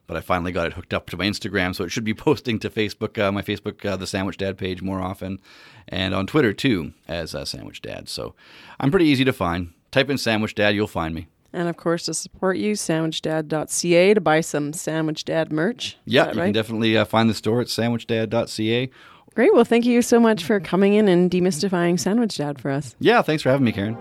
but 0.07 0.17
I 0.17 0.21
finally 0.21 0.51
got 0.51 0.67
it 0.67 0.73
hooked 0.73 0.93
up 0.93 1.09
to 1.09 1.17
my 1.17 1.25
Instagram, 1.25 1.75
so 1.75 1.83
it 1.83 1.89
should 1.89 2.03
be 2.03 2.13
posting 2.27 2.59
to 2.59 2.69
Facebook, 2.69 3.21
uh, 3.21 3.31
my 3.31 3.41
Facebook, 3.41 3.85
uh, 3.85 3.95
the 3.95 4.07
Sandwich 4.07 4.37
Dad 4.37 4.57
page 4.57 4.81
more 4.81 5.01
often, 5.01 5.39
and 5.87 6.13
on 6.13 6.27
Twitter 6.27 6.53
too 6.53 6.93
as 7.07 7.35
uh, 7.35 7.45
Sandwich 7.45 7.81
Dad. 7.81 8.09
So 8.09 8.35
I'm 8.79 8.91
pretty 8.91 9.07
easy 9.07 9.25
to 9.25 9.33
find. 9.33 9.73
Type 9.91 10.09
in 10.09 10.17
Sandwich 10.17 10.55
Dad, 10.55 10.75
you'll 10.75 10.87
find 10.87 11.15
me. 11.15 11.27
And 11.53 11.69
of 11.69 11.77
course, 11.77 12.03
to 12.05 12.13
support 12.13 12.57
you, 12.57 12.73
sandwichdad.ca 12.73 14.13
to 14.13 14.21
buy 14.21 14.41
some 14.41 14.73
Sandwich 14.73 15.23
Dad 15.23 15.53
merch. 15.53 15.97
Yeah, 16.03 16.23
you 16.23 16.39
right? 16.39 16.45
can 16.47 16.51
definitely 16.51 16.97
uh, 16.97 17.05
find 17.05 17.29
the 17.29 17.33
store 17.33 17.61
at 17.61 17.67
sandwichdad.ca. 17.67 18.89
Great. 19.35 19.53
Well, 19.53 19.65
thank 19.65 19.85
you 19.85 20.01
so 20.01 20.19
much 20.19 20.45
for 20.45 20.61
coming 20.61 20.93
in 20.93 21.09
and 21.09 21.29
demystifying 21.29 21.99
Sandwich 21.99 22.37
Dad 22.37 22.59
for 22.59 22.71
us. 22.71 22.95
Yeah, 22.99 23.21
thanks 23.21 23.43
for 23.43 23.49
having 23.49 23.65
me, 23.65 23.73
Karen. 23.73 23.97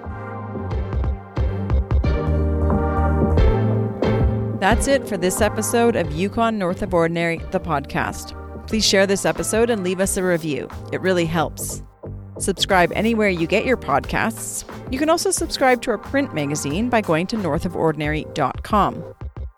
That's 4.61 4.87
it 4.87 5.07
for 5.07 5.16
this 5.16 5.40
episode 5.40 5.97
of 5.97 6.11
Yukon 6.12 6.57
North 6.57 6.83
of 6.83 6.94
Ordinary, 6.94 7.38
the 7.51 7.61
podcast. 7.61 8.40
Please 8.68 8.87
share 8.87 9.07
this 9.07 9.27
episode 9.27 9.68
and 9.70 9.83
leave 9.83 10.01
us 10.01 10.16
a 10.16 10.23
review. 10.23 10.68
It 10.92 11.01
really 11.01 11.27
helps. 11.27 11.83
Subscribe 12.38 12.90
anywhere 12.94 13.29
you 13.29 13.47
get 13.47 13.66
your 13.66 13.77
podcasts. 13.77 14.64
You 14.92 14.99
can 14.99 15.11
also 15.11 15.31
subscribe 15.31 15.83
to 15.83 15.90
our 15.90 15.99
print 15.99 16.33
magazine 16.33 16.88
by 16.88 17.01
going 17.01 17.27
to 17.27 17.37
northofordinary.com. 17.37 19.05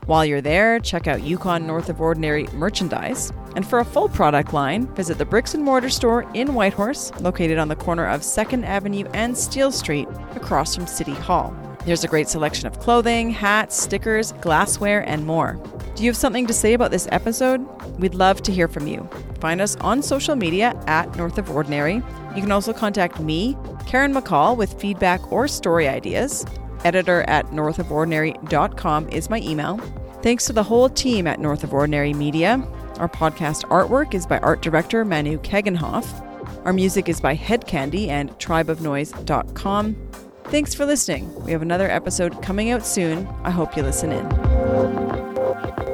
While 0.07 0.23
you're 0.23 0.39
there, 0.39 0.79
check 0.79 1.05
out 1.05 1.23
Yukon 1.23 1.67
North 1.67 1.89
of 1.89 1.99
Ordinary 1.99 2.47
merchandise. 2.53 3.33
And 3.57 3.67
for 3.67 3.79
a 3.79 3.85
full 3.85 4.07
product 4.07 4.53
line, 4.53 4.87
visit 4.95 5.17
the 5.17 5.25
Bricks 5.25 5.53
and 5.53 5.61
Mortar 5.61 5.89
store 5.89 6.25
in 6.33 6.53
Whitehorse, 6.53 7.11
located 7.19 7.57
on 7.57 7.67
the 7.67 7.75
corner 7.75 8.07
of 8.07 8.21
2nd 8.21 8.63
Avenue 8.65 9.03
and 9.13 9.37
Steele 9.37 9.69
Street, 9.69 10.07
across 10.33 10.73
from 10.73 10.87
City 10.87 11.13
Hall. 11.13 11.53
There's 11.85 12.05
a 12.05 12.07
great 12.07 12.29
selection 12.29 12.67
of 12.67 12.79
clothing, 12.79 13.31
hats, 13.31 13.75
stickers, 13.75 14.31
glassware, 14.39 15.01
and 15.01 15.25
more. 15.25 15.59
Do 15.95 16.03
you 16.03 16.09
have 16.09 16.15
something 16.15 16.47
to 16.47 16.53
say 16.53 16.73
about 16.73 16.91
this 16.91 17.09
episode? 17.11 17.67
We'd 17.99 18.15
love 18.15 18.41
to 18.43 18.53
hear 18.53 18.69
from 18.69 18.87
you. 18.87 19.09
Find 19.41 19.59
us 19.59 19.75
on 19.77 20.01
social 20.01 20.37
media 20.37 20.81
at 20.87 21.13
North 21.17 21.37
of 21.37 21.51
Ordinary. 21.51 21.95
You 22.33 22.41
can 22.41 22.53
also 22.53 22.71
contact 22.71 23.19
me, 23.19 23.57
Karen 23.85 24.13
McCall, 24.13 24.55
with 24.55 24.79
feedback 24.79 25.33
or 25.33 25.49
story 25.49 25.85
ideas. 25.85 26.45
Editor 26.85 27.21
at 27.23 27.47
northofordinary.com 27.47 29.09
is 29.09 29.29
my 29.29 29.39
email. 29.41 29.77
Thanks 30.21 30.45
to 30.45 30.53
the 30.53 30.63
whole 30.63 30.89
team 30.89 31.27
at 31.27 31.39
North 31.39 31.63
of 31.63 31.73
Ordinary 31.73 32.13
Media. 32.13 32.65
Our 32.97 33.07
podcast 33.07 33.63
artwork 33.65 34.13
is 34.13 34.25
by 34.25 34.39
art 34.39 34.61
director 34.61 35.05
Manu 35.05 35.39
Kegenhoff. 35.39 36.23
Our 36.65 36.73
music 36.73 37.07
is 37.07 37.21
by 37.21 37.35
Headcandy 37.35 38.07
and 38.07 38.31
tribeofnoise.com. 38.39 39.95
Thanks 40.45 40.73
for 40.73 40.85
listening. 40.85 41.33
We 41.43 41.51
have 41.51 41.61
another 41.61 41.89
episode 41.89 42.41
coming 42.41 42.71
out 42.71 42.85
soon. 42.85 43.27
I 43.43 43.51
hope 43.51 43.75
you 43.77 43.83
listen 43.83 44.11
in. 44.11 45.86